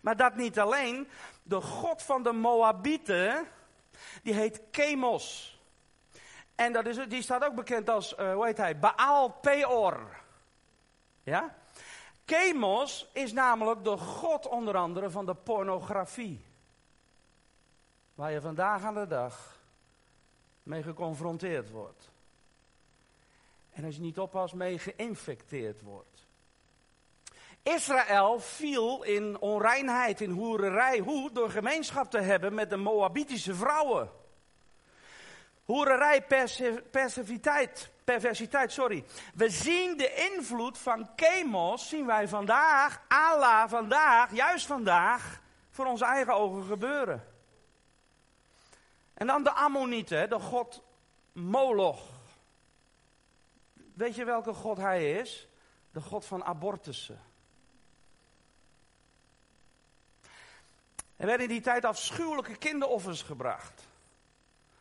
Maar 0.01 0.18
dat 0.18 0.36
niet 0.36 0.59
alleen. 0.59 1.07
De 1.43 1.61
god 1.61 2.01
van 2.01 2.24
de 2.24 2.32
Moabieten, 2.32 3.47
die 4.24 4.34
heet 4.34 4.61
Chemos. 4.72 5.59
En 6.55 6.74
dat 6.74 6.86
is, 6.86 7.07
die 7.07 7.22
staat 7.22 7.45
ook 7.45 7.55
bekend 7.55 7.89
als, 7.89 8.18
uh, 8.18 8.34
hoe 8.34 8.45
heet 8.45 8.57
hij, 8.57 8.80
Baal 8.80 9.30
Peor. 9.30 9.99
Ja? 11.24 11.55
Chemos 12.26 13.09
is 13.13 13.34
namelijk 13.34 13.84
de 13.84 13.97
god 13.97 14.47
onder 14.47 14.78
andere 14.78 15.09
van 15.09 15.26
de 15.26 15.36
pornografie. 15.36 16.45
Waar 18.16 18.32
je 18.32 18.41
vandaag 18.41 18.84
aan 18.84 18.93
de 18.93 19.07
dag 19.07 19.59
mee 20.63 20.84
geconfronteerd 20.84 21.70
wordt. 21.70 22.11
En 23.76 23.86
als 23.86 23.95
je 23.95 24.01
niet 24.01 24.19
oppast, 24.19 24.53
mee 24.53 24.80
geïnfecteerd 24.80 25.82
wordt. 25.82 26.28
Israël 27.63 28.39
viel 28.39 29.03
in 29.03 29.39
onreinheid, 29.39 30.21
in 30.21 30.30
hoererij. 30.30 30.99
Hoe? 30.99 31.32
Door 31.32 31.49
gemeenschap 31.49 32.11
te 32.11 32.19
hebben 32.19 32.53
met 32.53 32.69
de 32.69 32.78
Moabitische 32.78 33.53
vrouwen. 33.53 34.11
Hoererij, 35.65 36.26
persiviteit, 36.91 37.89
perversiteit, 38.03 38.71
sorry. 38.71 39.05
We 39.34 39.49
zien 39.49 39.97
de 39.97 40.32
invloed 40.34 40.78
van 40.78 41.09
chemos, 41.15 41.89
zien 41.89 42.05
wij 42.05 42.28
vandaag, 42.28 43.01
Allah 43.07 43.69
vandaag, 43.69 44.36
juist 44.36 44.65
vandaag, 44.65 45.41
voor 45.69 45.86
onze 45.86 46.05
eigen 46.05 46.34
ogen 46.34 46.63
gebeuren. 46.63 47.28
En 49.13 49.28
dan 49.28 49.43
de 49.43 49.51
Ammonieten, 49.51 50.30
de 50.30 50.39
god 50.39 50.84
Moloch. 51.32 52.14
Weet 53.95 54.15
je 54.15 54.25
welke 54.25 54.53
god 54.53 54.77
hij 54.77 55.11
is? 55.11 55.47
De 55.91 56.01
god 56.01 56.25
van 56.25 56.43
abortussen. 56.43 57.21
Er 61.15 61.25
werden 61.25 61.47
in 61.47 61.53
die 61.53 61.61
tijd 61.61 61.85
afschuwelijke 61.85 62.55
kinderoffers 62.55 63.21
gebracht. 63.21 63.87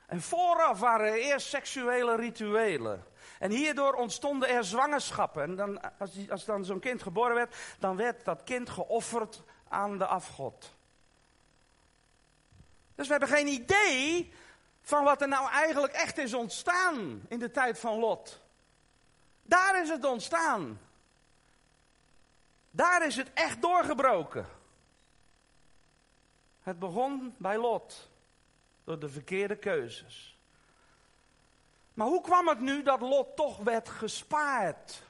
En 0.06 0.22
vooraf 0.22 0.80
waren 0.80 1.06
er 1.06 1.18
eerst 1.18 1.46
seksuele 1.46 2.16
rituelen. 2.16 3.04
En 3.38 3.50
hierdoor 3.50 3.92
ontstonden 3.92 4.48
er 4.48 4.64
zwangerschappen. 4.64 5.42
En 5.42 5.56
dan, 5.56 5.98
als, 5.98 6.30
als 6.30 6.44
dan 6.44 6.64
zo'n 6.64 6.80
kind 6.80 7.02
geboren 7.02 7.34
werd, 7.34 7.56
dan 7.78 7.96
werd 7.96 8.24
dat 8.24 8.42
kind 8.44 8.70
geofferd 8.70 9.42
aan 9.68 9.98
de 9.98 10.06
afgod. 10.06 10.74
Dus 12.94 13.06
we 13.06 13.12
hebben 13.12 13.36
geen 13.36 13.46
idee 13.46 14.32
van 14.80 15.04
wat 15.04 15.20
er 15.20 15.28
nou 15.28 15.50
eigenlijk 15.50 15.92
echt 15.92 16.18
is 16.18 16.34
ontstaan 16.34 17.22
in 17.28 17.38
de 17.38 17.50
tijd 17.50 17.78
van 17.78 17.98
Lot. 17.98 18.43
Daar 19.44 19.82
is 19.82 19.88
het 19.88 20.04
ontstaan. 20.04 20.80
Daar 22.70 23.06
is 23.06 23.16
het 23.16 23.30
echt 23.34 23.62
doorgebroken. 23.62 24.46
Het 26.62 26.78
begon 26.78 27.34
bij 27.38 27.56
Lot. 27.56 28.10
Door 28.84 28.98
de 28.98 29.08
verkeerde 29.08 29.56
keuzes. 29.56 30.38
Maar 31.94 32.06
hoe 32.06 32.20
kwam 32.20 32.48
het 32.48 32.60
nu 32.60 32.82
dat 32.82 33.00
Lot 33.00 33.36
toch 33.36 33.56
werd 33.56 33.88
gespaard? 33.88 35.02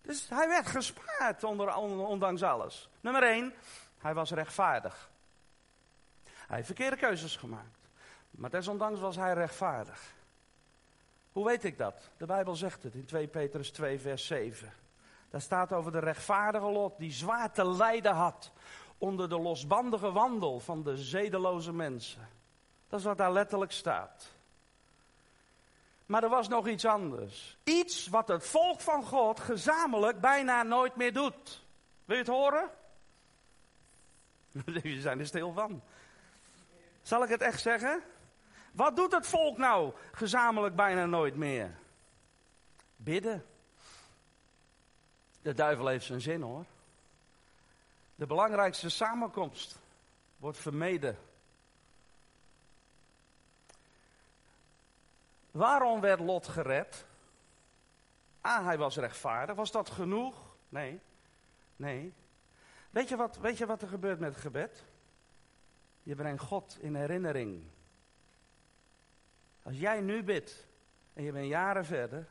Dus 0.00 0.28
hij 0.28 0.48
werd 0.48 0.66
gespaard, 0.66 1.44
onder, 1.44 1.74
ondanks 1.74 2.42
alles. 2.42 2.88
Nummer 3.00 3.22
1, 3.22 3.54
hij 3.98 4.14
was 4.14 4.30
rechtvaardig. 4.30 5.10
Hij 6.24 6.56
heeft 6.56 6.66
verkeerde 6.66 6.96
keuzes 6.96 7.36
gemaakt. 7.36 7.78
Maar 8.30 8.50
desondanks 8.50 9.00
was 9.00 9.16
hij 9.16 9.34
rechtvaardig. 9.34 10.12
Hoe 11.32 11.44
weet 11.44 11.64
ik 11.64 11.78
dat? 11.78 12.10
De 12.16 12.26
Bijbel 12.26 12.54
zegt 12.54 12.82
het 12.82 12.94
in 12.94 13.04
2 13.04 13.26
Petrus 13.26 13.70
2, 13.70 14.00
vers 14.00 14.26
7. 14.26 14.72
Daar 15.30 15.40
staat 15.40 15.72
over 15.72 15.92
de 15.92 15.98
rechtvaardige 15.98 16.70
Lot 16.70 16.98
die 16.98 17.12
zwaar 17.12 17.52
te 17.52 17.66
lijden 17.66 18.14
had 18.14 18.52
onder 18.98 19.28
de 19.28 19.38
losbandige 19.38 20.12
wandel 20.12 20.60
van 20.60 20.82
de 20.82 20.96
zedeloze 20.96 21.72
mensen. 21.72 22.28
Dat 22.88 23.00
is 23.00 23.06
wat 23.06 23.18
daar 23.18 23.32
letterlijk 23.32 23.72
staat. 23.72 24.32
Maar 26.06 26.22
er 26.22 26.28
was 26.28 26.48
nog 26.48 26.68
iets 26.68 26.84
anders. 26.84 27.58
Iets 27.64 28.08
wat 28.08 28.28
het 28.28 28.46
volk 28.46 28.80
van 28.80 29.04
God 29.04 29.40
gezamenlijk 29.40 30.20
bijna 30.20 30.62
nooit 30.62 30.96
meer 30.96 31.12
doet. 31.12 31.64
Wil 32.04 32.16
je 32.16 32.22
het 32.22 32.32
horen? 32.32 32.70
Jullie 34.66 35.00
zijn 35.00 35.18
er 35.18 35.26
stil 35.26 35.52
van. 35.52 35.82
Zal 37.02 37.22
ik 37.22 37.28
het 37.28 37.40
echt 37.40 37.60
zeggen? 37.60 38.02
Wat 38.72 38.96
doet 38.96 39.12
het 39.12 39.26
volk 39.26 39.58
nou 39.58 39.92
gezamenlijk 40.12 40.76
bijna 40.76 41.06
nooit 41.06 41.36
meer? 41.36 41.74
Bidden. 42.96 43.44
De 45.42 45.54
duivel 45.54 45.86
heeft 45.86 46.04
zijn 46.04 46.20
zin 46.20 46.42
hoor. 46.42 46.64
De 48.14 48.26
belangrijkste 48.26 48.88
samenkomst 48.88 49.78
wordt 50.36 50.58
vermeden. 50.58 51.18
Waarom 55.50 56.00
werd 56.00 56.20
Lot 56.20 56.48
gered? 56.48 57.04
Ah, 58.40 58.64
hij 58.64 58.78
was 58.78 58.96
rechtvaardig. 58.96 59.56
Was 59.56 59.70
dat 59.70 59.90
genoeg? 59.90 60.34
Nee. 60.68 61.00
Nee. 61.76 62.12
Weet 62.90 63.08
je 63.08 63.16
wat, 63.16 63.38
weet 63.38 63.58
je 63.58 63.66
wat 63.66 63.82
er 63.82 63.88
gebeurt 63.88 64.18
met 64.18 64.36
gebed? 64.36 64.84
Je 66.02 66.14
brengt 66.14 66.42
God 66.42 66.76
in 66.80 66.94
herinnering. 66.94 67.64
Als 69.62 69.78
jij 69.78 70.00
nu 70.00 70.22
bidt 70.22 70.66
en 71.12 71.22
je 71.22 71.32
bent 71.32 71.48
jaren 71.48 71.84
verder 71.84 72.26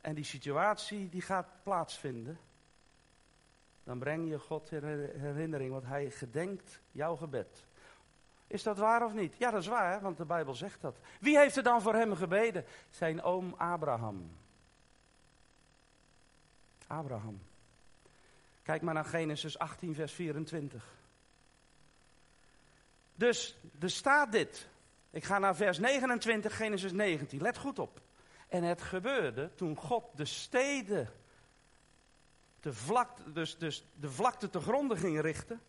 en 0.00 0.14
die 0.14 0.24
situatie 0.24 1.08
die 1.08 1.22
gaat 1.22 1.48
plaatsvinden, 1.62 2.38
dan 3.84 3.98
breng 3.98 4.28
je 4.28 4.38
God 4.38 4.72
in 4.72 4.84
herinnering, 5.16 5.70
want 5.70 5.84
hij 5.84 6.10
gedenkt 6.10 6.80
jouw 6.92 7.16
gebed. 7.16 7.64
Is 8.46 8.62
dat 8.62 8.78
waar 8.78 9.04
of 9.04 9.12
niet? 9.12 9.36
Ja, 9.38 9.50
dat 9.50 9.60
is 9.60 9.66
waar, 9.66 10.00
want 10.00 10.16
de 10.16 10.24
Bijbel 10.24 10.54
zegt 10.54 10.80
dat. 10.80 10.98
Wie 11.20 11.38
heeft 11.38 11.56
er 11.56 11.62
dan 11.62 11.82
voor 11.82 11.94
hem 11.94 12.16
gebeden? 12.16 12.64
Zijn 12.90 13.22
oom 13.22 13.54
Abraham. 13.56 14.30
Abraham. 16.86 17.40
Kijk 18.62 18.82
maar 18.82 18.94
naar 18.94 19.04
Genesis 19.04 19.58
18, 19.58 19.94
vers 19.94 20.12
24. 20.12 20.84
Dus 23.14 23.56
er 23.80 23.90
staat 23.90 24.32
dit. 24.32 24.68
Ik 25.10 25.24
ga 25.24 25.38
naar 25.38 25.56
vers 25.56 25.78
29, 25.78 26.56
Genesis 26.56 26.92
19. 26.92 27.40
Let 27.40 27.58
goed 27.58 27.78
op. 27.78 28.00
En 28.48 28.62
het 28.62 28.82
gebeurde 28.82 29.54
toen 29.54 29.76
God 29.76 30.04
de 30.14 30.24
steden, 30.24 31.08
de 32.60 32.72
vlakte, 32.72 33.32
dus, 33.32 33.58
dus 33.58 33.84
de 33.94 34.10
vlakte 34.10 34.50
te 34.50 34.60
gronden 34.60 34.96
ging 34.96 35.20
richten. 35.20 35.60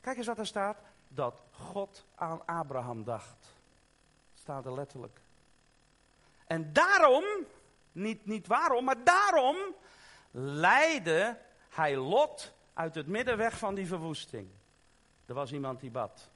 Kijk 0.00 0.16
eens 0.16 0.26
wat 0.26 0.38
er 0.38 0.46
staat. 0.46 0.78
Dat 1.08 1.42
God 1.50 2.06
aan 2.14 2.46
Abraham 2.46 3.04
dacht. 3.04 3.54
Staat 4.34 4.66
er 4.66 4.74
letterlijk. 4.74 5.20
En 6.46 6.72
daarom, 6.72 7.24
niet, 7.92 8.26
niet 8.26 8.46
waarom, 8.46 8.84
maar 8.84 9.04
daarom 9.04 9.56
leidde 10.30 11.38
hij 11.68 11.96
Lot 11.96 12.52
uit 12.72 12.94
het 12.94 13.06
midden 13.06 13.36
weg 13.36 13.58
van 13.58 13.74
die 13.74 13.86
verwoesting. 13.86 14.48
Er 15.26 15.34
was 15.34 15.52
iemand 15.52 15.80
die 15.80 15.90
bad. 15.90 16.30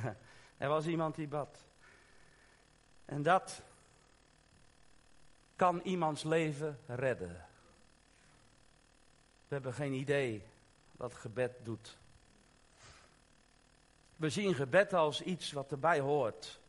er 0.58 0.68
was 0.68 0.86
iemand 0.86 1.14
die 1.14 1.28
bad. 1.28 1.58
En 3.04 3.22
dat 3.22 3.62
kan 5.56 5.80
iemands 5.80 6.22
leven 6.22 6.78
redden. 6.86 7.46
We 9.48 9.54
hebben 9.54 9.74
geen 9.74 9.92
idee 9.92 10.42
wat 10.92 11.14
gebed 11.14 11.52
doet. 11.62 11.98
We 14.16 14.30
zien 14.30 14.54
gebed 14.54 14.92
als 14.92 15.22
iets 15.22 15.52
wat 15.52 15.70
erbij 15.72 16.00
hoort. 16.00 16.60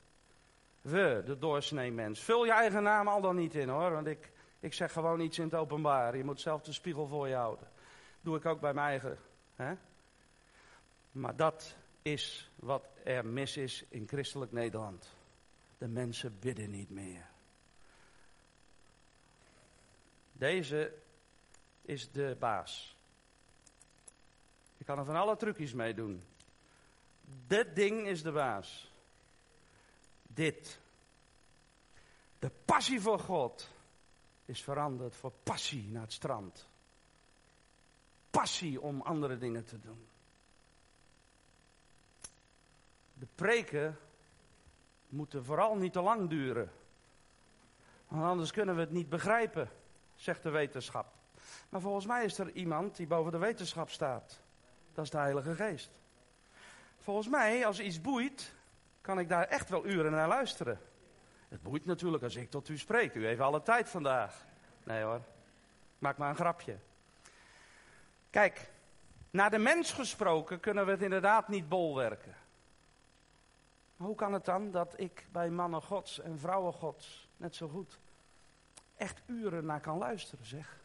We, 0.82 1.22
de 1.26 1.38
doorsnee 1.38 1.92
mens. 1.92 2.20
Vul 2.20 2.46
je 2.46 2.52
eigen 2.52 2.84
naam 2.84 3.08
al 3.08 3.22
dan 3.22 3.36
niet 3.36 3.56
in 3.56 3.70
hoor, 3.70 3.92
want 3.92 4.08
ik, 4.08 4.32
ik 4.60 4.74
zeg 4.74 4.92
gewoon 4.92 5.20
iets 5.20 5.38
in 5.38 5.44
het 5.44 5.56
openbaar. 5.56 6.18
Je 6.18 6.24
moet 6.24 6.42
zelf 6.42 6.62
de 6.62 6.72
spiegel 6.72 7.08
voor 7.08 7.28
je 7.28 7.36
houden. 7.36 7.68
Doe 8.22 8.38
ik 8.38 8.46
ook 8.46 8.60
bij 8.60 8.74
mijn 8.74 8.88
eigen. 8.88 9.18
Hè? 9.56 9.74
Maar 11.12 11.36
dat 11.36 11.76
is 12.04 12.50
wat 12.56 12.86
er 13.04 13.26
mis 13.26 13.58
is 13.58 13.84
in 13.90 14.08
christelijk 14.08 14.52
Nederland. 14.52 15.10
De 15.78 15.88
mensen 15.88 16.40
bidden 16.40 16.72
niet 16.72 16.90
meer. 16.90 17.26
Deze 20.32 20.94
is 21.82 22.12
de 22.12 22.36
baas. 22.40 22.96
Je 24.78 24.84
kan 24.84 25.00
er 25.00 25.06
van 25.06 25.16
alle 25.16 25.36
trucjes 25.36 25.74
mee 25.74 25.94
doen. 25.94 26.24
Dit 27.48 27.76
ding 27.76 28.08
is 28.08 28.24
de 28.24 28.32
baas. 28.32 28.92
Dit. 30.22 30.80
De 32.40 32.52
passie 32.66 33.02
voor 33.02 33.20
God 33.20 33.70
is 34.46 34.62
veranderd 34.62 35.16
voor 35.16 35.32
passie 35.44 35.90
naar 35.90 36.02
het 36.02 36.14
strand. 36.14 36.68
Passie 38.30 38.82
om 38.82 39.02
andere 39.02 39.38
dingen 39.38 39.66
te 39.66 39.80
doen. 39.80 40.08
De 43.24 43.30
preken 43.36 43.98
moeten 45.10 45.46
vooral 45.46 45.76
niet 45.76 45.94
te 45.94 46.02
lang 46.02 46.30
duren. 46.30 46.72
Want 48.08 48.24
anders 48.24 48.52
kunnen 48.52 48.76
we 48.76 48.82
het 48.82 48.92
niet 48.92 49.10
begrijpen, 49.10 49.70
zegt 50.16 50.44
de 50.44 50.50
wetenschap. 50.50 51.14
Maar 51.70 51.82
volgens 51.82 52.06
mij 52.06 52.26
is 52.26 52.38
er 52.38 52.52
iemand 52.52 52.96
die 52.96 53.08
boven 53.08 53.32
de 53.32 53.38
wetenschap 53.38 53.90
staat. 53.90 54.40
Dat 54.94 55.04
is 55.04 55.10
de 55.10 55.18
Heilige 55.18 55.56
Geest. 55.56 55.90
Volgens 57.00 57.28
mij, 57.28 57.66
als 57.66 57.80
iets 57.80 58.02
boeit, 58.02 58.54
kan 59.02 59.20
ik 59.20 59.30
daar 59.30 59.48
echt 59.48 59.70
wel 59.70 59.86
uren 59.86 60.12
naar 60.12 60.28
luisteren. 60.28 60.80
Het 61.50 61.62
boeit 61.62 61.86
natuurlijk 61.86 62.24
als 62.24 62.36
ik 62.36 62.50
tot 62.50 62.70
u 62.70 62.78
spreek. 62.78 63.14
U 63.14 63.26
heeft 63.26 63.42
alle 63.42 63.62
tijd 63.62 63.90
vandaag. 63.90 64.46
Nee 64.84 65.04
hoor, 65.04 65.22
maak 66.00 66.18
maar 66.18 66.30
een 66.30 66.36
grapje. 66.36 66.78
Kijk, 68.30 68.70
naar 69.30 69.52
de 69.52 69.60
mens 69.60 69.92
gesproken 69.92 70.60
kunnen 70.60 70.86
we 70.86 70.92
het 70.92 71.02
inderdaad 71.02 71.48
niet 71.48 71.70
bolwerken. 71.70 72.42
Hoe 74.04 74.16
kan 74.16 74.34
het 74.34 74.46
dan 74.46 74.72
dat 74.72 74.94
ik 75.00 75.28
bij 75.32 75.50
mannen 75.50 75.82
gods 75.82 76.20
en 76.20 76.40
vrouwen 76.40 76.74
gods 76.74 77.30
net 77.38 77.56
zo 77.56 77.68
goed 77.68 78.00
echt 78.96 79.22
uren 79.26 79.66
naar 79.66 79.80
kan 79.80 79.98
luisteren, 79.98 80.46
zeg? 80.46 80.82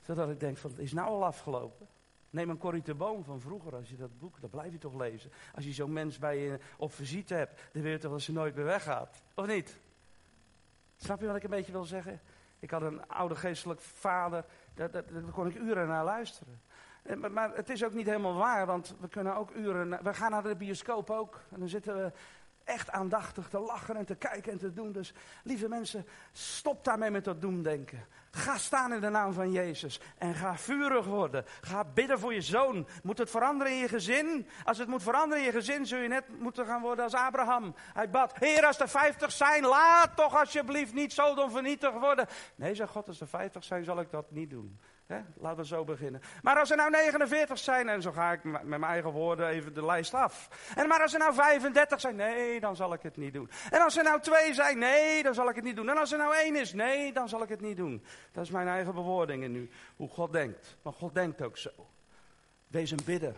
Zodat 0.00 0.30
ik 0.30 0.40
denk 0.40 0.56
van, 0.56 0.70
het 0.70 0.78
is 0.78 0.92
nou 0.92 1.08
al 1.08 1.24
afgelopen. 1.24 1.86
Neem 2.30 2.50
een 2.50 2.58
Corrie 2.58 2.82
de 2.82 2.94
Boom 2.94 3.24
van 3.24 3.40
vroeger, 3.40 3.74
als 3.74 3.90
je 3.90 3.96
dat 3.96 4.18
boek, 4.18 4.40
dat 4.40 4.50
blijf 4.50 4.72
je 4.72 4.78
toch 4.78 4.94
lezen. 4.94 5.30
Als 5.54 5.64
je 5.64 5.72
zo'n 5.72 5.92
mens 5.92 6.18
bij 6.18 6.38
je 6.38 6.58
op 6.76 6.92
visite 6.92 7.34
hebt, 7.34 7.60
dan 7.72 7.82
weet 7.82 7.92
je 7.92 7.98
toch 7.98 8.10
dat 8.10 8.20
ze 8.20 8.32
nooit 8.32 8.54
meer 8.54 8.64
weggaat. 8.64 9.22
Of 9.34 9.46
niet? 9.46 9.78
Snap 10.96 11.20
je 11.20 11.26
wat 11.26 11.36
ik 11.36 11.42
een 11.42 11.50
beetje 11.50 11.72
wil 11.72 11.84
zeggen? 11.84 12.20
Ik 12.58 12.70
had 12.70 12.82
een 12.82 13.08
oude 13.08 13.36
geestelijk 13.36 13.80
vader, 13.80 14.44
daar 14.74 15.04
kon 15.32 15.46
ik 15.46 15.54
uren 15.54 15.88
naar 15.88 16.04
luisteren. 16.04 16.60
Eh, 17.02 17.16
maar, 17.16 17.54
het 17.54 17.70
is 17.70 17.84
ook 17.84 17.94
niet 17.94 18.06
helemaal 18.06 18.34
waar, 18.34 18.66
want 18.66 18.94
we 19.00 19.08
kunnen 19.08 19.36
ook 19.36 19.50
uren. 19.54 20.02
We 20.02 20.14
gaan 20.14 20.30
naar 20.30 20.42
de 20.42 20.56
bioscoop 20.56 21.10
ook. 21.10 21.40
En 21.50 21.58
dan 21.58 21.68
zitten 21.68 21.94
we 21.94 22.12
echt 22.64 22.90
aandachtig 22.90 23.48
te 23.48 23.58
lachen 23.58 23.96
en 23.96 24.04
te 24.04 24.14
kijken 24.14 24.52
en 24.52 24.58
te 24.58 24.72
doen. 24.72 24.92
Dus 24.92 25.12
lieve 25.44 25.68
mensen, 25.68 26.06
stop 26.32 26.84
daarmee 26.84 27.10
met 27.10 27.24
dat 27.24 27.40
doemdenken. 27.40 28.06
Ga 28.30 28.58
staan 28.58 28.92
in 28.92 29.00
de 29.00 29.08
naam 29.08 29.32
van 29.32 29.52
Jezus 29.52 30.00
en 30.18 30.34
ga 30.34 30.56
vurig 30.56 31.06
worden. 31.06 31.44
Ga 31.60 31.84
bidden 31.84 32.18
voor 32.18 32.34
je 32.34 32.40
zoon. 32.40 32.86
Moet 33.02 33.18
het 33.18 33.30
veranderen 33.30 33.72
in 33.72 33.78
je 33.78 33.88
gezin? 33.88 34.48
Als 34.64 34.78
het 34.78 34.88
moet 34.88 35.02
veranderen 35.02 35.38
in 35.38 35.44
je 35.44 35.58
gezin, 35.58 35.86
zul 35.86 35.98
je 35.98 36.08
net 36.08 36.40
moeten 36.40 36.66
gaan 36.66 36.80
worden 36.80 37.04
als 37.04 37.14
Abraham. 37.14 37.74
Hij 37.92 38.10
bad, 38.10 38.38
Heer, 38.38 38.66
als 38.66 38.80
er 38.80 38.88
vijftig 38.88 39.32
zijn, 39.32 39.64
laat 39.64 40.16
toch 40.16 40.38
alsjeblieft 40.38 40.94
niet 40.94 41.12
zo 41.12 41.48
vernietigd 41.48 41.98
worden. 41.98 42.26
Nee, 42.54 42.74
zegt 42.74 42.90
God, 42.90 43.08
als 43.08 43.20
er 43.20 43.28
vijftig 43.28 43.64
zijn, 43.64 43.84
zal 43.84 44.00
ik 44.00 44.10
dat 44.10 44.30
niet 44.30 44.50
doen. 44.50 44.78
Laten 45.34 45.58
we 45.58 45.66
zo 45.66 45.84
beginnen. 45.84 46.20
Maar 46.42 46.58
als 46.58 46.70
er 46.70 46.76
nou 46.76 46.90
49 46.90 47.58
zijn, 47.58 47.88
en 47.88 48.02
zo 48.02 48.12
ga 48.12 48.32
ik 48.32 48.44
met 48.44 48.62
mijn 48.62 48.84
eigen 48.84 49.10
woorden 49.10 49.48
even 49.48 49.74
de 49.74 49.84
lijst 49.84 50.14
af. 50.14 50.48
En 50.76 50.88
maar 50.88 51.02
als 51.02 51.12
er 51.12 51.18
nou 51.18 51.34
35 51.34 52.00
zijn, 52.00 52.16
nee, 52.16 52.60
dan 52.60 52.76
zal 52.76 52.92
ik 52.92 53.02
het 53.02 53.16
niet 53.16 53.32
doen. 53.32 53.50
En 53.70 53.80
als 53.80 53.96
er 53.96 54.04
nou 54.04 54.20
twee 54.20 54.54
zijn, 54.54 54.78
nee, 54.78 55.22
dan 55.22 55.34
zal 55.34 55.48
ik 55.48 55.54
het 55.54 55.64
niet 55.64 55.76
doen. 55.76 55.88
En 55.88 55.98
als 55.98 56.12
er 56.12 56.18
nou 56.18 56.34
één 56.34 56.56
is, 56.56 56.72
nee, 56.72 57.12
dan 57.12 57.28
zal 57.28 57.42
ik 57.42 57.48
het 57.48 57.60
niet 57.60 57.76
doen. 57.76 58.04
Dat 58.32 58.44
is 58.44 58.50
mijn 58.50 58.68
eigen 58.68 58.94
bewoordingen 58.94 59.52
nu, 59.52 59.70
hoe 59.96 60.08
God 60.08 60.32
denkt. 60.32 60.76
Maar 60.82 60.92
God 60.92 61.14
denkt 61.14 61.42
ook 61.42 61.56
zo. 61.56 61.70
Wees 62.66 62.90
een 62.90 63.04
bidder. 63.04 63.34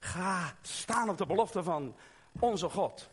Ga 0.00 0.54
staan 0.60 1.08
op 1.08 1.18
de 1.18 1.26
belofte 1.26 1.62
van 1.62 1.96
onze 2.40 2.68
God. 2.68 3.10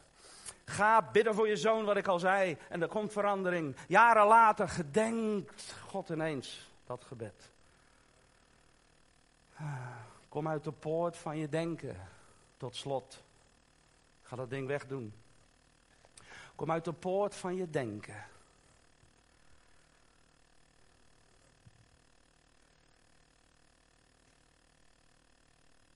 Ga 0.66 1.10
bidden 1.12 1.36
voor 1.36 1.48
je 1.48 1.58
zoon, 1.58 1.86
wat 1.86 1.98
ik 1.98 2.08
al 2.08 2.20
zei. 2.20 2.58
En 2.70 2.82
er 2.82 2.88
komt 2.88 3.12
verandering. 3.12 3.76
Jaren 3.88 4.26
later 4.28 4.70
gedenkt 4.70 5.76
God 5.88 6.10
ineens 6.10 6.72
dat 6.86 7.04
gebed. 7.04 7.49
Kom 10.30 10.48
uit 10.48 10.64
de 10.64 10.72
poort 10.72 11.18
van 11.18 11.38
je 11.38 11.50
denken. 11.50 11.96
Tot 12.58 12.76
slot. 12.76 13.24
Ga 14.22 14.36
dat 14.36 14.50
ding 14.50 14.68
wegdoen. 14.68 15.14
Kom 16.56 16.72
uit 16.72 16.86
de 16.86 16.94
poort 16.94 17.36
van 17.36 17.56
je 17.56 17.70
denken. 17.70 18.26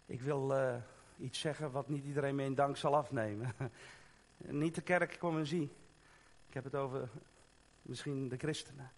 Ik 0.06 0.22
wil 0.22 0.58
uh, 0.58 0.76
iets 1.18 1.40
zeggen 1.40 1.72
wat 1.72 1.90
niet 1.90 2.06
iedereen 2.06 2.36
me 2.36 2.44
in 2.44 2.56
dank 2.56 2.78
zal 2.78 2.96
afnemen. 2.96 3.56
niet 4.38 4.76
de 4.76 4.82
kerk, 4.82 5.20
kom 5.20 5.38
en 5.38 5.48
zie. 5.48 5.72
Ik 6.48 6.54
heb 6.54 6.64
het 6.64 6.76
over 6.76 7.10
misschien 7.82 8.28
de 8.28 8.38
christenen. 8.38 8.92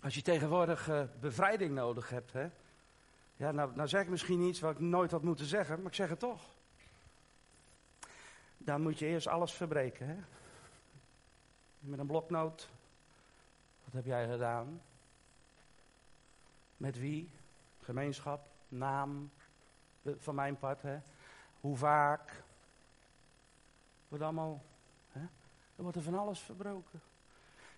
Als 0.00 0.14
je 0.14 0.22
tegenwoordig 0.22 0.88
uh, 0.88 1.02
bevrijding 1.20 1.74
nodig 1.74 2.10
hebt, 2.10 2.32
hè, 2.32 2.48
nou, 3.52 3.74
nou 3.74 3.88
zeg 3.88 4.02
ik 4.02 4.08
misschien 4.08 4.40
iets 4.40 4.60
wat 4.60 4.70
ik 4.70 4.80
nooit 4.80 5.10
had 5.10 5.22
moeten 5.22 5.46
zeggen, 5.46 5.76
maar 5.76 5.86
ik 5.86 5.94
zeg 5.94 6.08
het 6.08 6.18
toch. 6.18 6.42
Dan 8.58 8.82
moet 8.82 8.98
je 8.98 9.06
eerst 9.06 9.26
alles 9.26 9.52
verbreken. 9.52 10.06
Hè? 10.06 10.16
Met 11.78 11.98
een 11.98 12.06
bloknoot. 12.06 12.68
Wat 13.84 13.94
heb 13.94 14.04
jij 14.04 14.28
gedaan? 14.28 14.82
Met 16.76 16.98
wie? 16.98 17.30
Gemeenschap, 17.82 18.46
naam, 18.68 19.30
van 20.18 20.34
mijn 20.34 20.58
part. 20.58 20.82
Hè? 20.82 20.98
Hoe 21.60 21.76
vaak? 21.76 22.42
Wordt 24.08 24.24
allemaal. 24.24 24.62
Hè? 25.12 25.20
Er 25.76 25.82
wordt 25.82 25.96
er 25.96 26.02
van 26.02 26.18
alles 26.18 26.40
verbroken. 26.40 27.00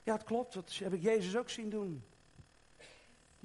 Ja, 0.02 0.12
het 0.12 0.24
klopt. 0.24 0.54
Dat 0.54 0.74
heb 0.74 0.92
ik 0.92 1.02
Jezus 1.02 1.36
ook 1.36 1.50
zien 1.50 1.70
doen. 1.70 2.04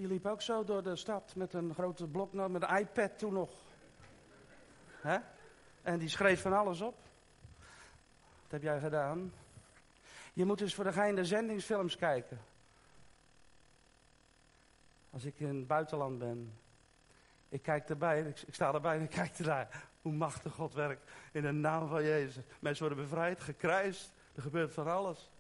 Die 0.02 0.10
liep 0.10 0.26
ook 0.26 0.41
zo 0.41 0.64
door 0.64 0.84
de 0.84 0.95
stad 0.95 1.36
met 1.36 1.54
een 1.54 1.74
grote 1.74 2.08
bloknoot, 2.08 2.49
met 2.49 2.62
een 2.62 2.78
iPad 2.78 3.18
toen 3.18 3.34
nog. 3.34 3.52
Hè? 5.02 5.18
En 5.82 5.99
die 5.99 6.10
schreef 6.10 6.41
van 6.41 6.54
alles 6.54 6.82
op. 6.82 6.95
Wat 8.41 8.52
heb 8.52 8.62
jij 8.62 8.80
gedaan? 8.80 9.34
Je 10.34 10.45
moet 10.45 10.62
eens 10.62 10.76
voor 10.76 10.84
de 10.84 10.91
gein 10.91 11.16
de 11.16 11.26
zendingsfilms 11.26 11.95
kijken. 11.95 12.39
Als 15.10 15.26
ik 15.26 15.39
in 15.39 15.56
het 15.56 15.68
buitenland 15.68 16.20
ben. 16.20 16.54
Ik 17.49 17.62
kijk 17.62 17.89
erbij, 17.89 18.22
ik, 18.22 18.39
ik 18.41 18.54
sta 18.54 18.74
erbij 18.74 18.95
en 18.95 19.04
ik 19.04 19.10
kijk 19.10 19.38
ernaar. 19.38 19.88
Hoe 20.02 20.14
machtig 20.14 20.54
God 20.54 20.74
werkt 20.74 21.12
in 21.32 21.41
de 21.41 21.52
naam 21.52 21.88
van 21.88 22.04
Jezus. 22.04 22.43
Mensen 22.60 22.88
worden 22.88 23.04
bevrijd, 23.04 23.41
gekruist. 23.41 24.14
Er 24.36 24.41
gebeurt 24.41 24.74
van 24.74 24.88
alles. 24.88 25.32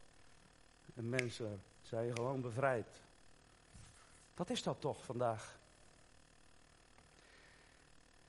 En 0.95 1.09
mensen 1.09 1.61
zijn 1.81 2.15
gewoon 2.15 2.41
bevrijd. 2.41 3.01
Wat 4.41 4.49
is 4.49 4.63
dat 4.63 4.81
toch 4.81 5.03
vandaag? 5.03 5.57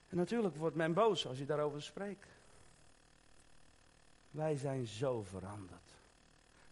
En 0.08 0.16
natuurlijk 0.16 0.56
wordt 0.56 0.76
men 0.76 0.92
boos 0.92 1.26
als 1.26 1.38
je 1.38 1.44
daarover 1.44 1.82
spreekt. 1.82 2.28
Wij 4.30 4.56
zijn 4.56 4.86
zo 4.86 5.22
veranderd. 5.22 5.90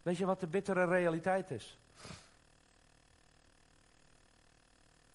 Weet 0.02 0.16
je 0.16 0.26
wat 0.26 0.40
de 0.40 0.46
bittere 0.46 0.84
realiteit 0.84 1.50
is? 1.50 1.78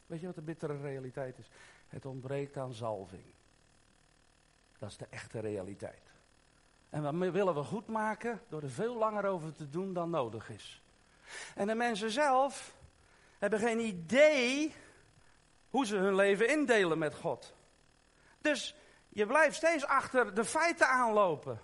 Weet 0.05 0.19
je 0.19 0.25
wat 0.25 0.35
de 0.35 0.41
bittere 0.41 0.81
realiteit 0.81 1.37
is? 1.37 1.49
Het 1.87 2.05
ontbreekt 2.05 2.57
aan 2.57 2.73
zalving. 2.73 3.25
Dat 4.77 4.89
is 4.89 4.97
de 4.97 5.07
echte 5.09 5.39
realiteit. 5.39 6.11
En 6.89 7.03
dat 7.03 7.13
willen 7.15 7.55
we 7.55 7.63
goed 7.63 7.87
maken 7.87 8.41
door 8.49 8.61
er 8.61 8.69
veel 8.69 8.95
langer 8.95 9.25
over 9.25 9.53
te 9.53 9.69
doen 9.69 9.93
dan 9.93 10.09
nodig 10.09 10.49
is. 10.49 10.81
En 11.55 11.67
de 11.67 11.75
mensen 11.75 12.11
zelf, 12.11 12.75
hebben 13.39 13.59
geen 13.59 13.79
idee 13.79 14.75
hoe 15.69 15.85
ze 15.85 15.95
hun 15.95 16.15
leven 16.15 16.49
indelen 16.49 16.97
met 16.97 17.15
God. 17.15 17.53
Dus 18.41 18.75
je 19.09 19.25
blijft 19.25 19.55
steeds 19.55 19.85
achter 19.85 20.33
de 20.33 20.45
feiten 20.45 20.87
aanlopen. 20.87 21.61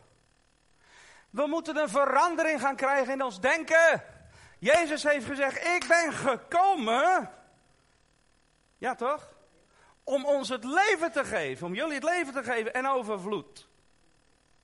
We 1.30 1.48
moeten 1.48 1.78
een 1.78 1.90
verandering 1.90 2.62
gaan 2.62 2.76
krijgen 2.76 3.14
in 3.14 3.24
ons 3.24 3.40
denken. 3.40 4.04
Jezus 4.60 5.04
heeft 5.04 5.26
gezegd: 5.26 5.66
Ik 5.66 5.86
ben 5.88 6.14
gekomen. 6.14 7.30
Ja, 8.78 8.96
toch? 8.96 9.34
Om 10.04 10.26
ons 10.26 10.50
het 10.50 10.64
leven 10.64 11.12
te 11.12 11.26
geven, 11.26 11.68
om 11.68 11.74
jullie 11.74 11.94
het 11.94 12.04
leven 12.04 12.34
te 12.34 12.44
geven 12.44 12.74
en 12.74 12.88
overvloed. 12.88 13.70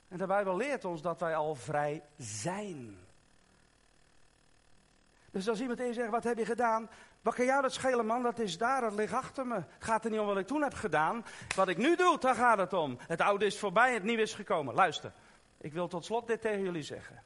En 0.08 0.18
de 0.18 0.26
Bijbel 0.26 0.56
leert 0.56 0.86
ons 0.86 1.02
dat 1.02 1.20
wij 1.20 1.36
al 1.36 1.56
vrij 1.56 2.04
zijn. 2.18 3.07
Dus 5.38 5.50
als 5.50 5.62
iemand 5.62 5.80
eens 5.80 5.96
zegt, 5.96 6.10
wat 6.10 6.24
heb 6.24 6.38
je 6.38 6.46
gedaan? 6.46 6.90
Wat 7.22 7.36
kan 7.36 7.46
jou 7.46 7.62
dat 7.62 7.74
schelen, 7.74 8.06
man? 8.06 8.24
Dat 8.24 8.40
is 8.40 8.58
daar, 8.58 8.82
dat 8.82 8.96
ligt 8.96 9.14
achter 9.14 9.48
me. 9.48 9.56
Het 9.56 9.84
gaat 9.84 10.06
er 10.06 10.12
niet 10.12 10.20
om 10.20 10.26
wat 10.26 10.38
ik 10.38 10.48
toen 10.48 10.62
heb 10.62 10.74
gedaan. 10.74 11.26
Wat 11.56 11.68
ik 11.68 11.78
nu 11.78 11.96
doe, 11.96 12.20
daar 12.20 12.36
gaat 12.36 12.58
het 12.58 12.74
om. 12.74 12.98
Het 13.00 13.22
oude 13.22 13.46
is 13.46 13.60
voorbij, 13.60 13.94
het 13.94 14.04
nieuwe 14.04 14.22
is 14.22 14.34
gekomen. 14.34 14.74
Luister, 14.74 15.12
ik 15.58 15.74
wil 15.74 15.88
tot 15.88 16.06
slot 16.06 16.28
dit 16.28 16.42
tegen 16.42 16.64
jullie 16.64 16.84
zeggen. 16.84 17.24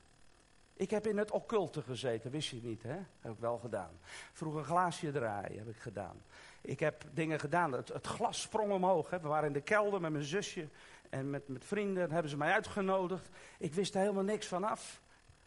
Ik 0.74 0.90
heb 0.90 1.08
in 1.08 1.18
het 1.18 1.32
occulte 1.32 1.82
gezeten, 1.82 2.32
wist 2.32 2.50
je 2.50 2.60
niet, 2.64 2.84
hè? 2.84 2.98
Heb 3.20 3.32
ik 3.32 3.40
wel 3.40 3.58
gedaan. 3.58 4.00
Vroeger 4.34 4.64
glaasje 4.64 5.12
draaien 5.12 5.58
heb 5.58 5.68
ik 5.68 5.80
gedaan. 5.80 6.22
Ik 6.62 6.80
heb 6.80 7.04
dingen 7.12 7.40
gedaan, 7.40 7.72
het, 7.72 7.92
glas 8.02 8.42
sprong 8.42 8.72
omhoog. 8.72 9.10
Hè? 9.10 9.20
We 9.20 9.28
waren 9.28 9.48
in 9.48 9.54
de 9.54 9.62
kelder 9.62 10.02
met 10.02 10.12
mijn 10.12 10.24
zusje 10.24 10.70
en 11.10 11.30
met, 11.30 11.48
met 11.48 11.66
vrienden. 11.66 12.12
hebben 12.12 12.32
ze 12.32 12.38
mij 12.38 12.52
uitgenodigd. 12.52 13.30
Ik 13.58 13.74
wist 13.74 13.96
er 13.96 14.02
helemaal 14.02 14.24
niks 14.24 14.48
van 14.48 14.64
af. 14.64 15.02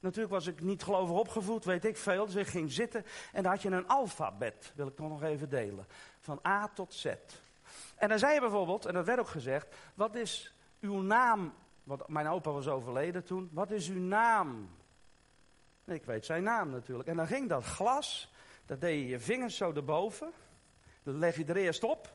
Natuurlijk 0.04 0.32
was 0.32 0.46
ik 0.46 0.60
niet 0.60 0.82
gelovig 0.82 1.16
opgevoed, 1.16 1.64
weet 1.64 1.84
ik 1.84 1.96
veel. 1.96 2.26
Dus 2.26 2.34
ik 2.34 2.46
ging 2.46 2.72
zitten 2.72 3.04
en 3.32 3.42
dan 3.42 3.52
had 3.52 3.62
je 3.62 3.70
een 3.70 3.88
alfabet, 3.88 4.72
wil 4.74 4.86
ik 4.86 4.96
toch 4.96 5.08
nog 5.08 5.22
even 5.22 5.48
delen. 5.48 5.86
Van 6.20 6.40
A 6.46 6.68
tot 6.68 6.94
Z. 6.94 7.06
En 7.94 8.08
dan 8.08 8.18
zei 8.18 8.34
je 8.34 8.40
bijvoorbeeld, 8.40 8.86
en 8.86 8.94
dat 8.94 9.06
werd 9.06 9.18
ook 9.18 9.28
gezegd, 9.28 9.74
wat 9.94 10.14
is 10.14 10.54
uw 10.80 11.00
naam? 11.00 11.54
Want 11.84 12.08
mijn 12.08 12.26
opa 12.26 12.50
was 12.50 12.68
overleden 12.68 13.24
toen. 13.24 13.50
Wat 13.52 13.70
is 13.70 13.88
uw 13.88 14.00
naam? 14.00 14.70
Ik 15.84 16.04
weet 16.04 16.24
zijn 16.24 16.42
naam 16.42 16.70
natuurlijk. 16.70 17.08
En 17.08 17.16
dan 17.16 17.26
ging 17.26 17.48
dat 17.48 17.64
glas, 17.64 18.32
dat 18.66 18.80
deed 18.80 19.00
je 19.00 19.08
je 19.08 19.20
vingers 19.20 19.56
zo 19.56 19.72
erboven. 19.72 20.32
Dat 21.02 21.14
leg 21.14 21.36
je 21.36 21.44
er 21.44 21.56
eerst 21.56 21.84
op. 21.84 22.12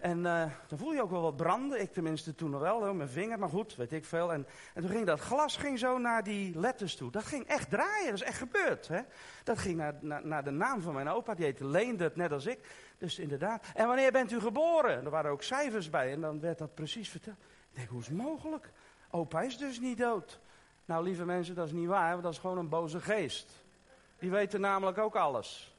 En 0.00 0.18
uh, 0.18 0.44
dan 0.68 0.78
voel 0.78 0.92
je 0.92 1.02
ook 1.02 1.10
wel 1.10 1.22
wat 1.22 1.36
branden. 1.36 1.80
Ik 1.80 1.92
tenminste 1.92 2.34
toen 2.34 2.50
nog 2.50 2.60
wel, 2.60 2.94
mijn 2.94 3.08
vinger, 3.08 3.38
maar 3.38 3.48
goed, 3.48 3.76
weet 3.76 3.92
ik 3.92 4.04
veel. 4.04 4.32
En, 4.32 4.46
en 4.74 4.82
toen 4.82 4.90
ging 4.90 5.06
dat 5.06 5.20
glas 5.20 5.56
ging 5.56 5.78
zo 5.78 5.98
naar 5.98 6.22
die 6.22 6.58
letters 6.58 6.96
toe. 6.96 7.10
Dat 7.10 7.24
ging 7.24 7.46
echt 7.46 7.70
draaien, 7.70 8.04
dat 8.04 8.14
is 8.14 8.22
echt 8.22 8.38
gebeurd. 8.38 8.88
Hè? 8.88 9.00
Dat 9.44 9.58
ging 9.58 9.76
naar, 9.76 9.94
naar, 10.22 10.44
de 10.44 10.50
naam 10.50 10.80
van 10.80 10.94
mijn 10.94 11.08
opa, 11.08 11.34
die 11.34 11.44
heette 11.44 11.66
Leendert, 11.66 12.16
net 12.16 12.32
als 12.32 12.46
ik. 12.46 12.58
Dus 12.98 13.18
inderdaad. 13.18 13.64
En 13.74 13.86
wanneer 13.86 14.12
bent 14.12 14.32
u 14.32 14.40
geboren? 14.40 15.04
Er 15.04 15.10
waren 15.10 15.30
ook 15.30 15.42
cijfers 15.42 15.90
bij 15.90 16.12
en 16.12 16.20
dan 16.20 16.40
werd 16.40 16.58
dat 16.58 16.74
precies 16.74 17.08
verteld. 17.08 17.36
Ik 17.70 17.76
denk, 17.76 17.88
hoe 17.88 18.00
is 18.00 18.06
het 18.06 18.16
mogelijk? 18.16 18.70
Opa 19.10 19.40
is 19.40 19.58
dus 19.58 19.80
niet 19.80 19.98
dood. 19.98 20.40
Nou, 20.84 21.04
lieve 21.04 21.24
mensen, 21.24 21.54
dat 21.54 21.66
is 21.66 21.72
niet 21.72 21.88
waar, 21.88 22.20
dat 22.20 22.32
is 22.32 22.38
gewoon 22.38 22.58
een 22.58 22.68
boze 22.68 23.00
geest. 23.00 23.64
Die 24.18 24.30
weten 24.30 24.60
namelijk 24.60 24.98
ook 24.98 25.16
alles. 25.16 25.69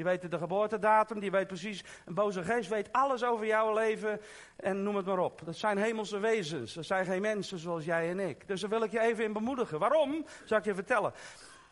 Die 0.00 0.08
weten 0.08 0.30
de 0.30 0.38
geboortedatum, 0.38 1.20
die 1.20 1.30
weet 1.30 1.46
precies, 1.46 1.84
een 2.04 2.14
boze 2.14 2.44
geest 2.44 2.68
weet 2.68 2.92
alles 2.92 3.24
over 3.24 3.46
jouw 3.46 3.74
leven 3.74 4.20
en 4.56 4.82
noem 4.82 4.96
het 4.96 5.06
maar 5.06 5.18
op. 5.18 5.40
Dat 5.44 5.56
zijn 5.56 5.78
hemelse 5.78 6.18
wezens, 6.18 6.74
dat 6.74 6.84
zijn 6.84 7.04
geen 7.04 7.20
mensen 7.20 7.58
zoals 7.58 7.84
jij 7.84 8.10
en 8.10 8.20
ik. 8.20 8.48
Dus 8.48 8.60
daar 8.60 8.70
wil 8.70 8.82
ik 8.82 8.90
je 8.90 9.00
even 9.00 9.24
in 9.24 9.32
bemoedigen. 9.32 9.78
Waarom? 9.78 10.26
Zal 10.44 10.58
ik 10.58 10.64
je 10.64 10.74
vertellen. 10.74 11.12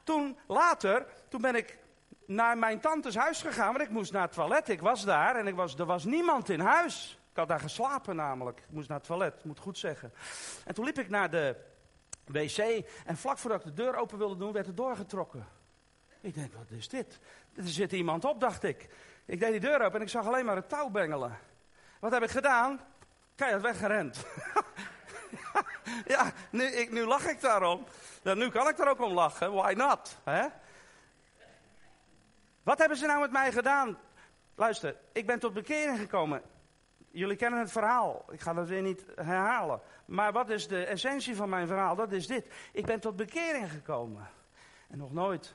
Toen, 0.02 0.38
later, 0.46 1.06
toen 1.28 1.40
ben 1.40 1.54
ik 1.54 1.78
naar 2.26 2.58
mijn 2.58 2.80
tantes 2.80 3.16
huis 3.16 3.42
gegaan, 3.42 3.72
want 3.72 3.84
ik 3.84 3.90
moest 3.90 4.12
naar 4.12 4.22
het 4.22 4.32
toilet. 4.32 4.68
Ik 4.68 4.80
was 4.80 5.04
daar 5.04 5.36
en 5.36 5.46
ik 5.46 5.54
was, 5.54 5.74
er 5.74 5.86
was 5.86 6.04
niemand 6.04 6.48
in 6.48 6.60
huis. 6.60 7.18
Ik 7.30 7.36
had 7.36 7.48
daar 7.48 7.60
geslapen 7.60 8.16
namelijk. 8.16 8.58
Ik 8.58 8.70
moest 8.70 8.88
naar 8.88 8.98
het 8.98 9.06
toilet, 9.06 9.44
moet 9.44 9.58
goed 9.58 9.78
zeggen. 9.78 10.12
En 10.64 10.74
toen 10.74 10.84
liep 10.84 10.98
ik 10.98 11.08
naar 11.08 11.30
de 11.30 11.56
wc 12.24 12.84
en 13.06 13.16
vlak 13.16 13.38
voordat 13.38 13.60
ik 13.60 13.66
de 13.66 13.82
deur 13.82 13.96
open 13.96 14.18
wilde 14.18 14.36
doen, 14.36 14.52
werd 14.52 14.66
het 14.66 14.76
doorgetrokken. 14.76 15.57
Ik 16.20 16.34
denk, 16.34 16.52
wat 16.54 16.70
is 16.70 16.88
dit? 16.88 17.18
Er 17.54 17.68
zit 17.68 17.92
iemand 17.92 18.24
op, 18.24 18.40
dacht 18.40 18.62
ik. 18.62 18.88
Ik 19.24 19.40
deed 19.40 19.50
die 19.50 19.60
deur 19.60 19.80
open 19.80 19.94
en 19.94 20.02
ik 20.02 20.08
zag 20.08 20.26
alleen 20.26 20.44
maar 20.44 20.56
het 20.56 20.68
touw 20.68 20.88
bengelen. 20.88 21.38
Wat 22.00 22.12
heb 22.12 22.22
ik 22.22 22.30
gedaan? 22.30 22.80
Keihard 23.34 23.62
weggerend. 23.62 24.26
ja, 26.14 26.32
nu, 26.50 26.64
ik, 26.64 26.90
nu 26.90 27.04
lach 27.04 27.26
ik 27.26 27.40
daarom. 27.40 27.84
Nu 28.22 28.50
kan 28.50 28.68
ik 28.68 28.76
daar 28.76 28.88
ook 28.88 29.00
om 29.00 29.12
lachen. 29.12 29.52
Why 29.52 29.72
not? 29.76 30.18
Hè? 30.24 30.46
Wat 32.62 32.78
hebben 32.78 32.98
ze 32.98 33.06
nou 33.06 33.20
met 33.20 33.30
mij 33.30 33.52
gedaan? 33.52 33.98
Luister, 34.54 34.96
ik 35.12 35.26
ben 35.26 35.38
tot 35.38 35.54
bekering 35.54 35.98
gekomen. 35.98 36.42
Jullie 37.10 37.36
kennen 37.36 37.60
het 37.60 37.72
verhaal. 37.72 38.24
Ik 38.30 38.40
ga 38.40 38.54
dat 38.54 38.68
weer 38.68 38.82
niet 38.82 39.04
herhalen. 39.14 39.80
Maar 40.04 40.32
wat 40.32 40.50
is 40.50 40.68
de 40.68 40.84
essentie 40.84 41.36
van 41.36 41.48
mijn 41.48 41.66
verhaal? 41.66 41.96
Dat 41.96 42.12
is 42.12 42.26
dit. 42.26 42.48
Ik 42.72 42.86
ben 42.86 43.00
tot 43.00 43.16
bekering 43.16 43.70
gekomen. 43.70 44.28
En 44.88 44.98
nog 44.98 45.12
nooit 45.12 45.54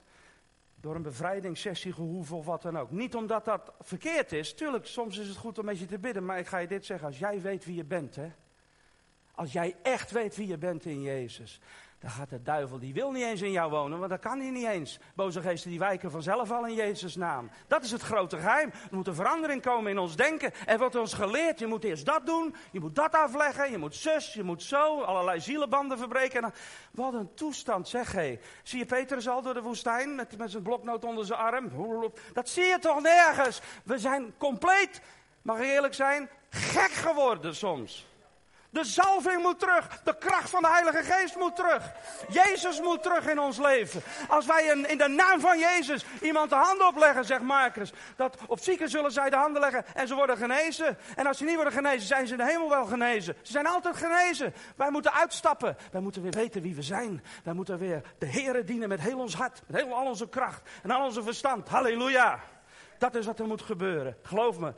door 0.83 0.95
een 0.95 1.01
bevrijdingssessie 1.01 1.93
gehoeven 1.93 2.37
of 2.37 2.45
wat 2.45 2.61
dan 2.61 2.77
ook. 2.77 2.91
Niet 2.91 3.15
omdat 3.15 3.45
dat 3.45 3.73
verkeerd 3.79 4.31
is. 4.31 4.53
Tuurlijk, 4.53 4.85
soms 4.85 5.17
is 5.17 5.27
het 5.27 5.37
goed 5.37 5.59
om 5.59 5.65
met 5.65 5.79
je 5.79 5.85
te 5.85 5.99
bidden. 5.99 6.25
Maar 6.25 6.39
ik 6.39 6.47
ga 6.47 6.57
je 6.57 6.67
dit 6.67 6.85
zeggen. 6.85 7.07
Als 7.07 7.19
jij 7.19 7.41
weet 7.41 7.65
wie 7.65 7.75
je 7.75 7.83
bent, 7.83 8.15
hè. 8.15 8.31
Als 9.31 9.51
jij 9.51 9.75
echt 9.81 10.11
weet 10.11 10.35
wie 10.35 10.47
je 10.47 10.57
bent 10.57 10.85
in 10.85 11.01
Jezus. 11.01 11.59
Dan 12.03 12.11
gaat 12.11 12.29
de 12.29 12.41
duivel, 12.41 12.79
die 12.79 12.93
wil 12.93 13.11
niet 13.11 13.23
eens 13.23 13.41
in 13.41 13.51
jou 13.51 13.69
wonen, 13.69 13.97
want 13.97 14.09
dat 14.09 14.19
kan 14.19 14.39
hij 14.39 14.49
niet 14.49 14.67
eens. 14.67 14.99
Boze 15.15 15.41
geesten 15.41 15.69
die 15.69 15.79
wijken 15.79 16.11
vanzelf 16.11 16.51
al 16.51 16.67
in 16.67 16.73
Jezus' 16.73 17.15
naam. 17.15 17.49
Dat 17.67 17.83
is 17.83 17.91
het 17.91 18.01
grote 18.01 18.37
geheim. 18.37 18.69
Er 18.69 18.95
moet 18.95 19.07
een 19.07 19.15
verandering 19.15 19.61
komen 19.61 19.91
in 19.91 19.97
ons 19.97 20.15
denken. 20.15 20.51
Er 20.65 20.77
wordt 20.77 20.95
ons 20.95 21.13
geleerd, 21.13 21.59
je 21.59 21.67
moet 21.67 21.83
eerst 21.83 22.05
dat 22.05 22.25
doen, 22.25 22.55
je 22.71 22.79
moet 22.79 22.95
dat 22.95 23.15
afleggen, 23.15 23.71
je 23.71 23.77
moet 23.77 23.95
zus, 23.95 24.33
je 24.33 24.43
moet 24.43 24.63
zo, 24.63 25.01
allerlei 25.01 25.39
zielenbanden 25.39 25.97
verbreken. 25.97 26.53
Wat 26.91 27.13
een 27.13 27.33
toestand 27.33 27.87
zeg 27.87 28.11
hé. 28.11 28.39
Zie 28.63 28.79
je 28.79 28.85
Petrus 28.85 29.27
al 29.27 29.41
door 29.41 29.53
de 29.53 29.61
woestijn 29.61 30.15
met, 30.15 30.37
met 30.37 30.51
zijn 30.51 30.63
bloknoot 30.63 31.05
onder 31.05 31.25
zijn 31.25 31.39
arm? 31.39 31.71
Dat 32.33 32.49
zie 32.49 32.63
je 32.63 32.79
toch 32.79 33.01
nergens. 33.01 33.61
We 33.83 33.99
zijn 33.99 34.33
compleet, 34.37 35.01
mag 35.41 35.57
ik 35.57 35.63
eerlijk 35.63 35.93
zijn, 35.93 36.29
gek 36.49 36.91
geworden 36.91 37.55
soms. 37.55 38.11
De 38.73 38.83
zalving 38.83 39.41
moet 39.41 39.59
terug. 39.59 40.01
De 40.03 40.17
kracht 40.17 40.49
van 40.49 40.61
de 40.61 40.69
Heilige 40.69 41.03
Geest 41.03 41.35
moet 41.35 41.55
terug. 41.55 41.91
Jezus 42.29 42.81
moet 42.81 43.03
terug 43.03 43.27
in 43.27 43.39
ons 43.39 43.57
leven. 43.57 44.01
Als 44.27 44.45
wij 44.45 44.63
in 44.87 44.97
de 44.97 45.07
naam 45.07 45.39
van 45.39 45.59
Jezus 45.59 46.05
iemand 46.21 46.49
de 46.49 46.55
handen 46.55 46.87
opleggen, 46.87 47.25
zegt 47.25 47.41
Marcus. 47.41 47.93
Dat 48.15 48.37
op 48.47 48.59
zieken 48.59 48.89
zullen 48.89 49.11
zij 49.11 49.29
de 49.29 49.35
handen 49.35 49.61
leggen 49.61 49.85
en 49.95 50.07
ze 50.07 50.15
worden 50.15 50.37
genezen. 50.37 50.97
En 51.15 51.27
als 51.27 51.37
ze 51.37 51.43
niet 51.43 51.55
worden 51.55 51.73
genezen, 51.73 52.07
zijn 52.07 52.27
ze 52.27 52.33
in 52.33 52.39
de 52.39 52.45
hemel 52.45 52.69
wel 52.69 52.85
genezen. 52.85 53.35
Ze 53.41 53.51
zijn 53.51 53.67
altijd 53.67 53.95
genezen. 53.97 54.53
Wij 54.75 54.91
moeten 54.91 55.13
uitstappen. 55.13 55.77
Wij 55.91 56.01
moeten 56.01 56.21
weer 56.21 56.31
weten 56.31 56.61
wie 56.61 56.75
we 56.75 56.81
zijn. 56.81 57.23
Wij 57.43 57.53
moeten 57.53 57.77
weer 57.77 58.01
de 58.17 58.25
Heer 58.25 58.65
dienen 58.65 58.89
met 58.89 58.99
heel 58.99 59.19
ons 59.19 59.35
hart. 59.35 59.61
Met 59.67 59.81
heel 59.81 59.93
al 59.93 60.05
onze 60.05 60.29
kracht 60.29 60.69
en 60.83 60.91
al 60.91 61.05
onze 61.05 61.23
verstand. 61.23 61.69
Halleluja. 61.69 62.39
Dat 62.97 63.15
is 63.15 63.25
wat 63.25 63.39
er 63.39 63.47
moet 63.47 63.61
gebeuren. 63.61 64.17
Geloof 64.21 64.59
me. 64.59 64.73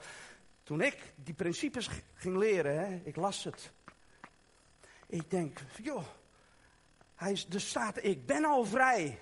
Toen 0.64 0.82
ik 0.82 1.14
die 1.16 1.34
principes 1.34 1.89
ging 2.14 2.38
leren, 2.38 2.80
hè, 2.80 3.02
ik 3.04 3.16
las 3.16 3.43
het. 3.43 3.74
Ik 5.16 5.30
denk, 5.30 5.59
joh, 5.82 6.03
hij 7.16 7.32
is 7.32 7.47
de 7.47 7.59
staat, 7.59 8.03
ik 8.03 8.26
ben 8.26 8.45
al 8.45 8.66
vrij. 8.66 9.20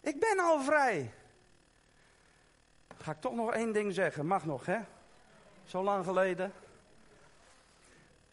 Ik 0.00 0.20
ben 0.20 0.38
al 0.38 0.62
vrij. 0.62 1.14
Ga 2.98 3.12
ik 3.12 3.20
toch 3.20 3.34
nog 3.34 3.52
één 3.52 3.72
ding 3.72 3.94
zeggen, 3.94 4.26
mag 4.26 4.44
nog 4.44 4.66
hè? 4.66 4.80
Zo 5.64 5.82
lang 5.82 6.04
geleden. 6.04 6.52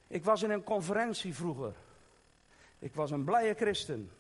Ik 0.07 0.23
was 0.23 0.43
in 0.43 0.49
een 0.49 0.63
conferentie 0.63 1.35
vroeger. 1.35 1.75
Ik 2.79 2.95
was 2.95 3.11
een 3.11 3.23
blije 3.23 3.53
christen. 3.53 4.11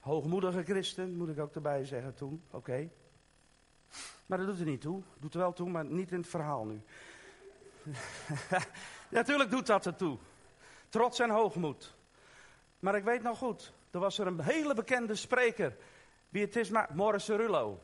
Hoogmoedige 0.00 0.62
christen, 0.62 1.16
moet 1.16 1.28
ik 1.28 1.38
ook 1.38 1.54
erbij 1.54 1.84
zeggen 1.84 2.14
toen, 2.14 2.42
oké. 2.50 2.88
Maar 4.26 4.38
dat 4.38 4.46
doet 4.46 4.60
er 4.60 4.66
niet 4.66 4.80
toe. 4.80 5.02
Doet 5.18 5.34
er 5.34 5.40
wel 5.40 5.52
toe, 5.52 5.70
maar 5.70 5.84
niet 5.84 6.10
in 6.10 6.18
het 6.18 6.28
verhaal 6.28 6.64
nu. 6.64 6.80
Natuurlijk 9.08 9.50
doet 9.50 9.66
dat 9.66 9.86
er 9.86 9.96
toe. 9.96 10.18
Trots 10.90 11.18
en 11.18 11.30
hoogmoed. 11.30 11.94
Maar 12.78 12.96
ik 12.96 13.04
weet 13.04 13.22
nog 13.22 13.38
goed, 13.38 13.72
er 13.90 13.98
was 13.98 14.18
er 14.18 14.26
een 14.26 14.40
hele 14.40 14.74
bekende 14.74 15.14
spreker. 15.14 15.76
Wie 16.28 16.42
het 16.42 16.56
is, 16.56 16.70
maar 16.70 16.88
Morris 16.92 17.28
Rullo. 17.28 17.80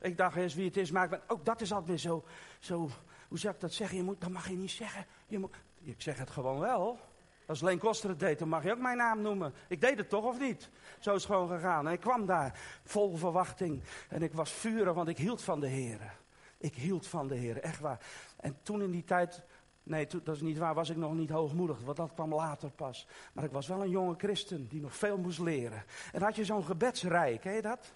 Ik 0.00 0.16
dacht 0.16 0.36
eens 0.36 0.54
wie 0.54 0.66
het 0.66 0.76
is, 0.76 0.90
maar 0.90 1.12
ik 1.12 1.20
ook 1.26 1.44
dat 1.44 1.60
is 1.60 1.72
altijd 1.72 1.88
weer 1.88 1.98
zo, 1.98 2.24
zo, 2.58 2.90
hoe 3.28 3.38
zou 3.38 3.54
ik 3.54 3.60
dat 3.60 3.72
zeggen? 3.72 3.96
Je 3.96 4.02
moet, 4.02 4.20
dat 4.20 4.30
mag 4.30 4.48
je 4.48 4.56
niet 4.56 4.70
zeggen. 4.70 5.06
Je 5.26 5.38
moet, 5.38 5.54
ik 5.80 6.02
zeg 6.02 6.18
het 6.18 6.30
gewoon 6.30 6.58
wel. 6.58 6.98
Als 7.46 7.60
Leen 7.60 7.78
Koster 7.78 8.10
het 8.10 8.18
deed, 8.18 8.38
dan 8.38 8.48
mag 8.48 8.64
je 8.64 8.72
ook 8.72 8.78
mijn 8.78 8.96
naam 8.96 9.20
noemen. 9.20 9.54
Ik 9.68 9.80
deed 9.80 9.98
het 9.98 10.08
toch 10.08 10.24
of 10.24 10.38
niet? 10.38 10.70
Zo 11.00 11.14
is 11.14 11.22
het 11.22 11.32
gewoon 11.32 11.48
gegaan. 11.48 11.86
En 11.86 11.92
ik 11.92 12.00
kwam 12.00 12.26
daar 12.26 12.58
vol 12.84 13.16
verwachting. 13.16 13.82
En 14.08 14.22
ik 14.22 14.32
was 14.32 14.52
vurig, 14.52 14.94
want 14.94 15.08
ik 15.08 15.18
hield 15.18 15.42
van 15.42 15.60
de 15.60 15.66
Heer. 15.66 16.14
Ik 16.58 16.74
hield 16.74 17.06
van 17.06 17.28
de 17.28 17.34
Heer, 17.34 17.60
echt 17.60 17.80
waar. 17.80 18.00
En 18.36 18.58
toen 18.62 18.82
in 18.82 18.90
die 18.90 19.04
tijd 19.04 19.42
Nee, 19.90 20.06
dat 20.22 20.34
is 20.34 20.40
niet 20.40 20.58
waar, 20.58 20.74
was 20.74 20.90
ik 20.90 20.96
nog 20.96 21.14
niet 21.14 21.30
hoogmoedig, 21.30 21.80
want 21.80 21.96
dat 21.96 22.12
kwam 22.14 22.34
later 22.34 22.70
pas. 22.70 23.06
Maar 23.32 23.44
ik 23.44 23.50
was 23.50 23.66
wel 23.66 23.82
een 23.82 23.90
jonge 23.90 24.14
christen 24.16 24.68
die 24.68 24.80
nog 24.80 24.96
veel 24.96 25.18
moest 25.18 25.38
leren. 25.38 25.84
En 26.12 26.22
had 26.22 26.36
je 26.36 26.44
zo'n 26.44 26.64
gebedsrij, 26.64 27.38
ken 27.38 27.52
je 27.52 27.62
dat? 27.62 27.92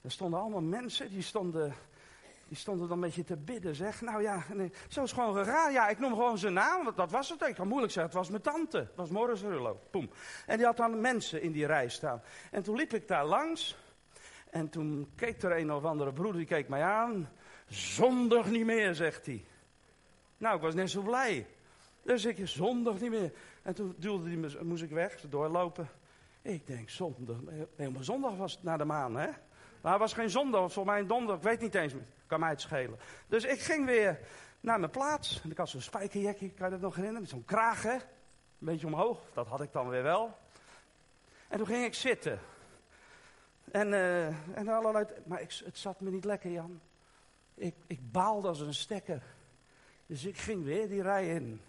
Er 0.00 0.10
stonden 0.10 0.40
allemaal 0.40 0.60
mensen, 0.60 1.10
die 1.10 1.22
stonden, 1.22 1.74
die 2.48 2.56
stonden 2.56 2.88
dan 2.88 2.96
een 2.96 3.04
beetje 3.04 3.24
te 3.24 3.36
bidden, 3.36 3.74
zeg. 3.74 4.00
Nou 4.00 4.22
ja, 4.22 4.44
zo 4.88 5.02
is 5.02 5.12
gewoon 5.12 5.34
gegaan. 5.36 5.72
Ja, 5.72 5.88
ik 5.88 5.98
noem 5.98 6.12
gewoon 6.12 6.38
zijn 6.38 6.52
naam, 6.52 6.84
want 6.84 6.96
dat 6.96 7.10
was 7.10 7.28
het. 7.28 7.42
Ik 7.42 7.54
kan 7.54 7.68
moeilijk 7.68 7.92
zeggen, 7.92 8.12
het 8.12 8.20
was 8.20 8.30
mijn 8.30 8.42
tante. 8.42 8.78
Het 8.78 8.96
was 8.96 9.10
Morris 9.10 9.42
Rullo, 9.42 9.80
poem. 9.90 10.10
En 10.46 10.56
die 10.56 10.66
had 10.66 10.76
dan 10.76 11.00
mensen 11.00 11.42
in 11.42 11.52
die 11.52 11.66
rij 11.66 11.88
staan. 11.88 12.22
En 12.50 12.62
toen 12.62 12.76
liep 12.76 12.94
ik 12.94 13.08
daar 13.08 13.26
langs. 13.26 13.76
En 14.50 14.68
toen 14.68 15.12
keek 15.14 15.42
er 15.42 15.58
een 15.58 15.72
of 15.72 15.84
andere 15.84 16.12
broeder, 16.12 16.36
die 16.36 16.46
keek 16.46 16.68
mij 16.68 16.82
aan. 16.82 17.28
Zondig 17.68 18.46
niet 18.46 18.64
meer, 18.64 18.94
zegt 18.94 19.26
hij. 19.26 19.44
Nou, 20.38 20.56
ik 20.56 20.62
was 20.62 20.74
net 20.74 20.90
zo 20.90 21.02
blij. 21.02 21.46
Dus 22.02 22.24
ik 22.24 22.48
zondag 22.48 23.00
niet 23.00 23.10
meer. 23.10 23.32
En 23.62 23.74
toen 23.74 23.94
duwde 23.98 24.28
die 24.28 24.36
me, 24.36 24.58
moest 24.62 24.82
ik 24.82 24.90
weg, 24.90 25.20
doorlopen. 25.20 25.88
Ik 26.42 26.66
denk, 26.66 26.90
zondag. 26.90 27.36
Helemaal 27.76 28.04
zondag 28.04 28.36
was 28.36 28.52
het 28.52 28.62
naar 28.62 28.78
de 28.78 28.84
maan, 28.84 29.16
hè? 29.16 29.28
Maar 29.80 29.92
het 29.92 30.00
was 30.00 30.12
geen 30.12 30.30
zondag, 30.30 30.72
voor 30.72 30.84
mij 30.84 31.00
een 31.00 31.06
donderdag. 31.06 31.36
Ik 31.36 31.42
weet 31.42 31.60
niet 31.60 31.74
eens, 31.74 31.92
kan 32.26 32.40
mij 32.40 32.50
het 32.50 32.60
schelen. 32.60 32.98
Dus 33.26 33.44
ik 33.44 33.60
ging 33.60 33.86
weer 33.86 34.18
naar 34.60 34.78
mijn 34.78 34.90
plaats. 34.90 35.40
En 35.42 35.50
ik 35.50 35.56
had 35.56 35.68
zo'n 35.68 35.80
spijkerjekje, 35.80 36.50
kan 36.50 36.66
je 36.66 36.72
dat 36.72 36.80
nog 36.80 36.94
herinneren? 36.94 37.22
Met 37.22 37.30
zo'n 37.30 37.44
kraag, 37.44 37.82
hè? 37.82 37.94
Een 37.94 38.00
beetje 38.58 38.86
omhoog. 38.86 39.20
Dat 39.32 39.46
had 39.46 39.60
ik 39.60 39.72
dan 39.72 39.88
weer 39.88 40.02
wel. 40.02 40.38
En 41.48 41.58
toen 41.58 41.66
ging 41.66 41.84
ik 41.84 41.94
zitten. 41.94 42.38
En, 43.70 43.88
uh, 43.88 44.26
en 44.26 44.68
allerlei... 44.68 45.06
Maar 45.24 45.40
ik, 45.40 45.60
het 45.64 45.78
zat 45.78 46.00
me 46.00 46.10
niet 46.10 46.24
lekker, 46.24 46.50
Jan. 46.50 46.80
Ik, 47.54 47.74
ik 47.86 48.12
baalde 48.12 48.48
als 48.48 48.60
een 48.60 48.74
stekker. 48.74 49.22
Dus 50.06 50.24
ik 50.24 50.38
ging 50.38 50.64
weer 50.64 50.88
die 50.88 51.02
rij 51.02 51.28
in. 51.28 51.60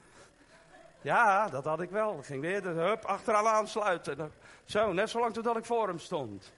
Ja, 1.02 1.50
dat 1.50 1.66
had 1.66 1.82
ik 1.82 1.90
wel. 1.90 2.18
Ik 2.18 2.26
ging 2.26 2.42
weer 2.42 2.62
de 2.62 2.70
hup 2.70 3.06
achteraan 3.06 3.48
aansluiten. 3.48 4.32
Zo, 4.66 4.94
net 4.94 5.10
zolang 5.10 5.34
totdat 5.34 5.58
ik 5.58 5.66
voor 5.66 5.88
hem 5.88 6.00
stond. 6.00 6.54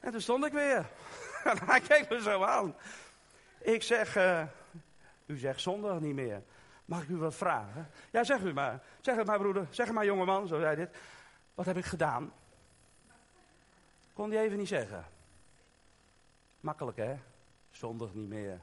En 0.00 0.10
toen 0.10 0.20
stond 0.20 0.44
ik 0.44 0.52
weer. 0.52 0.86
En 1.44 1.58
hij 1.64 1.80
keek 1.80 2.08
me 2.08 2.20
zo 2.20 2.42
aan. 2.42 2.74
Ik 3.58 3.82
zeg, 3.82 4.16
uh, 4.16 4.42
u 5.26 5.38
zegt 5.38 5.60
zondag 5.60 6.00
niet 6.00 6.14
meer. 6.14 6.42
Mag 6.84 7.02
ik 7.02 7.08
u 7.08 7.16
wat 7.16 7.34
vragen? 7.34 7.90
Ja, 8.10 8.24
zeg 8.24 8.40
u 8.40 8.52
maar. 8.52 8.82
Zeg 9.00 9.16
het 9.16 9.26
maar, 9.26 9.38
broeder. 9.38 9.66
Zeg 9.70 9.86
het 9.86 9.94
maar, 9.94 10.04
jongeman. 10.04 10.46
Zo 10.46 10.60
zei 10.60 10.76
dit. 10.76 10.96
Wat 11.54 11.66
heb 11.66 11.76
ik 11.76 11.84
gedaan? 11.84 12.32
Kon 14.12 14.30
hij 14.30 14.44
even 14.44 14.58
niet 14.58 14.68
zeggen. 14.68 15.04
Makkelijk, 16.60 16.96
hè? 16.96 17.16
Zondag 17.70 18.14
niet 18.14 18.28
meer. 18.28 18.60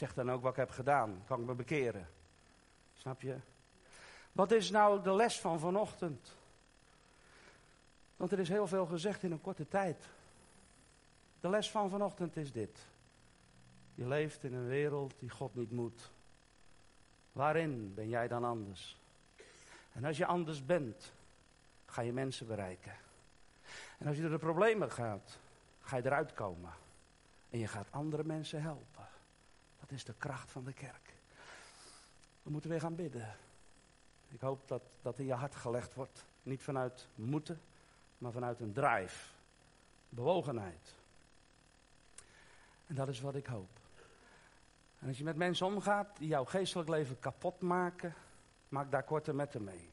Zeg 0.00 0.14
dan 0.14 0.30
ook 0.30 0.42
wat 0.42 0.50
ik 0.50 0.56
heb 0.56 0.70
gedaan. 0.70 1.22
Kan 1.26 1.40
ik 1.40 1.46
me 1.46 1.54
bekeren? 1.54 2.08
Snap 2.94 3.20
je? 3.20 3.36
Wat 4.32 4.50
is 4.50 4.70
nou 4.70 5.02
de 5.02 5.14
les 5.14 5.40
van 5.40 5.58
vanochtend? 5.58 6.36
Want 8.16 8.32
er 8.32 8.38
is 8.38 8.48
heel 8.48 8.66
veel 8.66 8.86
gezegd 8.86 9.22
in 9.22 9.32
een 9.32 9.40
korte 9.40 9.68
tijd. 9.68 10.08
De 11.40 11.48
les 11.48 11.70
van 11.70 11.90
vanochtend 11.90 12.36
is 12.36 12.52
dit. 12.52 12.78
Je 13.94 14.06
leeft 14.06 14.44
in 14.44 14.54
een 14.54 14.66
wereld 14.66 15.14
die 15.18 15.30
God 15.30 15.54
niet 15.54 15.70
moet. 15.70 16.10
Waarin 17.32 17.94
ben 17.94 18.08
jij 18.08 18.28
dan 18.28 18.44
anders? 18.44 19.00
En 19.92 20.04
als 20.04 20.16
je 20.16 20.26
anders 20.26 20.64
bent, 20.64 21.12
ga 21.86 22.02
je 22.02 22.12
mensen 22.12 22.46
bereiken. 22.46 22.96
En 23.98 24.06
als 24.06 24.16
je 24.16 24.22
door 24.22 24.30
de 24.30 24.38
problemen 24.38 24.90
gaat, 24.90 25.38
ga 25.80 25.96
je 25.96 26.04
eruit 26.04 26.32
komen. 26.34 26.72
En 27.50 27.58
je 27.58 27.66
gaat 27.66 27.88
andere 27.90 28.24
mensen 28.24 28.62
helpen. 28.62 28.99
Dat 29.90 29.98
is 29.98 30.04
de 30.04 30.14
kracht 30.18 30.50
van 30.50 30.64
de 30.64 30.72
kerk. 30.72 31.14
We 32.42 32.50
moeten 32.50 32.70
weer 32.70 32.80
gaan 32.80 32.94
bidden. 32.94 33.36
Ik 34.28 34.40
hoop 34.40 34.68
dat 34.68 34.82
dat 35.02 35.18
in 35.18 35.24
je 35.24 35.32
hart 35.32 35.54
gelegd 35.54 35.94
wordt. 35.94 36.24
Niet 36.42 36.62
vanuit 36.62 37.08
moeten, 37.14 37.60
maar 38.18 38.32
vanuit 38.32 38.60
een 38.60 38.72
drive. 38.72 39.32
Bewogenheid. 40.08 40.94
En 42.86 42.94
dat 42.94 43.08
is 43.08 43.20
wat 43.20 43.34
ik 43.34 43.46
hoop. 43.46 43.68
En 44.98 45.08
als 45.08 45.18
je 45.18 45.24
met 45.24 45.36
mensen 45.36 45.66
omgaat 45.66 46.16
die 46.16 46.28
jouw 46.28 46.44
geestelijk 46.44 46.88
leven 46.88 47.18
kapot 47.18 47.60
maken, 47.60 48.14
maak 48.68 48.90
daar 48.90 49.04
korte 49.04 49.34
metten 49.34 49.64
mee. 49.64 49.90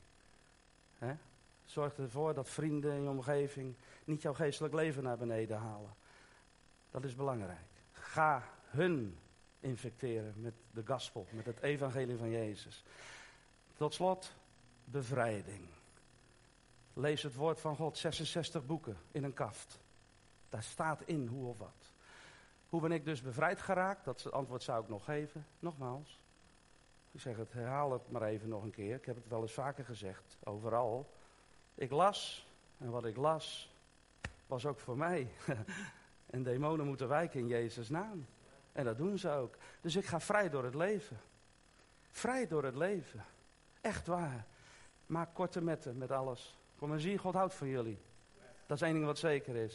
Zorg 1.66 1.98
ervoor 1.98 2.34
dat 2.34 2.50
vrienden 2.50 2.94
in 2.94 3.02
je 3.02 3.10
omgeving 3.10 3.76
niet 4.04 4.22
jouw 4.22 4.34
geestelijk 4.34 4.74
leven 4.74 5.04
naar 5.04 5.18
beneden 5.18 5.58
halen. 5.58 5.94
Dat 6.92 7.04
is 7.04 7.16
belangrijk. 7.16 7.68
Ga 7.92 8.44
hun 8.68 9.18
infecteren 9.68 10.34
met 10.38 10.54
de 10.72 10.84
gospel, 10.86 11.28
met 11.30 11.46
het 11.46 11.62
evangelie 11.62 12.18
van 12.18 12.30
Jezus. 12.30 12.84
Tot 13.78 13.94
slot, 13.94 14.32
bevrijding. 14.84 15.62
Lees 16.94 17.24
het 17.24 17.36
woord 17.36 17.60
van 17.60 17.76
God, 17.76 17.98
66 17.98 18.66
boeken 18.66 18.98
in 19.12 19.24
een 19.24 19.34
kaft. 19.34 19.80
Daar 20.50 20.64
staat 20.64 21.02
in 21.06 21.28
hoe 21.28 21.48
of 21.50 21.58
wat. 21.58 21.92
Hoe 22.70 22.82
ben 22.82 22.92
ik 22.92 23.06
dus 23.06 23.22
bevrijd 23.22 23.62
geraakt? 23.62 24.06
Dat 24.06 24.32
antwoord 24.32 24.64
zou 24.64 24.84
ik 24.84 24.90
nog 24.90 25.06
geven. 25.06 25.46
Nogmaals. 25.60 26.20
Ik 27.12 27.20
zeg 27.20 27.38
het, 27.38 27.54
herhaal 27.54 27.92
het 27.92 28.12
maar 28.12 28.22
even 28.22 28.50
nog 28.50 28.64
een 28.64 28.72
keer. 28.72 28.96
Ik 28.96 29.06
heb 29.06 29.16
het 29.16 29.28
wel 29.28 29.42
eens 29.42 29.54
vaker 29.54 29.86
gezegd, 29.86 30.38
overal. 30.44 31.10
Ik 31.76 31.92
las, 31.92 32.48
en 32.78 32.90
wat 32.90 33.06
ik 33.06 33.18
las, 33.18 33.72
was 34.48 34.66
ook 34.66 34.80
voor 34.80 34.98
mij. 34.98 35.32
en 36.36 36.44
demonen 36.44 36.86
moeten 36.86 37.08
wijken 37.08 37.40
in 37.40 37.48
Jezus' 37.48 37.90
naam. 37.90 38.26
En 38.78 38.84
dat 38.84 38.98
doen 38.98 39.18
ze 39.18 39.30
ook. 39.30 39.58
Dus 39.82 39.96
ik 39.96 40.06
ga 40.06 40.20
vrij 40.20 40.50
door 40.50 40.64
het 40.64 40.76
leven. 40.76 41.18
Vrij 42.10 42.48
door 42.48 42.64
het 42.64 42.76
leven. 42.76 43.26
Echt 43.82 44.08
waar. 44.08 44.46
Maak 45.06 45.34
korte 45.34 45.62
metten 45.62 45.98
met 45.98 46.12
alles. 46.12 46.58
Kom 46.76 46.92
en 46.92 47.00
zie, 47.00 47.18
God 47.18 47.34
houdt 47.34 47.54
van 47.54 47.68
jullie. 47.68 48.00
Dat 48.66 48.78
is 48.78 48.84
één 48.84 48.94
ding 48.94 49.06
wat 49.06 49.18
zeker 49.18 49.56
is. 49.56 49.66